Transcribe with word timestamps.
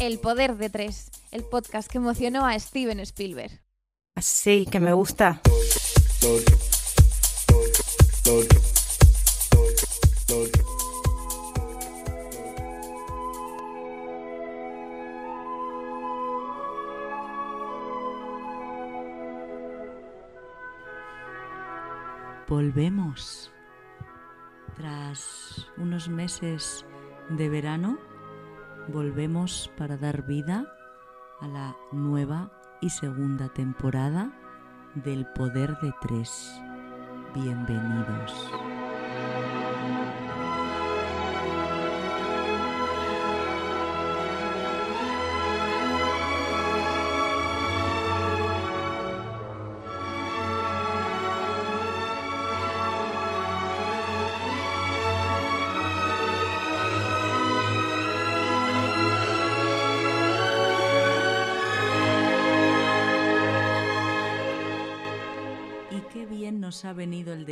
El 0.00 0.18
poder 0.18 0.56
de 0.56 0.68
tres, 0.68 1.12
el 1.30 1.44
podcast 1.44 1.88
que 1.88 1.98
emocionó 1.98 2.44
a 2.44 2.58
Steven 2.58 2.98
Spielberg. 2.98 3.62
Sí, 4.20 4.66
que 4.68 4.80
me 4.80 4.92
gusta. 4.92 5.40
Volvemos. 22.48 23.51
Tras 24.76 25.68
unos 25.76 26.08
meses 26.08 26.86
de 27.28 27.48
verano, 27.48 27.98
volvemos 28.88 29.70
para 29.76 29.96
dar 29.96 30.22
vida 30.22 30.66
a 31.40 31.46
la 31.46 31.76
nueva 31.92 32.50
y 32.80 32.90
segunda 32.90 33.48
temporada 33.48 34.32
del 34.94 35.26
Poder 35.34 35.76
de 35.82 35.92
Tres. 36.00 36.52
Bienvenidos. 37.34 38.71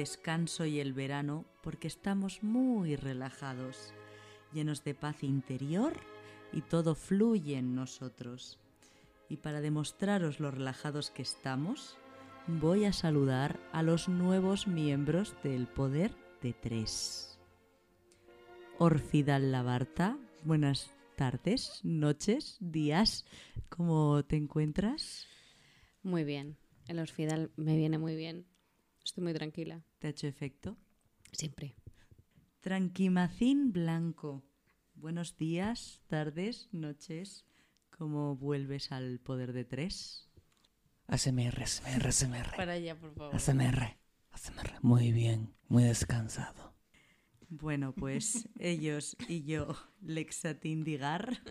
Descanso 0.00 0.64
y 0.64 0.80
el 0.80 0.94
verano 0.94 1.44
porque 1.62 1.86
estamos 1.86 2.42
muy 2.42 2.96
relajados, 2.96 3.92
llenos 4.50 4.82
de 4.82 4.94
paz 4.94 5.22
interior 5.22 5.92
y 6.54 6.62
todo 6.62 6.94
fluye 6.94 7.58
en 7.58 7.74
nosotros. 7.74 8.58
Y 9.28 9.36
para 9.36 9.60
demostraros 9.60 10.40
lo 10.40 10.50
relajados 10.50 11.10
que 11.10 11.20
estamos, 11.20 11.98
voy 12.46 12.86
a 12.86 12.94
saludar 12.94 13.60
a 13.72 13.82
los 13.82 14.08
nuevos 14.08 14.66
miembros 14.66 15.36
del 15.42 15.66
Poder 15.66 16.16
de 16.40 16.54
Tres. 16.54 17.38
Orfidal 18.78 19.52
Labarta, 19.52 20.16
buenas 20.44 20.94
tardes, 21.14 21.80
noches, 21.82 22.56
días, 22.60 23.26
¿cómo 23.68 24.24
te 24.24 24.36
encuentras? 24.36 25.26
Muy 26.02 26.24
bien. 26.24 26.56
El 26.88 27.00
Orfidal 27.00 27.50
me 27.56 27.76
viene 27.76 27.98
muy 27.98 28.16
bien. 28.16 28.46
Estoy 29.04 29.24
muy 29.24 29.34
tranquila. 29.34 29.82
¿Te 29.98 30.06
ha 30.06 30.10
hecho 30.10 30.26
efecto? 30.26 30.76
Siempre. 31.32 31.74
Tranquimacín 32.60 33.72
Blanco. 33.72 34.44
Buenos 34.94 35.36
días, 35.36 36.02
tardes, 36.06 36.68
noches. 36.72 37.46
¿Cómo 37.90 38.36
vuelves 38.36 38.92
al 38.92 39.18
poder 39.20 39.52
de 39.52 39.64
tres? 39.64 40.28
ASMR, 41.06 41.62
ASMR, 41.62 42.06
ASMR. 42.06 42.56
Para 42.56 42.72
allá, 42.72 42.98
por 42.98 43.14
favor. 43.14 43.34
ASMR, 43.34 43.96
ASMR. 44.30 44.78
Muy 44.82 45.12
bien, 45.12 45.54
muy 45.68 45.84
descansado. 45.84 46.74
Bueno, 47.48 47.92
pues 47.94 48.48
ellos 48.58 49.16
y 49.26 49.42
yo, 49.42 49.76
Lexatín 50.02 50.84
Digar, 50.84 51.42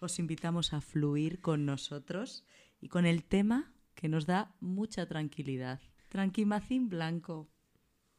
os 0.00 0.18
invitamos 0.18 0.72
a 0.72 0.80
fluir 0.80 1.40
con 1.40 1.64
nosotros 1.64 2.44
y 2.80 2.88
con 2.88 3.06
el 3.06 3.24
tema 3.24 3.72
que 3.94 4.08
nos 4.08 4.26
da 4.26 4.54
mucha 4.60 5.06
tranquilidad. 5.06 5.80
Tranquimacín 6.18 6.88
Blanco. 6.88 7.48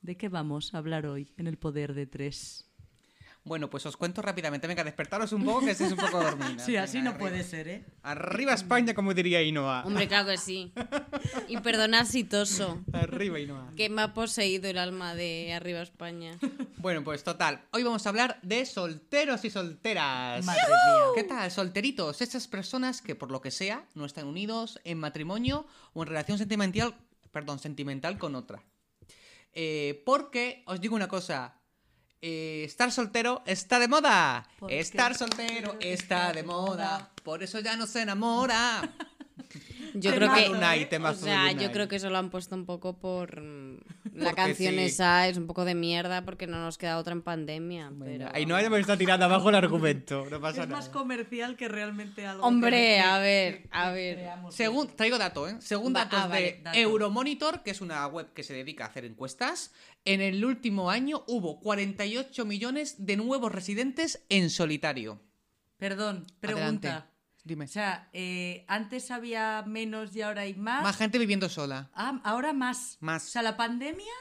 ¿De 0.02 0.18
qué 0.18 0.28
vamos 0.28 0.74
a 0.74 0.80
hablar 0.80 1.06
hoy 1.06 1.34
en 1.38 1.48
el 1.48 1.58
poder 1.58 1.94
de 1.94 2.06
tres? 2.06 2.70
Bueno, 3.46 3.70
pues 3.70 3.86
os 3.86 3.96
cuento 3.96 4.22
rápidamente. 4.22 4.68
Venga, 4.68 4.84
despertaros 4.84 5.32
un 5.32 5.46
poco, 5.46 5.62
que 5.62 5.72
estáis 5.72 5.94
un 5.94 6.00
poco 6.00 6.22
dormidas. 6.22 6.66
Sí, 6.66 6.76
así 6.76 6.98
no 7.02 7.12
arriba. 7.12 7.20
puede 7.20 7.44
ser, 7.44 7.68
¿eh? 7.70 7.86
Arriba 8.04 8.54
España, 8.54 8.94
como 8.94 9.14
diría 9.14 9.42
Inoa. 9.44 9.84
Hombre, 9.86 10.10
claro 10.10 10.28
que 10.28 10.38
sí. 10.38 10.74
Y 11.48 11.58
perdonad 11.60 12.06
si 12.06 12.26
toso, 12.26 12.84
Arriba 12.92 13.40
Inoa. 13.40 13.72
que 13.78 13.88
me 13.90 14.02
ha 14.02 14.14
poseído 14.14 14.68
el 14.70 14.78
alma 14.78 15.16
de 15.16 15.54
Arriba 15.54 15.82
España. 15.82 16.38
Bueno, 16.78 17.02
pues 17.04 17.24
total. 17.24 17.62
Hoy 17.72 17.84
vamos 17.84 18.06
a 18.06 18.10
hablar 18.10 18.40
de 18.42 18.66
solteros 18.66 19.46
y 19.46 19.50
solteras. 19.52 20.44
Madre 20.44 20.62
mía. 20.68 21.04
¿Qué 21.16 21.24
tal, 21.24 21.50
solteritos? 21.50 22.22
Esas 22.22 22.48
personas 22.50 23.02
que 23.02 23.16
por 23.16 23.32
lo 23.32 23.40
que 23.42 23.52
sea 23.52 23.86
no 23.94 24.06
están 24.06 24.28
unidos 24.28 24.82
en 24.84 24.98
matrimonio 24.98 25.66
o 25.94 26.02
en 26.04 26.10
relación 26.10 26.38
sentimental, 26.38 26.96
perdón, 27.35 27.59
sentimental 27.59 28.18
con 28.18 28.34
otra. 28.34 28.63
Eh, 29.51 30.01
porque 30.06 30.63
os 30.68 30.79
digo 30.79 30.96
una 30.96 31.09
cosa. 31.09 31.56
eh, 32.22 32.63
estar 32.63 32.94
soltero 32.94 33.44
está 33.46 33.78
de 33.78 33.90
moda. 33.90 34.47
Estar 34.69 35.13
soltero 35.16 35.75
está 35.81 36.31
de 36.31 36.44
moda. 36.44 37.12
Por 37.25 37.44
eso 37.44 37.59
ya 37.59 37.75
no 37.75 37.88
se 37.88 38.03
enamora. 38.03 38.90
Yo 39.94 40.13
creo 40.13 40.34
que. 40.34 40.50
O 40.50 41.13
sea, 41.13 41.51
yo 41.51 41.72
creo 41.72 41.88
que 41.88 41.97
eso 41.97 42.09
lo 42.09 42.18
han 42.18 42.29
puesto 42.29 42.56
un 42.56 42.66
poco 42.66 42.97
por. 42.97 43.41
mm, 43.41 43.78
La 44.13 44.25
Porque 44.25 44.35
canción 44.35 44.73
sí. 44.75 44.79
esa 44.81 45.28
es 45.28 45.38
un 45.38 45.46
poco 45.47 45.66
de 45.66 45.75
mierda 45.75 46.23
porque 46.23 46.47
no 46.47 46.57
nos 46.62 46.78
queda 46.78 46.97
otra 46.97 47.13
en 47.13 47.22
pandemia. 47.22 47.91
Pero... 48.00 48.29
Ahí 48.34 48.46
no 48.46 48.56
me 48.69 48.79
está 48.79 48.97
tirando 48.97 49.25
abajo 49.25 49.50
el 49.50 49.56
argumento. 49.56 50.25
No 50.29 50.40
pasa 50.40 50.63
Es 50.63 50.68
nada. 50.69 50.79
más 50.81 50.90
comercial 50.90 51.56
que 51.57 51.68
realmente 51.68 52.25
algo. 52.25 52.46
Hombre, 52.46 52.72
que- 52.78 53.00
a 53.00 53.19
ver, 53.19 53.68
a 53.72 53.91
ver. 53.91 54.29
Según, 54.51 54.88
traigo 54.96 55.18
dato, 55.18 55.47
¿eh? 55.50 55.57
Según 55.59 55.94
Va- 55.94 56.06
datos 56.06 56.19
ah, 56.23 56.28
vale, 56.28 56.41
de 56.57 56.62
dato. 56.63 56.78
Euromonitor, 56.78 57.62
que 57.63 57.72
es 57.72 57.81
una 57.81 58.06
web 58.07 58.31
que 58.34 58.44
se 58.44 58.53
dedica 58.53 58.85
a 58.85 58.88
hacer 58.88 59.06
encuestas, 59.06 59.73
en 60.06 60.22
el 60.22 60.44
último 60.46 60.90
año 60.90 61.23
hubo 61.28 61.59
48 61.59 62.46
millones 62.46 63.06
de 63.06 63.17
nuevos 63.17 63.52
residentes 63.52 64.23
en 64.29 64.50
solitario. 64.50 65.19
Perdón, 65.78 66.25
Adelante. 66.41 66.88
Dime. 67.46 67.66
O 67.66 67.68
sea, 67.70 68.10
eh, 68.12 68.66
antes 68.68 69.10
había 69.12 69.64
menos 69.68 70.14
y 70.16 70.22
ahora 70.24 70.42
hay 70.42 70.56
más. 70.56 70.84
Más 70.84 70.98
gente 70.98 71.18
viviendo 71.20 71.48
sola. 71.48 71.90
Ah, 71.94 72.20
ahora 72.24 72.52
más. 72.54 72.98
Más. 73.00 73.24
O 73.28 73.30
sea, 73.30 73.42
la 73.44 73.56
pandemia 73.56 74.12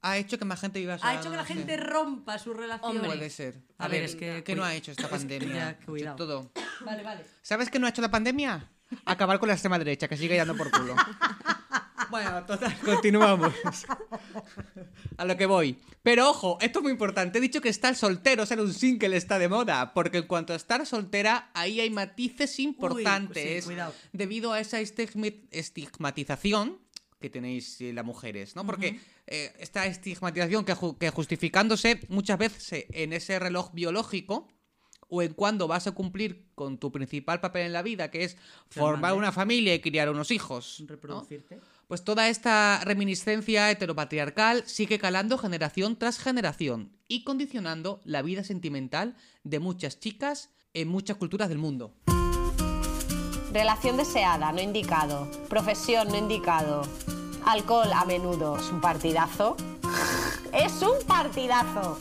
Ha 0.00 0.16
hecho 0.16 0.36
que 0.38 0.44
más 0.44 0.58
gente 0.60 0.80
viva 0.80 0.98
sola. 0.98 1.10
ha 1.10 1.14
hecho 1.20 1.30
que 1.30 1.36
la 1.36 1.44
gente 1.44 1.76
rompa 1.76 2.38
su 2.38 2.52
relación. 2.54 2.90
Hombre. 2.96 3.06
Puede 3.08 3.30
ser. 3.30 3.60
A 3.78 3.84
A, 3.84 3.88
ver, 3.88 4.00
ver, 4.00 4.08
es 4.10 4.16
que- 4.16 4.42
¿qué 4.42 4.56
no 4.56 4.64
ha 4.64 4.74
hecho 4.74 4.90
esta 4.90 5.02
es 5.04 5.08
que 5.10 5.16
pandemia? 5.16 5.78
cuidado. 5.86 6.16
todo. 6.16 6.50
Vale, 6.84 7.02
vale. 7.04 7.24
¿Sabes 7.42 7.70
qué 7.70 7.78
no 7.78 7.86
ha 7.86 7.90
hecho 7.90 8.02
la 8.02 8.10
pandemia? 8.10 8.68
Acabar 9.04 9.38
con 9.38 9.46
la 9.48 9.52
extrema 9.54 9.78
derecha, 9.78 10.08
que 10.08 10.16
sigue 10.16 10.36
dando 10.36 10.56
por 10.56 10.70
culo. 10.70 10.96
Bueno, 12.12 12.44
total, 12.46 12.78
continuamos. 12.84 13.52
A 15.16 15.24
lo 15.24 15.36
que 15.36 15.46
voy. 15.46 15.78
Pero 16.02 16.30
ojo, 16.30 16.58
esto 16.60 16.78
es 16.78 16.82
muy 16.84 16.92
importante. 16.92 17.38
He 17.38 17.40
dicho 17.40 17.60
que 17.60 17.68
estar 17.68 17.94
soltero, 17.96 18.46
ser 18.46 18.60
un 18.60 18.72
single 18.72 19.16
está 19.16 19.38
de 19.38 19.48
moda. 19.48 19.92
Porque 19.94 20.18
en 20.18 20.26
cuanto 20.26 20.52
a 20.52 20.56
estar 20.56 20.84
soltera, 20.86 21.50
ahí 21.54 21.80
hay 21.80 21.90
matices 21.90 22.58
importantes. 22.60 23.64
sí, 23.64 23.68
cuidado. 23.70 23.94
debido 24.12 24.52
a 24.52 24.60
esa 24.60 24.78
estigmatización 24.80 26.78
que 27.20 27.30
tenéis 27.30 27.80
eh, 27.80 27.92
las 27.92 28.04
mujeres, 28.04 28.56
¿no? 28.56 28.66
Porque 28.66 28.98
eh, 29.28 29.52
esta 29.60 29.86
estigmatización 29.86 30.64
que, 30.64 30.74
ju- 30.74 30.98
que 30.98 31.10
justificándose 31.10 32.00
muchas 32.08 32.36
veces 32.38 32.84
en 32.90 33.12
ese 33.12 33.38
reloj 33.38 33.70
biológico 33.72 34.48
o 35.08 35.22
en 35.22 35.32
cuando 35.34 35.68
vas 35.68 35.86
a 35.86 35.92
cumplir 35.92 36.46
con 36.56 36.78
tu 36.78 36.90
principal 36.90 37.40
papel 37.40 37.66
en 37.66 37.72
la 37.74 37.82
vida, 37.82 38.10
que 38.10 38.24
es 38.24 38.36
formar 38.70 39.12
una 39.14 39.30
familia 39.30 39.72
y 39.74 39.80
criar 39.80 40.10
unos 40.10 40.30
hijos. 40.32 40.78
¿no? 40.80 40.88
Pues 41.92 42.04
toda 42.04 42.30
esta 42.30 42.80
reminiscencia 42.84 43.70
heteropatriarcal 43.70 44.66
sigue 44.66 44.98
calando 44.98 45.36
generación 45.36 45.96
tras 45.96 46.18
generación 46.18 46.96
y 47.06 47.22
condicionando 47.22 48.00
la 48.04 48.22
vida 48.22 48.44
sentimental 48.44 49.14
de 49.44 49.60
muchas 49.60 50.00
chicas 50.00 50.48
en 50.72 50.88
muchas 50.88 51.18
culturas 51.18 51.50
del 51.50 51.58
mundo. 51.58 51.92
Relación 53.52 53.98
deseada, 53.98 54.52
no 54.52 54.62
indicado. 54.62 55.30
Profesión, 55.50 56.08
no 56.08 56.16
indicado. 56.16 56.80
Alcohol 57.44 57.92
a 57.92 58.06
menudo. 58.06 58.56
¿Es 58.56 58.70
un 58.70 58.80
partidazo? 58.80 59.58
¡Es 60.54 60.80
un 60.80 61.06
partidazo! 61.06 61.98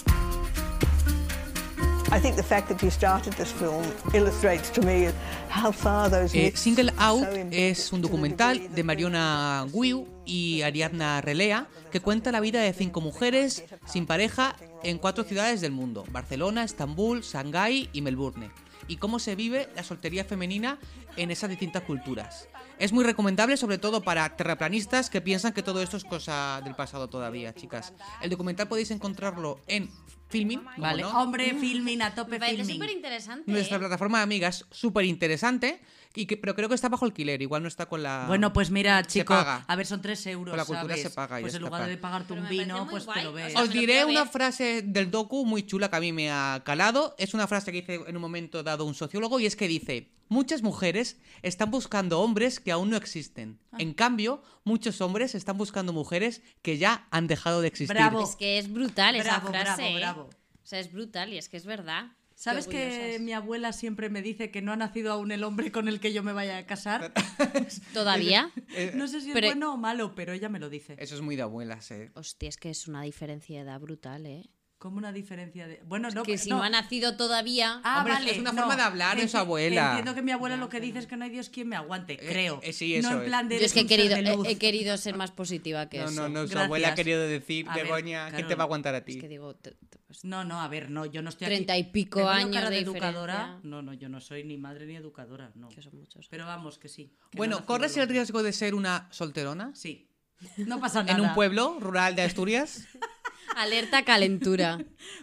Eh, 6.34 6.52
Single 6.56 6.92
Out 6.98 7.26
es 7.52 7.94
un 7.94 8.02
documental 8.02 8.76
de 8.76 8.84
Mariona 8.84 9.66
Guiu 9.72 10.06
y 10.26 10.62
Ariadna 10.62 11.22
Relea, 11.22 11.70
que 11.90 12.02
cuenta 12.02 12.34
la 12.34 12.42
vida 12.42 12.60
de 12.60 12.74
cinco 12.74 13.00
mujeres 13.00 13.64
sin 13.86 14.06
pareja 14.06 14.58
en 14.84 14.98
cuatro 14.98 15.24
ciudades 15.24 15.62
del 15.62 15.72
mundo, 15.72 16.04
Barcelona, 16.12 16.66
Estambul, 16.66 17.22
Shanghái 17.22 17.90
y 17.94 18.02
Melbourne, 18.02 18.52
y 18.90 18.98
cómo 18.98 19.18
se 19.18 19.36
vive 19.36 19.70
la 19.74 19.84
soltería 19.84 20.26
femenina 20.26 20.80
en 21.16 21.32
esas 21.32 21.50
distintas 21.50 21.84
culturas. 21.84 22.50
Es 22.78 22.92
muy 22.92 23.06
recomendable, 23.06 23.56
sobre 23.56 23.78
todo 23.78 24.02
para 24.02 24.36
terraplanistas 24.36 25.10
que 25.10 25.22
piensan 25.22 25.54
que 25.54 25.64
todo 25.64 25.82
esto 25.82 25.96
es 25.96 26.04
cosa 26.04 26.60
del 26.66 26.76
pasado 26.76 27.08
todavía, 27.08 27.54
chicas. 27.54 27.94
El 28.22 28.32
documental 28.32 28.68
podéis 28.68 28.92
encontrarlo 28.92 29.60
en 29.68 29.90
Filmin, 30.32 30.60
como 30.60 30.78
Vale. 30.78 31.02
no, 31.04 31.10
Hombre, 31.22 31.54
filming, 31.60 32.02
a 32.02 32.16
tope 32.16 32.40
filming. 32.40 32.66
súper 32.76 32.90
interesante. 32.92 33.52
nuestra 33.52 33.78
plataforma 33.80 34.18
de 34.20 34.24
amigas, 34.24 34.66
súper 34.72 35.06
interesante, 35.06 35.80
y 36.14 36.26
que, 36.26 36.36
pero 36.38 36.56
creo 36.56 36.68
que 36.70 36.76
está 36.76 36.90
bajo 36.90 37.06
alquiler, 37.06 37.42
igual 37.42 37.62
no 37.62 37.68
está 37.68 37.86
con 37.88 38.04
la... 38.04 38.26
Bueno, 38.28 38.52
pues 38.54 38.70
mira, 38.72 39.04
chico, 39.06 39.34
paga. 39.34 39.64
a 39.68 39.76
ver, 39.76 39.86
son 39.86 40.02
tres 40.02 40.26
euros, 40.28 40.52
Con 40.52 40.58
la 40.58 40.66
cultura 40.66 40.88
¿sabes? 40.96 41.02
se 41.04 41.10
paga 41.12 41.40
y 41.40 41.44
Pues 41.44 41.56
en 41.56 41.62
lugar 41.62 41.88
de 41.88 41.96
pa. 41.98 42.02
pagarte 42.10 42.34
un 42.34 42.48
vino, 42.50 42.88
pues 42.90 43.06
te 43.08 43.24
lo 43.24 43.30
o 43.30 43.34
ves. 43.34 43.54
sea, 43.54 43.62
Os 43.62 43.70
diré 43.72 44.04
una 44.06 44.24
ver. 44.24 44.30
frase 44.32 44.82
del 44.82 45.10
docu 45.10 45.46
muy 45.46 45.64
chula 45.64 45.90
que 45.90 45.96
a 45.96 46.00
mí 46.02 46.12
me 46.12 46.30
ha 46.32 46.62
calado. 46.66 47.16
Es 47.18 47.34
una 47.34 47.48
frase 47.48 47.72
que 47.72 47.82
dice 47.82 48.02
en 48.08 48.16
un 48.16 48.22
momento 48.22 48.62
dado 48.64 48.86
un 48.86 48.94
sociólogo 48.94 49.40
y 49.40 49.46
es 49.46 49.56
que 49.56 49.68
dice, 49.68 50.12
muchas 50.28 50.62
mujeres 50.64 51.18
están 51.44 51.72
buscando 51.72 52.20
hombres 52.20 52.60
que 52.60 52.72
aún 52.72 52.90
no 52.90 52.98
existen. 52.98 53.60
Ah. 53.72 53.78
En 53.80 53.94
cambio, 53.94 54.44
muchos 54.66 55.00
hombres 55.02 55.34
están 55.36 55.58
buscando 55.58 55.94
mujeres 55.94 56.42
que 56.62 56.78
ya 56.78 57.08
han 57.12 57.28
dejado 57.28 57.62
de 57.62 57.68
existir. 57.70 57.96
Bravo. 57.96 58.24
Es 58.24 58.36
que 58.36 58.58
es 58.58 58.72
brutal 58.72 59.16
esa 59.16 59.40
Bravo, 59.40 59.48
frase. 59.50 59.82
bravo, 59.82 59.82
¿eh? 59.82 59.96
bravo. 59.98 60.30
O 60.64 60.68
sea, 60.72 60.80
es 60.80 60.92
brutal 60.92 61.34
y 61.34 61.38
es 61.38 61.48
que 61.50 61.58
es 61.58 61.66
verdad. 61.66 62.12
¿Sabes 62.42 62.66
que 62.66 63.20
mi 63.22 63.34
abuela 63.34 63.72
siempre 63.72 64.10
me 64.10 64.24
dice 64.24 64.50
que 64.50 64.64
no 64.64 64.72
ha 64.72 64.76
nacido 64.76 65.12
aún 65.12 65.32
el 65.32 65.44
hombre 65.44 65.72
con 65.72 65.88
el 65.88 66.00
que 66.00 66.12
yo 66.12 66.24
me 66.24 66.34
vaya 66.34 66.58
a 66.58 66.66
casar? 66.66 67.14
¿Todavía? 67.94 68.52
No 68.96 69.08
sé 69.08 69.22
si 69.22 69.28
es 69.28 69.34
Pero- 69.36 69.50
bueno 69.50 69.76
o 69.76 69.78
malo, 69.78 70.16
pero 70.16 70.34
ella 70.34 70.50
me 70.50 70.58
lo 70.58 70.68
dice. 70.68 70.96
Eso 70.98 71.14
es 71.14 71.22
muy 71.22 71.36
de 71.36 71.44
abuelas, 71.44 71.92
eh. 71.92 72.10
Hostia, 72.16 72.50
es 72.50 72.58
que 72.58 72.72
es 72.72 72.88
una 72.88 73.04
diferencia 73.04 73.58
de 73.58 73.70
edad 73.70 73.80
brutal, 73.80 74.26
¿eh? 74.26 74.50
Como 74.82 74.98
una 74.98 75.12
diferencia 75.14 75.68
de... 75.68 75.80
Bueno, 75.86 76.10
no, 76.10 76.24
que 76.24 76.40
si 76.40 76.50
no. 76.50 76.64
ha 76.64 76.68
nacido 76.68 77.16
todavía... 77.16 77.82
Ah, 77.84 78.00
Hombre, 78.00 78.14
vale, 78.14 78.32
es 78.32 78.40
una 78.40 78.52
no. 78.52 78.62
forma 78.62 78.76
de 78.76 78.82
hablar 78.82 79.16
de 79.16 79.28
su 79.28 79.38
abuela. 79.38 79.90
Entiendo 79.90 80.16
que 80.16 80.24
mi 80.24 80.32
abuela 80.32 80.58
lo 80.58 80.70
que 80.70 80.80
dice 80.80 80.98
es 80.98 81.06
que 81.06 81.16
no 81.18 81.24
hay 81.24 81.30
Dios 81.30 81.50
quien 81.50 81.70
me 81.70 81.76
aguante, 81.76 82.18
creo. 82.18 82.60
eh, 82.64 82.74
sí, 82.74 82.96
eso 82.96 83.12
no 83.12 83.18
en 83.18 83.22
es. 83.22 83.28
plan 83.28 83.48
de 83.48 83.60
Yo 83.60 83.66
es 83.68 83.74
que 83.74 83.82
he 83.82 83.86
querido, 83.86 84.16
de 84.16 84.50
he, 84.52 84.58
querido 84.58 84.98
ser 84.98 85.16
más 85.16 85.30
positiva 85.30 85.88
que 85.88 86.00
No, 86.00 86.06
eso. 86.06 86.22
no, 86.24 86.30
no, 86.30 86.40
su 86.42 86.48
Gracias. 86.48 86.66
abuela 86.66 86.88
ha 86.88 86.96
querido 86.96 87.22
decir, 87.22 87.68
A 87.70 87.76
ver, 87.76 87.84
Begoña, 87.84 88.24
¿quién 88.30 88.32
claro. 88.38 88.48
te 88.48 88.56
va 88.56 88.64
a 88.64 88.66
aguantar 88.66 88.96
a 88.96 89.06
ti? 89.06 89.12
Es 89.12 89.18
que 89.22 89.28
digo, 89.28 89.54
te- 89.54 89.70
te- 89.70 90.00
pues, 90.08 90.26
No, 90.26 90.44
no, 90.46 90.60
a 90.60 90.68
ver, 90.68 90.90
no, 90.90 91.06
yo 91.06 91.22
no 91.22 91.30
estoy 91.30 91.46
Treinta 91.46 91.78
y 91.78 91.84
pico 91.84 92.18
¿Te 92.18 92.24
veo 92.24 92.32
años 92.32 92.56
cara 92.56 92.72
de 92.72 92.80
educadora. 92.80 93.60
No, 93.62 93.84
no, 93.84 93.94
yo 93.94 94.10
no 94.10 94.20
soy 94.20 94.44
ni 94.46 94.58
madre 94.58 94.88
ni 94.88 94.96
educadora, 94.96 95.52
no. 95.54 95.70
que 95.70 95.84
son 95.84 95.96
muchos. 95.96 96.28
Pero 96.28 96.48
vamos, 96.48 96.80
que 96.80 96.90
sí. 96.90 97.04
que 97.30 97.36
no 97.36 97.38
Bueno, 97.38 97.66
¿corres 97.68 97.96
el 97.98 98.10
riesgo 98.10 98.42
de 98.42 98.52
ser 98.52 98.74
una 98.74 99.08
solterona? 99.12 99.74
Sí. 99.76 100.08
No 100.58 100.80
pasa 100.80 101.04
nada. 101.04 101.18
¿En 101.18 101.24
un 101.26 101.34
pueblo 101.34 101.78
rural 101.80 102.16
de 102.16 102.24
Asturias? 102.24 102.88
Alerta 103.58 104.06
calentura. 104.06 104.80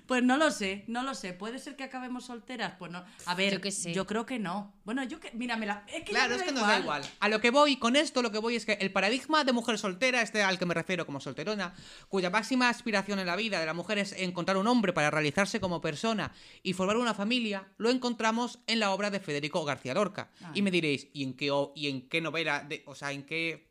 Pues 0.07 0.23
no 0.23 0.37
lo 0.37 0.51
sé, 0.51 0.85
no 0.87 1.03
lo 1.03 1.15
sé. 1.15 1.33
¿Puede 1.33 1.59
ser 1.59 1.77
que 1.77 1.85
acabemos 1.85 2.27
solteras? 2.27 2.75
Pues 2.79 2.93
no. 2.93 3.03
A 3.25 3.35
ver, 3.35 3.59
Yo 3.63 3.71
sé. 3.71 3.95
yo 3.95 4.07
creo 4.07 4.27
que 4.27 4.39
no. 4.39 4.75
Bueno, 4.85 5.03
yo 5.05 5.19
que. 5.19 5.31
Mira, 5.33 5.57
me 5.57 5.65
la. 5.65 5.83
Es 5.87 6.03
que 6.05 6.13
ya 6.13 6.27
Claro, 6.27 6.35
es 6.35 6.43
que 6.43 6.53
nos 6.53 6.61
da 6.67 6.79
igual. 6.79 7.03
A 7.21 7.29
lo 7.31 7.41
que 7.41 7.51
voy, 7.51 7.77
con 7.79 7.97
esto 7.97 8.21
lo 8.21 8.31
que 8.31 8.37
voy 8.39 8.55
es 8.57 8.67
que 8.67 8.73
el 8.75 8.93
paradigma 8.93 9.45
de 9.45 9.53
mujer 9.55 9.79
soltera, 9.79 10.21
este 10.21 10.43
al 10.43 10.59
que 10.59 10.67
me 10.67 10.75
refiero 10.75 11.07
como 11.07 11.21
solterona, 11.21 11.73
cuya 12.11 12.29
máxima 12.29 12.69
aspiración 12.69 13.19
en 13.19 13.27
la 13.27 13.37
vida 13.37 13.61
de 13.61 13.67
la 13.67 13.73
mujer 13.73 13.97
es 13.97 14.13
encontrar 14.13 14.59
un 14.59 14.67
hombre 14.67 14.93
para 14.93 15.11
realizarse 15.11 15.59
como 15.59 15.81
persona 15.81 16.33
y 16.63 16.75
formar 16.75 16.99
una 16.99 17.15
familia, 17.15 17.67
lo 17.79 17.89
encontramos 17.89 18.59
en 18.67 18.81
la 18.81 18.91
obra 18.91 19.11
de 19.11 19.21
Federico 19.21 19.65
García 19.65 19.95
Lorca. 19.95 20.31
Y 20.53 20.61
me 20.61 20.71
diréis, 20.71 21.09
¿y 21.15 21.23
en 21.25 21.35
qué, 21.35 21.51
o- 21.51 21.73
y 21.75 21.89
en 21.89 22.09
qué 22.09 22.21
novela? 22.21 22.61
De, 22.63 22.83
o 22.87 22.95
sea, 22.95 23.13
¿en 23.13 23.25
qué...? 23.25 23.68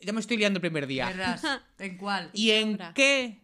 Ya 0.00 0.12
me 0.12 0.20
estoy 0.20 0.36
liando 0.36 0.58
el 0.58 0.60
primer 0.60 0.86
día. 0.86 1.06
Verás, 1.08 1.42
¿En 1.78 1.96
cuál? 1.96 2.30
¿Y 2.32 2.50
en 2.50 2.74
obra? 2.74 2.92
qué 2.94 3.42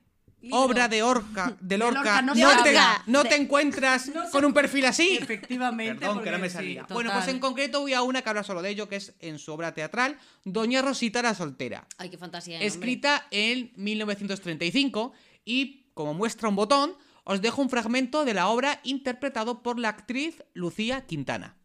obra 0.53 0.87
de 0.89 1.03
Orca, 1.03 1.57
de 1.61 1.79
Lorca, 1.79 2.23
Lorca 2.23 2.23
no 2.23 2.63
te, 2.63 2.75
no 3.07 3.25
te 3.25 3.35
encuentras 3.35 4.11
con 4.31 4.45
un 4.45 4.53
perfil 4.53 4.85
así? 4.87 5.19
Efectivamente. 5.21 6.01
Perdón, 6.01 6.23
que 6.23 6.31
no 6.31 6.39
me 6.39 6.49
salía. 6.49 6.87
bueno, 6.91 7.11
pues 7.13 7.27
en 7.29 7.41
concreto 7.41 7.81
voy 7.81 7.95
a 7.95 8.03
una 8.03 8.23
que 8.23 8.29
habla 8.29 8.45
solo 8.45 8.63
de 8.63 8.71
ello, 8.71 8.89
que 8.89 8.97
es 8.97 9.15
en 9.21 9.39
su 9.39 9.53
obra 9.53 9.75
teatral, 9.75 10.17
Doña 10.45 10.81
Rosita 10.81 11.23
la 11.23 11.35
Soltera, 11.35 11.87
Ay, 11.99 12.11
qué 12.11 12.19
fantasía. 12.19 12.59
de 12.59 12.65
nombre. 12.65 12.67
escrita 12.69 13.27
en 13.31 13.73
1935 13.77 15.13
y, 15.45 15.91
como 15.95 16.15
muestra 16.15 16.49
un 16.49 16.57
botón, 16.57 16.95
os 17.25 17.43
dejo 17.43 17.61
un 17.61 17.69
fragmento 17.69 18.25
de 18.25 18.35
la 18.35 18.49
obra 18.49 18.81
interpretado 18.85 19.63
por 19.63 19.79
la 19.79 19.89
actriz 19.89 20.43
Lucía 20.55 21.05
Quintana. 21.05 21.57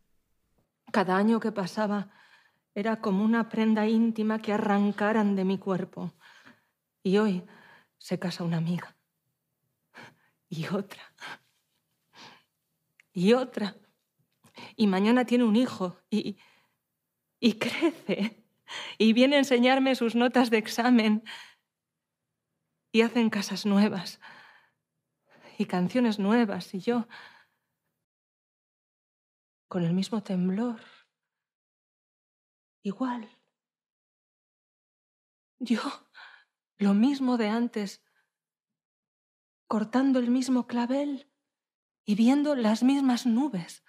Cada 0.92 1.15
año 1.15 1.39
que 1.39 1.51
pasaba 1.51 2.10
era 2.75 3.01
como 3.01 3.23
una 3.23 3.49
prenda 3.49 3.87
íntima 3.87 4.39
que 4.39 4.53
arrancaran 4.53 5.35
de 5.35 5.45
mi 5.45 5.57
cuerpo. 5.57 6.13
Y 7.03 7.17
hoy 7.17 7.43
se 7.97 8.19
casa 8.19 8.43
una 8.43 8.57
amiga. 8.57 8.95
Y 10.49 10.67
otra. 10.67 11.01
Y 13.11 13.33
otra. 13.33 13.75
Y 14.75 14.87
mañana 14.87 15.25
tiene 15.25 15.43
un 15.43 15.55
hijo. 15.55 15.99
Y, 16.09 16.37
y 17.39 17.53
crece. 17.59 18.43
Y 18.97 19.13
viene 19.13 19.35
a 19.35 19.39
enseñarme 19.39 19.95
sus 19.95 20.15
notas 20.15 20.49
de 20.49 20.57
examen. 20.57 21.23
Y 22.91 23.01
hacen 23.01 23.29
casas 23.29 23.65
nuevas. 23.65 24.19
Y 25.57 25.65
canciones 25.65 26.19
nuevas. 26.19 26.73
Y 26.73 26.79
yo 26.79 27.07
con 29.67 29.83
el 29.83 29.93
mismo 29.93 30.21
temblor. 30.21 30.79
Igual. 32.83 33.30
Yo, 35.59 35.80
lo 36.77 36.94
mismo 36.94 37.38
de 37.38 37.47
antes, 37.47 38.03
cortando 39.68 40.19
el 40.19 40.30
mismo 40.30 40.68
clavel 40.68 41.31
y 42.06 42.15
viendo 42.15 42.56
las 42.56 42.83
mismas 42.83 43.25
nubes. 43.25 43.85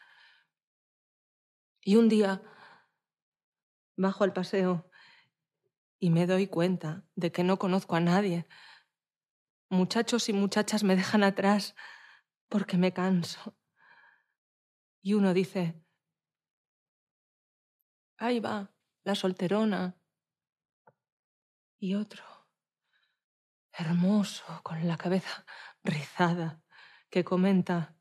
Y 1.83 1.97
un 1.97 2.09
día 2.09 2.41
bajo 3.97 4.23
al 4.23 4.33
paseo 4.33 4.89
y 5.99 6.11
me 6.11 6.27
doy 6.27 6.47
cuenta 6.47 7.05
de 7.17 7.33
que 7.33 7.43
no 7.43 7.59
conozco 7.59 7.97
a 7.97 8.01
nadie. 8.01 8.47
Muchachos 9.71 10.29
y 10.29 10.33
muchachas 10.33 10.85
me 10.85 10.95
dejan 10.95 11.25
atrás 11.25 11.75
porque 12.49 12.77
me 12.77 12.93
canso. 12.93 13.57
Y 15.03 15.15
uno 15.15 15.35
dice, 15.35 15.85
ahí 18.17 18.41
va, 18.41 18.74
la 19.05 19.15
solterona. 19.15 19.97
Y 21.79 21.95
otro, 21.95 22.25
hermoso, 23.73 24.45
con 24.63 24.87
la 24.89 24.97
cabeza 24.97 25.45
rizada, 25.83 26.63
que 27.11 27.25
comenta, 27.25 27.97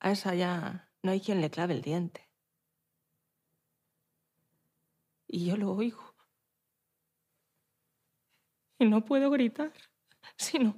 a 0.00 0.10
esa 0.12 0.34
ya 0.34 0.90
no 1.02 1.12
hay 1.12 1.20
quien 1.20 1.40
le 1.40 1.50
clave 1.50 1.74
el 1.74 1.82
diente. 1.82 2.30
Y 5.26 5.46
yo 5.46 5.56
lo 5.56 5.72
oigo. 5.72 6.14
Y 8.78 8.86
no 8.86 9.04
puedo 9.04 9.30
gritar, 9.30 9.72
sino, 10.36 10.76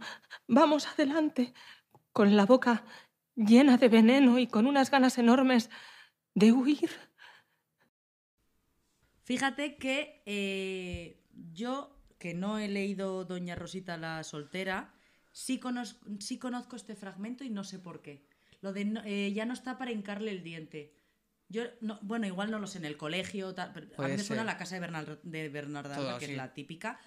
vamos 0.48 0.88
adelante, 0.88 1.54
con 2.12 2.37
la 2.37 2.46
boca 2.46 2.84
llena 3.37 3.76
de 3.76 3.88
veneno 3.88 4.38
y 4.38 4.49
con 4.49 4.66
unas 4.66 4.90
ganas 4.90 5.18
enormes 5.18 5.70
de 6.35 6.52
huir. 6.52 7.10
Fíjate 9.30 9.76
que 9.76 10.25
eh, 10.26 11.22
yo, 11.52 11.96
que 12.18 12.34
no 12.34 12.58
he 12.58 12.66
leído 12.66 13.25
Doña 13.25 13.54
Rosita 13.54 13.96
la 13.96 14.25
soltera, 14.25 14.92
sí, 15.30 15.60
conozco, 15.60 16.04
sí 16.18 16.37
conozco 16.37 16.75
este 16.75 16.96
fragmento 16.96 17.44
y 17.44 17.49
no 17.49 17.62
sé 17.62 17.78
por 17.78 18.02
qué. 18.02 18.26
Lo 18.60 18.72
de 18.72 18.87
no- 18.87 19.04
eh, 19.04 19.32
ya 19.32 19.46
no 19.46 19.52
está 19.52 19.78
para 19.78 19.92
hincarle 19.92 20.32
el 20.32 20.42
diente. 20.42 20.96
Yo, 21.49 21.62
no, 21.80 22.00
bueno, 22.02 22.26
igual 22.26 22.50
no 22.50 22.58
lo 22.58 22.66
sé, 22.66 22.78
en 22.78 22.87
el 22.87 22.96
colegio, 22.96 23.54
tal, 23.54 23.72
pero 23.72 23.87
a 23.99 24.08
mí 24.08 24.16
me 24.16 24.25
suena 24.25 24.42
la 24.42 24.56
casa 24.56 24.75
de, 24.75 24.80
Bernal, 24.80 25.20
de 25.22 25.49
Bernarda, 25.49 25.94
Todo, 25.94 26.18
que 26.18 26.26
sí. 26.26 26.32
es 26.32 26.37
la 26.37 26.52
típica. 26.52 26.99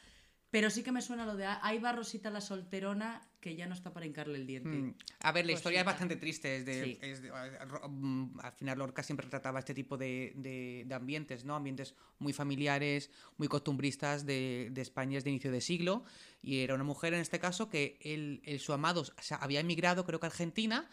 Pero 0.54 0.70
sí 0.70 0.84
que 0.84 0.92
me 0.92 1.02
suena 1.02 1.26
lo 1.26 1.36
de 1.36 1.46
"Ah, 1.48 1.60
ahí 1.64 1.80
va 1.80 1.94
Rosita 1.94 2.30
la 2.30 2.40
solterona 2.40 3.28
que 3.40 3.56
ya 3.56 3.66
no 3.66 3.74
está 3.74 3.92
para 3.92 4.06
hincarle 4.06 4.38
el 4.38 4.46
diente. 4.46 4.70
Mm. 4.70 4.96
A 5.22 5.32
ver, 5.32 5.48
la 5.48 5.52
historia 5.54 5.80
es 5.80 5.86
bastante 5.86 6.16
triste. 6.16 6.58
Es 6.58 6.64
de, 6.68 6.84
Sí. 6.84 7.00
es 7.02 7.24
de- 7.24 7.30
ro- 7.66 7.90
mm, 7.90 8.40
al 8.40 8.52
final 8.54 8.78
Lorca 8.78 9.02
siempre 9.02 9.26
trataba 9.28 9.58
este 9.58 9.74
tipo 9.74 9.98
de, 9.98 10.32
de- 10.36 10.84
de 10.86 10.94
ambientes, 10.94 11.44
¿no? 11.44 11.56
Ambientes 11.56 11.96
muy 12.20 12.34
familiares, 12.34 13.10
muy 13.38 13.48
costumbristas 13.48 14.28
de, 14.28 14.70
de 14.72 14.82
España 14.84 15.20
de 15.20 15.30
inicio 15.32 15.52
de 15.52 15.60
siglo. 15.60 16.04
Y 16.44 16.60
era 16.60 16.76
una 16.76 16.84
mujer 16.84 17.16
en 17.16 17.22
este 17.22 17.40
caso 17.40 17.72
que 17.72 17.98
él, 18.02 18.40
él- 18.46 18.60
su 18.60 18.74
amado 18.74 19.02
o 19.02 19.22
sea, 19.24 19.38
había 19.38 19.60
emigrado, 19.60 20.06
creo 20.06 20.20
que 20.20 20.28
a 20.28 20.30
Argentina. 20.30 20.88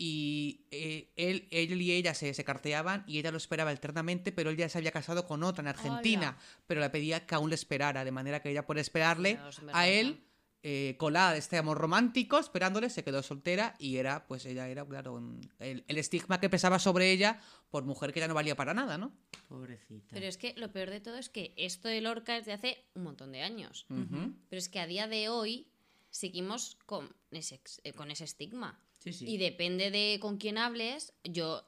Y 0.00 0.66
eh, 0.70 1.10
él, 1.16 1.48
él 1.50 1.82
y 1.82 1.90
ella 1.92 2.14
se, 2.14 2.32
se 2.32 2.44
carteaban 2.44 3.02
y 3.08 3.18
ella 3.18 3.32
lo 3.32 3.36
esperaba 3.36 3.72
eternamente, 3.72 4.30
pero 4.30 4.50
él 4.50 4.56
ya 4.56 4.68
se 4.68 4.78
había 4.78 4.92
casado 4.92 5.26
con 5.26 5.42
otra 5.42 5.62
en 5.62 5.68
Argentina, 5.68 6.38
pero 6.68 6.80
le 6.80 6.88
pedía 6.90 7.26
que 7.26 7.34
aún 7.34 7.48
le 7.50 7.56
esperara, 7.56 8.04
de 8.04 8.12
manera 8.12 8.40
que 8.40 8.50
ella 8.50 8.64
por 8.64 8.78
esperarle 8.78 9.38
a 9.72 9.88
él 9.88 10.20
eh, 10.62 10.96
colada 10.98 11.32
de 11.32 11.38
este 11.38 11.56
amor 11.56 11.78
romántico, 11.78 12.38
esperándole, 12.38 12.90
se 12.90 13.02
quedó 13.04 13.22
soltera 13.22 13.74
y 13.78 13.96
era, 13.96 14.26
pues 14.26 14.44
ella 14.44 14.68
era, 14.68 14.84
claro, 14.84 15.14
un- 15.14 15.40
el, 15.60 15.84
el 15.88 15.98
estigma 15.98 16.40
que 16.40 16.48
pesaba 16.50 16.78
sobre 16.80 17.10
ella 17.12 17.40
por 17.70 17.84
mujer 17.84 18.12
que 18.12 18.20
ya 18.20 18.28
no 18.28 18.34
valía 18.34 18.56
para 18.56 18.74
nada, 18.74 18.98
¿no? 18.98 19.12
Pobrecita. 19.48 20.08
Pero 20.14 20.26
es 20.26 20.36
que 20.36 20.54
lo 20.56 20.70
peor 20.72 20.90
de 20.90 21.00
todo 21.00 21.16
es 21.16 21.28
que 21.28 21.54
esto 21.56 21.88
de 21.88 22.00
Lorca 22.00 22.36
es 22.36 22.44
de 22.44 22.52
hace 22.52 22.84
un 22.94 23.04
montón 23.04 23.30
de 23.32 23.42
años. 23.42 23.86
Ujú. 23.88 24.34
Pero 24.48 24.58
es 24.58 24.68
que 24.68 24.80
a 24.80 24.86
día 24.86 25.06
de 25.08 25.28
hoy 25.28 25.68
seguimos 26.10 26.76
con 26.86 27.14
ese, 27.30 27.60
eh, 27.84 27.92
con 27.92 28.10
ese 28.10 28.24
estigma. 28.24 28.80
Sí, 28.98 29.12
sí. 29.12 29.26
Y 29.28 29.36
depende 29.38 29.90
de 29.90 30.18
con 30.20 30.38
quién 30.38 30.58
hables. 30.58 31.12
Yo, 31.24 31.64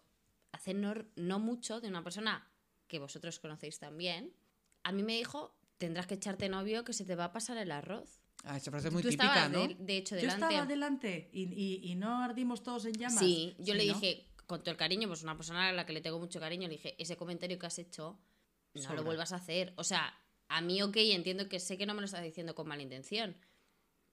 hace 0.52 0.74
no, 0.74 0.94
no 1.16 1.38
mucho, 1.38 1.80
de 1.80 1.88
una 1.88 2.02
persona 2.02 2.50
que 2.88 2.98
vosotros 2.98 3.38
conocéis 3.38 3.78
también, 3.78 4.34
a 4.82 4.92
mí 4.92 5.02
me 5.02 5.16
dijo, 5.16 5.54
tendrás 5.78 6.06
que 6.06 6.14
echarte 6.14 6.48
novio 6.48 6.84
que 6.84 6.92
se 6.92 7.04
te 7.04 7.14
va 7.14 7.26
a 7.26 7.32
pasar 7.32 7.56
el 7.58 7.70
arroz. 7.70 8.20
Ah, 8.44 8.56
esa 8.56 8.70
frase 8.70 8.88
es 8.88 8.92
muy 8.94 9.02
Tú 9.02 9.10
típica, 9.10 9.48
¿no? 9.48 9.68
de, 9.68 9.76
de 9.78 9.96
hecho, 9.98 10.14
Yo 10.16 10.22
delante. 10.22 10.46
estaba 10.46 10.66
delante 10.66 11.30
y, 11.32 11.42
y- 11.44 11.90
y 11.92 11.94
no 11.94 12.22
ardimos 12.22 12.62
todos 12.62 12.86
en 12.86 12.94
llamas. 12.94 13.18
Sí, 13.20 13.54
yo 13.58 13.74
le 13.74 13.86
¿no? 13.86 13.94
dije, 13.94 14.26
con 14.46 14.60
todo 14.62 14.70
el 14.72 14.76
cariño, 14.76 15.06
pues 15.08 15.22
una 15.22 15.36
persona 15.36 15.68
a 15.68 15.72
la 15.72 15.84
que 15.86 15.92
le 15.92 16.00
tengo 16.00 16.18
mucho 16.18 16.40
cariño, 16.40 16.66
le 16.66 16.74
dije, 16.74 16.96
ese 16.98 17.16
comentario 17.16 17.58
que 17.58 17.66
has 17.66 17.78
hecho, 17.78 18.18
no 18.74 18.82
Sobra. 18.82 18.96
lo 18.96 19.04
vuelvas 19.04 19.32
a 19.32 19.36
hacer. 19.36 19.72
O 19.76 19.84
sea, 19.84 20.18
a 20.48 20.60
mí, 20.62 20.80
ok, 20.82 20.96
entiendo 20.96 21.48
que 21.48 21.60
sé 21.60 21.76
que 21.78 21.86
no 21.86 21.94
me 21.94 22.00
lo 22.00 22.06
estás 22.06 22.22
diciendo 22.24 22.54
con 22.54 22.66
mala 22.66 22.82
intención, 22.82 23.36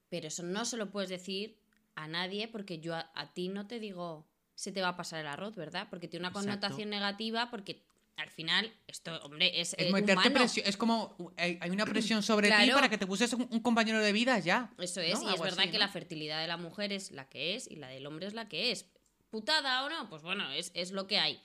pero 0.08 0.28
eso 0.28 0.42
no 0.42 0.64
se 0.66 0.76
lo 0.76 0.90
puedes 0.90 1.08
decir 1.10 1.58
a 2.02 2.06
nadie 2.08 2.48
porque 2.48 2.78
yo 2.78 2.94
a, 2.94 3.10
a 3.14 3.32
ti 3.34 3.48
no 3.48 3.66
te 3.66 3.80
digo, 3.80 4.26
se 4.54 4.72
te 4.72 4.80
va 4.82 4.88
a 4.88 4.96
pasar 4.96 5.20
el 5.20 5.26
arroz, 5.26 5.56
¿verdad? 5.56 5.88
Porque 5.90 6.08
tiene 6.08 6.22
una 6.22 6.28
Exacto. 6.28 6.48
connotación 6.50 6.90
negativa 6.90 7.50
porque 7.50 7.82
al 8.16 8.30
final, 8.30 8.72
esto, 8.88 9.16
hombre, 9.24 9.60
es, 9.60 9.74
Es 9.78 9.92
meterte 9.92 10.12
humano. 10.14 10.34
presión, 10.34 10.66
es 10.66 10.76
como 10.76 11.16
hay, 11.36 11.58
una 11.70 11.86
presión 11.86 12.22
sobre 12.22 12.50
ti 12.50 12.70
para 12.72 12.88
que 12.88 12.98
te 12.98 13.06
pusieses 13.06 13.38
un, 13.38 13.46
un 13.50 13.60
compañero 13.60 14.00
de 14.00 14.12
vida 14.12 14.38
ya. 14.40 14.70
Eso 14.78 15.00
es, 15.00 15.20
¿no? 15.22 15.30
y 15.30 15.34
es 15.34 15.40
verdad 15.40 15.60
así, 15.60 15.68
que 15.70 15.78
¿no? 15.78 15.84
la 15.84 15.88
fertilidad 15.88 16.40
de 16.40 16.48
la 16.48 16.56
mujer 16.56 16.92
es 16.92 17.12
la 17.12 17.28
que 17.28 17.54
es 17.54 17.70
y 17.70 17.76
la 17.76 17.88
del 17.88 18.04
hombre 18.06 18.26
es 18.26 18.34
la 18.34 18.48
que 18.48 18.72
es. 18.72 18.86
Putada 19.30 19.84
o 19.84 19.88
no, 19.88 20.08
pues 20.08 20.22
bueno, 20.22 20.50
es, 20.52 20.72
es 20.74 20.90
lo 20.90 21.06
que 21.06 21.18
hay. 21.18 21.40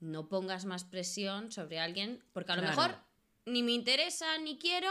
No 0.00 0.28
pongas 0.28 0.64
más 0.64 0.82
presión 0.84 1.52
sobre 1.52 1.78
alguien, 1.78 2.22
porque 2.32 2.52
a 2.52 2.56
lo 2.56 2.62
Claro. 2.62 2.76
mejor 2.76 2.98
ni 3.46 3.62
me 3.62 3.72
interesa 3.72 4.36
ni 4.38 4.56
quiero, 4.58 4.90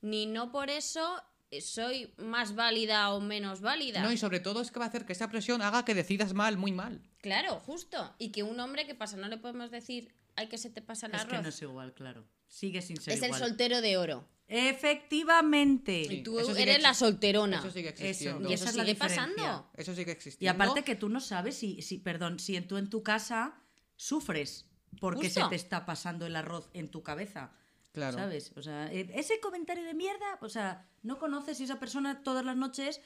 ni 0.00 0.26
no 0.26 0.50
por 0.50 0.70
eso 0.70 1.22
soy 1.60 2.12
más 2.18 2.54
válida 2.54 3.10
o 3.12 3.20
menos 3.20 3.60
válida. 3.60 4.02
No, 4.02 4.12
y 4.12 4.16
sobre 4.18 4.40
todo 4.40 4.60
es 4.60 4.70
que 4.70 4.78
va 4.78 4.84
a 4.86 4.88
hacer 4.88 5.06
que 5.06 5.12
esa 5.12 5.30
presión 5.30 5.62
haga 5.62 5.84
que 5.84 5.94
decidas 5.94 6.34
mal, 6.34 6.56
muy 6.58 6.72
mal. 6.72 7.00
Claro, 7.20 7.58
justo. 7.60 8.14
Y 8.18 8.30
que 8.30 8.42
un 8.42 8.60
hombre, 8.60 8.86
¿qué 8.86 8.94
pasa? 8.94 9.16
No 9.16 9.28
le 9.28 9.38
podemos 9.38 9.70
decir, 9.70 10.14
ay, 10.36 10.48
que 10.48 10.58
se 10.58 10.70
te 10.70 10.82
pasa 10.82 11.06
el 11.06 11.14
Es 11.14 11.20
arroz. 11.22 11.32
que 11.36 11.42
no 11.42 11.48
es 11.48 11.62
igual, 11.62 11.94
claro. 11.94 12.24
Sigue 12.46 12.80
sin 12.82 13.00
ser 13.00 13.14
es 13.14 13.22
el 13.22 13.34
soltero 13.34 13.80
de 13.80 13.96
oro. 13.96 14.26
Efectivamente. 14.48 16.00
y 16.02 16.22
tú 16.22 16.38
eso 16.38 16.56
eres 16.56 16.82
la 16.82 16.94
solterona. 16.94 17.58
Eso 17.58 17.70
sigue 17.70 17.90
Eso, 17.90 18.02
existiendo. 18.04 18.48
y 18.50 18.52
eso 18.54 18.64
es 18.66 18.76
la 18.76 18.84
sigue 18.84 18.94
pasando. 18.94 19.70
Eso 19.74 19.94
sigue 19.94 20.10
Y 20.10 20.14
existiendo. 20.14 20.62
aparte 20.64 20.84
que 20.84 20.94
tú 20.96 21.08
no 21.08 21.20
sabes 21.20 21.56
si, 21.56 21.82
si 21.82 21.98
perdón, 21.98 22.38
si 22.38 22.56
en 22.56 22.66
tú 22.66 22.76
en 22.78 22.88
tu 22.88 23.02
casa 23.02 23.54
sufres 23.96 24.66
porque 25.00 25.26
Justo. 25.26 25.42
se 25.44 25.48
te 25.50 25.56
está 25.56 25.84
pasando 25.84 26.24
el 26.26 26.34
arroz 26.36 26.70
en 26.72 26.90
tu 26.90 27.02
cabeza. 27.02 27.52
Claro. 27.98 28.16
¿Sabes? 28.18 28.52
O 28.56 28.62
sea, 28.62 28.92
eh, 28.92 29.10
ese 29.14 29.40
comentario 29.40 29.84
de 29.84 29.94
mierda, 29.94 30.38
o 30.40 30.48
sea, 30.48 30.88
no 31.02 31.18
conoces 31.18 31.58
si 31.58 31.64
esa 31.64 31.78
persona 31.78 32.22
todas 32.22 32.44
las 32.44 32.56
noches 32.56 33.00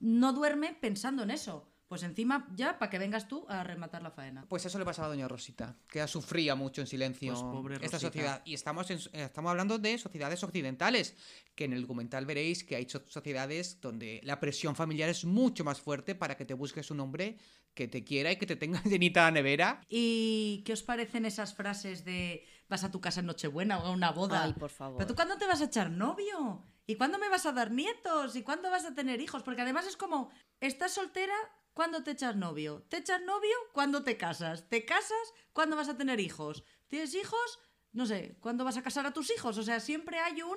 no 0.00 0.32
duerme 0.32 0.76
pensando 0.80 1.22
en 1.22 1.30
eso. 1.30 1.68
Pues 1.88 2.02
encima, 2.02 2.46
ya, 2.54 2.78
para 2.78 2.90
que 2.90 2.98
vengas 2.98 3.28
tú 3.28 3.46
a 3.48 3.64
rematar 3.64 4.02
la 4.02 4.10
faena. 4.10 4.44
Pues 4.46 4.66
eso 4.66 4.78
le 4.78 4.84
pasaba 4.84 5.06
a 5.06 5.10
Doña 5.10 5.26
Rosita, 5.26 5.74
que 5.88 6.00
ella 6.00 6.06
sufría 6.06 6.54
mucho 6.54 6.82
en 6.82 6.86
silencio 6.86 7.32
Pues 7.32 7.42
pobre 7.42 7.74
esta 7.76 7.86
Rosita. 7.96 7.98
sociedad. 8.08 8.42
Y 8.44 8.52
estamos, 8.52 8.90
en- 8.90 9.00
estamos 9.14 9.48
hablando 9.50 9.78
de 9.78 9.96
sociedades 9.96 10.42
occidentales, 10.44 11.16
que 11.54 11.64
en 11.64 11.72
el 11.72 11.80
documental 11.80 12.26
veréis 12.26 12.62
que 12.62 12.76
hay 12.76 12.86
so- 12.86 13.02
sociedades 13.08 13.80
donde 13.80 14.20
la 14.22 14.38
presión 14.38 14.76
familiar 14.76 15.08
es 15.08 15.24
mucho 15.24 15.64
más 15.64 15.80
fuerte 15.80 16.14
para 16.14 16.36
que 16.36 16.44
te 16.44 16.52
busques 16.52 16.90
un 16.90 17.00
hombre 17.00 17.38
que 17.72 17.88
te 17.88 18.04
quiera 18.04 18.32
y 18.32 18.36
que 18.36 18.44
te 18.46 18.56
tenga 18.56 18.82
llenita 18.84 19.22
la 19.22 19.30
nevera. 19.30 19.80
¿Y 19.88 20.62
qué 20.66 20.74
os 20.74 20.82
parecen 20.82 21.24
esas 21.24 21.54
frases 21.54 22.04
de 22.04 22.44
vas 22.68 22.84
a 22.84 22.90
tu 22.90 23.00
casa 23.00 23.20
en 23.20 23.26
Nochebuena 23.26 23.78
o 23.78 23.86
a 23.86 23.90
una 23.90 24.10
boda? 24.10 24.42
Ay, 24.42 24.52
por 24.52 24.70
favor. 24.70 24.98
¿Pero 24.98 25.08
tú 25.08 25.14
cuándo 25.14 25.36
te 25.36 25.46
vas 25.46 25.60
a 25.60 25.64
echar 25.64 25.90
novio? 25.90 26.64
¿Y 26.86 26.96
cuándo 26.96 27.18
me 27.18 27.28
vas 27.28 27.46
a 27.46 27.52
dar 27.52 27.70
nietos? 27.70 28.36
¿Y 28.36 28.42
cuándo 28.42 28.70
vas 28.70 28.84
a 28.84 28.94
tener 28.94 29.20
hijos? 29.20 29.42
Porque 29.42 29.62
además 29.62 29.86
es 29.86 29.96
como, 29.96 30.30
¿estás 30.60 30.92
soltera? 30.92 31.34
¿Cuándo 31.74 32.02
te 32.02 32.12
echas 32.12 32.34
novio? 32.36 32.84
¿Te 32.88 32.98
echas 32.98 33.20
novio? 33.22 33.54
¿Cuándo 33.72 34.02
te 34.02 34.16
casas? 34.16 34.68
¿Te 34.68 34.84
casas? 34.84 35.34
¿Cuándo 35.52 35.76
vas 35.76 35.88
a 35.88 35.96
tener 35.96 36.18
hijos? 36.20 36.64
¿Tienes 36.88 37.14
hijos? 37.14 37.60
No 37.92 38.06
sé, 38.06 38.36
¿cuándo 38.40 38.64
vas 38.64 38.76
a 38.76 38.82
casar 38.82 39.06
a 39.06 39.12
tus 39.12 39.30
hijos? 39.30 39.58
O 39.58 39.62
sea, 39.62 39.80
siempre 39.80 40.18
hay 40.18 40.42
un, 40.42 40.56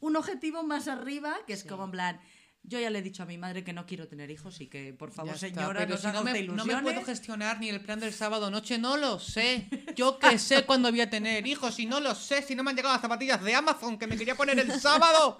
un 0.00 0.16
objetivo 0.16 0.62
más 0.62 0.88
arriba 0.88 1.36
que 1.46 1.52
es 1.52 1.64
como 1.64 1.84
en 1.84 1.90
plan... 1.90 2.20
Yo 2.64 2.78
ya 2.78 2.90
le 2.90 3.00
he 3.00 3.02
dicho 3.02 3.24
a 3.24 3.26
mi 3.26 3.38
madre 3.38 3.64
que 3.64 3.72
no 3.72 3.86
quiero 3.86 4.06
tener 4.06 4.30
hijos 4.30 4.60
y 4.60 4.68
que, 4.68 4.94
por 4.94 5.10
favor, 5.10 5.34
está, 5.34 5.48
señora, 5.48 5.84
no 5.84 5.96
si 5.96 6.06
no, 6.06 6.22
me, 6.22 6.42
no 6.44 6.64
me 6.64 6.76
puedo 6.80 7.02
gestionar 7.02 7.58
ni 7.58 7.68
el 7.68 7.80
plan 7.80 7.98
del 7.98 8.12
sábado 8.12 8.50
noche, 8.50 8.78
no 8.78 8.96
lo 8.96 9.18
sé. 9.18 9.68
Yo 9.96 10.18
que 10.20 10.38
sé 10.38 10.64
cuándo 10.64 10.88
voy 10.90 11.00
a 11.00 11.10
tener 11.10 11.44
hijos 11.46 11.80
y 11.80 11.86
no 11.86 11.98
lo 11.98 12.14
sé 12.14 12.40
si 12.42 12.54
no 12.54 12.62
me 12.62 12.70
han 12.70 12.76
llegado 12.76 12.94
las 12.94 13.02
zapatillas 13.02 13.42
de 13.42 13.54
Amazon 13.54 13.98
que 13.98 14.06
me 14.06 14.16
quería 14.16 14.36
poner 14.36 14.58
el 14.60 14.72
sábado. 14.80 15.38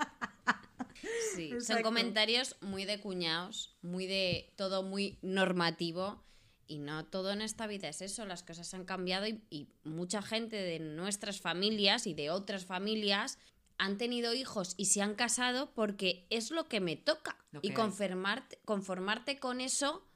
Sí, 1.34 1.48
son 1.48 1.58
Exacto. 1.58 1.84
comentarios 1.84 2.56
muy 2.60 2.84
de 2.84 3.00
cuñados, 3.00 3.76
muy 3.82 4.06
de 4.06 4.52
todo 4.56 4.82
muy 4.82 5.18
normativo. 5.22 6.24
Y 6.66 6.78
no 6.78 7.04
todo 7.04 7.32
en 7.32 7.42
esta 7.42 7.66
vida 7.66 7.88
es 7.88 8.00
eso, 8.02 8.24
las 8.24 8.42
cosas 8.42 8.72
han 8.72 8.84
cambiado 8.84 9.26
y, 9.26 9.42
y 9.50 9.68
mucha 9.84 10.22
gente 10.22 10.56
de 10.56 10.78
nuestras 10.78 11.40
familias 11.40 12.06
y 12.06 12.14
de 12.14 12.30
otras 12.30 12.64
familias 12.64 13.38
han 13.82 13.98
tenido 13.98 14.32
hijos 14.32 14.74
y 14.76 14.86
se 14.86 15.02
han 15.02 15.16
casado 15.16 15.72
porque 15.74 16.24
es 16.30 16.52
lo 16.52 16.68
que 16.68 16.78
me 16.80 16.94
toca. 16.94 17.36
Que 17.50 17.58
y 17.62 17.70
conformarte, 17.72 18.60
conformarte 18.64 19.40
con 19.40 19.60
eso 19.60 20.06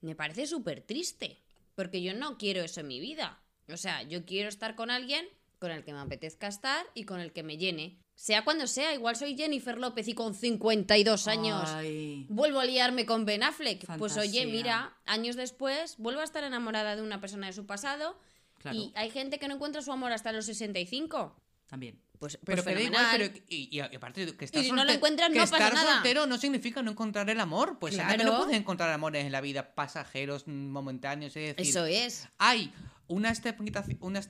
me 0.00 0.16
parece 0.16 0.48
súper 0.48 0.80
triste, 0.80 1.38
porque 1.76 2.02
yo 2.02 2.14
no 2.14 2.36
quiero 2.36 2.62
eso 2.62 2.80
en 2.80 2.88
mi 2.88 2.98
vida. 2.98 3.40
O 3.72 3.76
sea, 3.76 4.02
yo 4.02 4.24
quiero 4.24 4.48
estar 4.48 4.74
con 4.74 4.90
alguien 4.90 5.24
con 5.60 5.70
el 5.70 5.84
que 5.84 5.92
me 5.92 6.00
apetezca 6.00 6.48
estar 6.48 6.84
y 6.94 7.04
con 7.04 7.20
el 7.20 7.32
que 7.32 7.44
me 7.44 7.58
llene. 7.58 7.96
Sea 8.16 8.42
cuando 8.42 8.66
sea, 8.66 8.92
igual 8.92 9.14
soy 9.14 9.36
Jennifer 9.36 9.78
López 9.78 10.08
y 10.08 10.14
con 10.14 10.34
52 10.34 11.28
años 11.28 11.70
Ay. 11.70 12.26
vuelvo 12.28 12.58
a 12.58 12.64
liarme 12.64 13.06
con 13.06 13.24
Ben 13.24 13.44
Affleck. 13.44 13.86
Pues 13.98 14.16
oye, 14.16 14.46
mira, 14.46 14.96
años 15.06 15.36
después 15.36 15.94
vuelvo 15.98 16.20
a 16.22 16.24
estar 16.24 16.42
enamorada 16.42 16.96
de 16.96 17.02
una 17.02 17.20
persona 17.20 17.46
de 17.46 17.52
su 17.52 17.66
pasado 17.66 18.18
Claro. 18.58 18.76
y 18.76 18.92
hay 18.96 19.10
gente 19.10 19.38
que 19.38 19.46
no 19.46 19.54
encuentra 19.54 19.80
su 19.80 19.92
amor 19.92 20.10
hasta 20.10 20.32
los 20.32 20.46
65. 20.46 21.36
También. 21.68 22.01
Pues, 22.22 22.38
Pero 22.44 22.62
pues 22.62 22.76
que 22.76 22.80
da 22.82 22.86
igual, 22.88 23.06
pero 23.10 23.40
y, 23.48 23.68
y 23.76 23.80
aparte 23.80 24.36
que 24.36 24.44
estar 24.44 24.62
si 24.62 24.70
no 24.70 24.76
lo 24.84 24.92
solte- 24.92 24.94
encuentras, 24.94 25.28
que 25.30 25.34
no 25.38 25.42
pasa 25.42 25.56
estar 25.56 25.74
nada. 25.74 25.94
soltero 25.94 26.26
no 26.26 26.38
significa 26.38 26.80
no 26.80 26.92
encontrar 26.92 27.28
el 27.30 27.40
amor. 27.40 27.80
Pues 27.80 27.94
Claro. 27.94 28.14
claro. 28.14 28.30
no 28.30 28.38
puedes 28.44 28.56
encontrar 28.56 28.90
amores 28.92 29.24
en 29.26 29.32
la 29.32 29.40
vida 29.40 29.74
pasajeros, 29.74 30.46
mm, 30.46 30.52
momentáneos. 30.68 31.34
Es 31.36 31.56
decir, 31.56 31.68
Eso 31.70 31.84
es. 31.84 32.28
hay 32.38 32.72
una 33.12 33.30
estigmatización, 33.30 33.98
una 34.00 34.20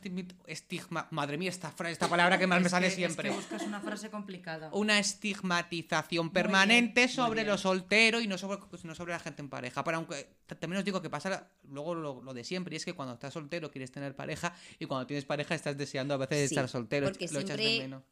estigma, 0.47 1.09
madre 1.11 1.39
mía, 1.39 1.51
esta, 1.51 1.73
esta 1.89 2.09
palabra 2.09 2.39
que 2.39 2.47
más 2.47 2.61
me 2.62 2.69
sale 2.69 2.89
que- 2.89 2.95
siempre. 2.95 3.29
Es 3.29 3.35
que 3.35 3.41
buscas 3.41 3.62
una 3.62 3.81
frase 3.81 4.11
complicada. 4.11 4.71
Una 4.73 4.99
estigmatización 4.99 6.31
permanente 6.31 7.09
sobre 7.09 7.45
lo 7.45 7.59
soltero 7.59 8.21
y 8.21 8.27
no 8.29 8.39
sobre, 8.39 8.59
no 8.85 8.95
sobre 8.95 9.12
la 9.12 9.19
gente 9.21 9.43
en 9.43 9.49
pareja. 9.49 9.85
Pero 9.85 9.99
aunque 9.99 10.29
también 10.59 10.79
os 10.79 10.85
digo 10.85 11.01
que 11.03 11.11
pasa 11.11 11.49
luego 11.69 11.95
lo, 11.95 12.23
lo 12.23 12.35
de 12.35 12.45
siempre, 12.45 12.75
y 12.75 12.77
es 12.77 12.85
que 12.85 12.93
cuando 12.95 13.15
estás 13.15 13.33
soltero 13.33 13.71
quieres 13.71 13.91
tener 13.93 14.15
pareja 14.15 14.55
y 14.79 14.87
cuando 14.87 15.07
tienes 15.07 15.25
pareja 15.25 15.55
estás 15.55 15.77
deseando 15.77 16.15
a 16.15 16.19
veces 16.19 16.49
Sí, 16.49 16.55
estar 16.55 16.69
soltero. 16.69 17.07
porque 17.07 17.29
lo 17.29 17.41
echas 17.41 17.57
de 17.57 17.79
menos. 17.79 18.03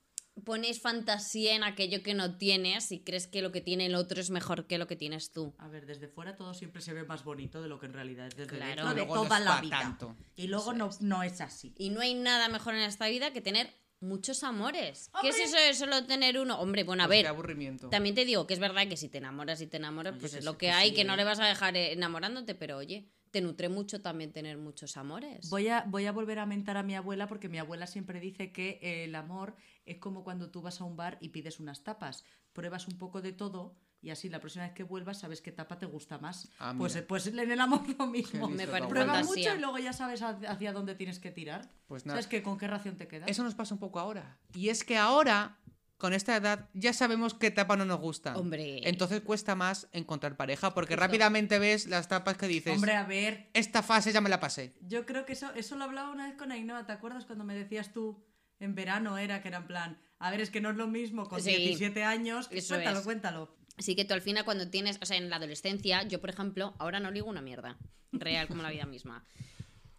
Pones 0.44 0.80
fantasía 0.80 1.54
en 1.54 1.64
aquello 1.64 2.02
que 2.02 2.14
no 2.14 2.38
tienes 2.38 2.92
y 2.92 3.00
crees 3.04 3.26
que 3.26 3.42
lo 3.42 3.52
que 3.52 3.60
tiene 3.60 3.86
el 3.86 3.94
otro 3.94 4.20
es 4.20 4.30
mejor 4.30 4.66
que 4.66 4.78
lo 4.78 4.86
que 4.86 4.96
tienes 4.96 5.32
tú. 5.32 5.54
A 5.58 5.68
ver, 5.68 5.84
desde 5.86 6.08
fuera 6.08 6.34
todo 6.36 6.54
siempre 6.54 6.80
se 6.80 6.94
ve 6.94 7.04
más 7.04 7.24
bonito 7.24 7.60
de 7.60 7.68
lo 7.68 7.78
que 7.78 7.86
en 7.86 7.92
realidad 7.92 8.26
es 8.28 8.36
desde 8.36 8.56
Claro. 8.56 8.66
dentro 8.68 8.88
de 8.88 8.94
Luego 8.94 9.14
no 9.16 9.22
toda 9.24 9.38
es 9.38 9.44
la 9.44 9.60
vida. 9.60 9.80
tanto. 9.80 10.16
Y 10.36 10.46
luego 10.46 10.72
no, 10.72 10.88
no 11.00 11.22
es 11.22 11.40
así. 11.40 11.74
Y 11.76 11.90
no 11.90 12.00
hay 12.00 12.14
nada 12.14 12.48
mejor 12.48 12.74
en 12.74 12.82
esta 12.82 13.08
vida 13.08 13.32
que 13.32 13.40
tener 13.42 13.70
muchos 14.00 14.42
amores. 14.44 15.10
¿Qué 15.20 15.28
es 15.28 15.38
eso 15.40 15.56
de 15.58 15.74
solo 15.74 16.06
tener 16.06 16.38
uno? 16.38 16.58
Hombre, 16.58 16.84
bueno, 16.84 17.02
a 17.02 17.06
Pues 17.06 17.18
qué 17.18 17.22
ver. 17.24 17.26
aburrimiento. 17.30 17.90
También 17.90 18.14
te 18.14 18.24
digo 18.24 18.46
que 18.46 18.54
es 18.54 18.60
verdad 18.60 18.88
que 18.88 18.96
si 18.96 19.08
te 19.10 19.18
enamoras 19.18 19.60
y 19.60 19.66
te 19.66 19.76
enamoras, 19.76 20.12
Oye, 20.14 20.20
pues 20.20 20.34
es 20.34 20.44
lo 20.44 20.52
que 20.54 20.66
que 20.66 20.70
hay, 20.72 20.88
sí, 20.90 20.94
que 20.94 21.04
no 21.04 21.14
¿eh? 21.14 21.16
le 21.18 21.24
vas 21.24 21.38
a 21.40 21.44
dejar 21.46 21.76
eh, 21.76 21.92
enamorándote, 21.92 22.54
pero 22.54 22.78
oye, 22.78 23.10
te 23.30 23.40
nutre 23.40 23.68
mucho 23.68 24.02
también 24.02 24.32
tener 24.32 24.58
muchos 24.58 24.96
amores. 24.96 25.48
Voy 25.50 25.68
a, 25.68 25.84
voy 25.86 26.06
a 26.06 26.12
volver 26.12 26.38
a 26.38 26.46
mentar 26.46 26.76
a 26.76 26.82
mi 26.82 26.94
abuela 26.94 27.26
porque 27.28 27.48
mi 27.48 27.58
abuela 27.58 27.86
siempre 27.86 28.20
dice 28.20 28.52
que 28.52 29.04
el 29.04 29.14
amor 29.14 29.56
es 29.86 29.98
como 29.98 30.24
cuando 30.24 30.50
tú 30.50 30.62
vas 30.62 30.80
a 30.80 30.84
un 30.84 30.96
bar 30.96 31.18
y 31.20 31.28
pides 31.28 31.60
unas 31.60 31.82
tapas. 31.84 32.24
Pruebas 32.52 32.88
un 32.88 32.98
poco 32.98 33.22
de 33.22 33.32
todo 33.32 33.76
y 34.02 34.10
así 34.10 34.28
la 34.28 34.40
próxima 34.40 34.64
vez 34.64 34.72
que 34.74 34.82
vuelvas 34.82 35.20
sabes 35.20 35.42
qué 35.42 35.52
tapa 35.52 35.78
te 35.78 35.86
gusta 35.86 36.18
más. 36.18 36.50
Ah, 36.58 36.74
pues, 36.76 36.94
mira. 36.94 37.06
pues 37.06 37.26
en 37.26 37.38
el 37.38 37.60
amor 37.60 37.82
lo 37.98 38.06
mismo. 38.06 38.48
Me 38.48 38.56
listo, 38.56 38.70
parece 38.72 38.86
tu 38.86 38.90
Prueba 38.90 39.12
abuela. 39.12 39.24
fantasía. 39.26 39.50
mucho 39.50 39.58
y 39.58 39.60
luego 39.60 39.78
ya 39.78 39.92
sabes 39.92 40.22
hacia 40.22 40.72
dónde 40.72 40.94
tienes 40.94 41.18
que 41.20 41.30
tirar. 41.30 41.70
Pues 41.86 42.06
nada. 42.06 42.16
¿Sabes 42.16 42.26
que 42.26 42.42
con 42.42 42.58
qué 42.58 42.66
ración 42.66 42.96
te 42.96 43.06
quedas? 43.06 43.28
Eso 43.28 43.44
nos 43.44 43.54
pasa 43.54 43.74
un 43.74 43.80
poco 43.80 44.00
ahora. 44.00 44.38
Y 44.54 44.70
es 44.70 44.84
que 44.84 44.96
ahora, 44.96 45.58
con 46.00 46.12
esta 46.14 46.34
edad, 46.34 46.68
ya 46.74 46.92
sabemos 46.92 47.34
qué 47.34 47.46
etapa 47.48 47.76
no 47.76 47.84
nos 47.84 48.00
gusta. 48.00 48.36
Hombre. 48.36 48.80
Entonces 48.88 49.20
cuesta 49.20 49.54
más 49.54 49.86
encontrar 49.92 50.36
pareja 50.36 50.74
porque 50.74 50.94
Justo. 50.94 51.06
rápidamente 51.06 51.60
ves 51.60 51.86
las 51.86 52.08
tapas 52.08 52.36
que 52.36 52.48
dices, 52.48 52.74
Hombre, 52.74 52.94
a 52.96 53.04
ver, 53.04 53.50
esta 53.52 53.82
fase 53.84 54.10
ya 54.12 54.20
me 54.20 54.28
la 54.30 54.40
pasé. 54.40 54.74
Yo 54.80 55.06
creo 55.06 55.24
que 55.26 55.34
eso, 55.34 55.52
eso 55.54 55.76
lo 55.76 55.84
hablaba 55.84 56.10
una 56.10 56.26
vez 56.26 56.36
con 56.36 56.50
Ainhoa, 56.50 56.86
¿te 56.86 56.92
acuerdas 56.92 57.26
cuando 57.26 57.44
me 57.44 57.54
decías 57.54 57.92
tú 57.92 58.24
en 58.58 58.74
verano 58.74 59.16
era 59.18 59.40
que 59.42 59.48
era 59.48 59.58
en 59.58 59.66
plan, 59.66 59.98
a 60.18 60.30
ver, 60.30 60.40
es 60.40 60.50
que 60.50 60.60
no 60.60 60.70
es 60.70 60.76
lo 60.76 60.88
mismo 60.88 61.28
con 61.28 61.40
Sí. 61.40 61.54
17 61.54 62.02
años, 62.02 62.48
Eso 62.50 62.74
cuéntalo, 62.74 62.98
es. 62.98 63.04
cuéntalo. 63.04 63.56
Sí 63.78 63.94
que 63.94 64.04
tú 64.04 64.12
al 64.14 64.20
final 64.22 64.44
cuando 64.44 64.68
tienes, 64.68 64.98
o 65.00 65.06
sea, 65.06 65.16
en 65.16 65.30
la 65.30 65.36
adolescencia, 65.36 66.02
yo 66.02 66.20
por 66.20 66.30
ejemplo, 66.30 66.74
ahora 66.78 66.98
no 67.00 67.10
ligo 67.10 67.28
una 67.30 67.40
mierda, 67.40 67.78
real 68.12 68.48
como 68.48 68.62
la 68.62 68.70
vida 68.70 68.84
misma. 68.86 69.24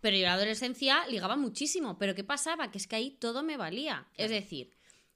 Pero 0.01 0.15
yo 0.17 0.23
en 0.23 0.29
la 0.29 0.33
adolescencia 0.33 1.05
ligaba 1.07 1.37
muchísimo, 1.37 1.97
pero 1.99 2.15
¿qué 2.15 2.23
pasaba? 2.23 2.71
Que 2.71 2.79
es 2.79 2.87
que 2.87 2.95
ahí 2.95 3.11
todo 3.19 3.43
me 3.43 3.55
valía. 3.57 4.07
Es 4.17 4.31
decir, 4.31 4.71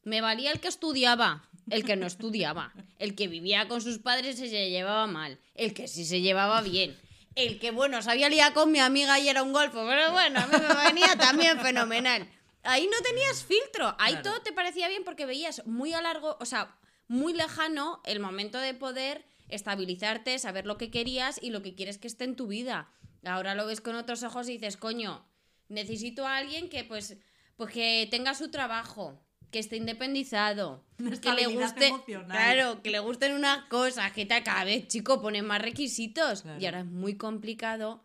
me 0.05 0.21
valía 0.21 0.51
el 0.51 0.59
que 0.61 0.69
estudiaba, 0.69 1.49
el 1.69 1.83
que 1.83 1.95
no 1.97 2.05
estudiaba, 2.07 2.73
el 2.99 3.15
que 3.15 3.27
vivía 3.27 3.67
con 3.67 3.81
sus 3.81 3.99
padres 3.99 4.39
y 4.39 4.47
se 4.47 4.69
llevaba 4.69 5.07
mal, 5.07 5.37
el 5.55 5.73
que 5.73 5.87
sí 5.87 6.05
se 6.05 6.21
llevaba 6.21 6.61
bien, 6.61 6.97
el 7.35 7.59
que, 7.59 7.71
bueno, 7.71 8.01
se 8.01 8.11
había 8.11 8.29
liado 8.29 8.53
con 8.53 8.71
mi 8.71 8.79
amiga 8.79 9.19
y 9.19 9.27
era 9.27 9.43
un 9.43 9.51
golfo, 9.51 9.85
pero 9.85 10.11
bueno, 10.13 10.39
a 10.39 10.47
mí 10.47 10.53
me 10.57 10.85
venía 10.85 11.17
también 11.17 11.59
fenomenal. 11.59 12.29
Ahí 12.63 12.87
no 12.89 13.01
tenías 13.03 13.43
filtro, 13.43 13.95
ahí 13.99 14.13
Claro. 14.13 14.31
todo 14.31 14.41
te 14.41 14.51
parecía 14.53 14.87
bien 14.87 15.03
porque 15.03 15.25
veías 15.25 15.65
muy 15.65 15.93
a 15.93 16.01
largo, 16.01 16.37
o 16.39 16.45
sea, 16.45 16.75
muy 17.07 17.33
lejano 17.33 18.01
el 18.05 18.19
momento 18.19 18.57
de 18.59 18.73
poder 18.73 19.25
estabilizarte, 19.49 20.39
saber 20.39 20.65
lo 20.65 20.77
que 20.77 20.89
querías 20.91 21.39
y 21.41 21.49
lo 21.49 21.61
que 21.61 21.75
quieres 21.75 21.97
que 21.97 22.07
esté 22.07 22.23
en 22.23 22.35
tu 22.35 22.47
vida. 22.47 22.89
Ahora 23.23 23.55
lo 23.55 23.65
ves 23.65 23.81
con 23.81 23.95
otros 23.95 24.23
ojos 24.23 24.47
y 24.49 24.53
dices, 24.53 24.77
coño, 24.77 25.25
necesito 25.67 26.27
a 26.27 26.37
alguien 26.37 26.69
que 26.69 26.83
pues, 26.83 27.17
pues 27.57 27.71
que 27.73 28.07
tenga 28.11 28.33
su 28.35 28.49
trabajo, 28.49 29.19
que 29.55 29.59
esté 29.59 29.77
independizado, 29.77 30.83
que 31.21 31.31
le 31.31 31.47
guste, 31.47 31.87
emocional. 31.87 32.27
claro, 32.27 32.81
que 32.83 32.89
le 32.89 32.99
gusten 32.99 33.31
unas 33.31 33.63
cosas, 33.69 34.11
que 34.11 34.27
cada 34.27 34.65
vez, 34.65 34.89
chico, 34.89 35.21
ponen 35.21 35.45
más 35.45 35.61
requisitos 35.61 36.41
Claro. 36.41 36.59
y 36.59 36.65
ahora 36.65 36.79
es 36.81 36.85
muy 36.85 37.15
complicado 37.15 38.03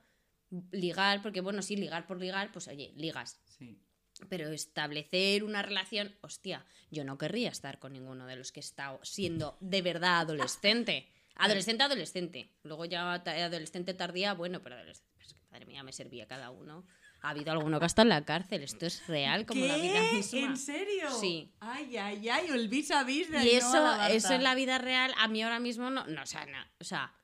ligar, 0.70 1.22
porque 1.22 1.40
bueno, 1.40 1.60
sí, 1.62 1.74
ligar 1.74 2.06
por 2.06 2.20
ligar, 2.20 2.52
pues 2.52 2.68
oye, 2.68 2.92
ligas. 2.94 3.40
Sí. 3.58 3.82
Pero 4.28 4.48
establecer 4.50 5.42
una 5.42 5.60
relación, 5.62 6.14
hostia, 6.20 6.64
yo 6.92 7.02
no 7.02 7.18
querría 7.18 7.48
estar 7.48 7.80
con 7.80 7.94
ninguno 7.94 8.28
de 8.28 8.36
los 8.36 8.52
que 8.52 8.60
he 8.60 8.62
estado 8.62 9.00
siendo 9.02 9.56
de 9.58 9.82
verdad 9.82 10.20
adolescente. 10.20 11.08
Adolescente, 11.34 11.82
adolescente. 11.82 12.52
Luego 12.62 12.84
ya 12.84 13.14
adolescente 13.14 13.92
tardía, 13.94 14.34
bueno, 14.34 14.62
pero 14.62 14.76
adolescente. 14.76 15.10
madre 15.50 15.66
mía, 15.66 15.82
me 15.82 15.92
servía 15.92 16.28
cada 16.28 16.50
uno. 16.50 16.86
Ha 17.22 17.30
habido 17.30 17.52
alguno 17.52 17.78
que 17.78 17.84
ha 17.84 17.86
estado 17.86 18.04
en 18.04 18.10
la 18.10 18.24
cárcel. 18.24 18.62
Esto 18.62 18.86
es 18.86 19.06
real 19.06 19.44
como 19.44 19.64
la 19.66 19.76
vida 19.76 20.00
misma. 20.12 20.40
¿En 20.40 20.56
serio? 20.56 21.10
Sí. 21.10 21.52
Ay, 21.60 21.96
ay, 21.96 22.28
ay, 22.28 22.46
el 22.48 22.68
vis 22.68 22.90
a 22.90 23.04
vis 23.04 23.30
de 23.30 23.44
Y 23.44 23.50
eso, 23.50 23.74
Labarta. 23.74 24.10
eso 24.10 24.32
en 24.32 24.42
la 24.42 24.54
vida 24.54 24.78
real, 24.78 25.12
a 25.18 25.28
mí 25.28 25.42
ahora 25.42 25.60
mismo 25.60 25.90
no, 25.90 26.06
no 26.06 26.22
o 26.22 26.26
sea, 26.26 26.46
no, 26.46 26.58
o 26.80 26.84
sea, 26.84 27.14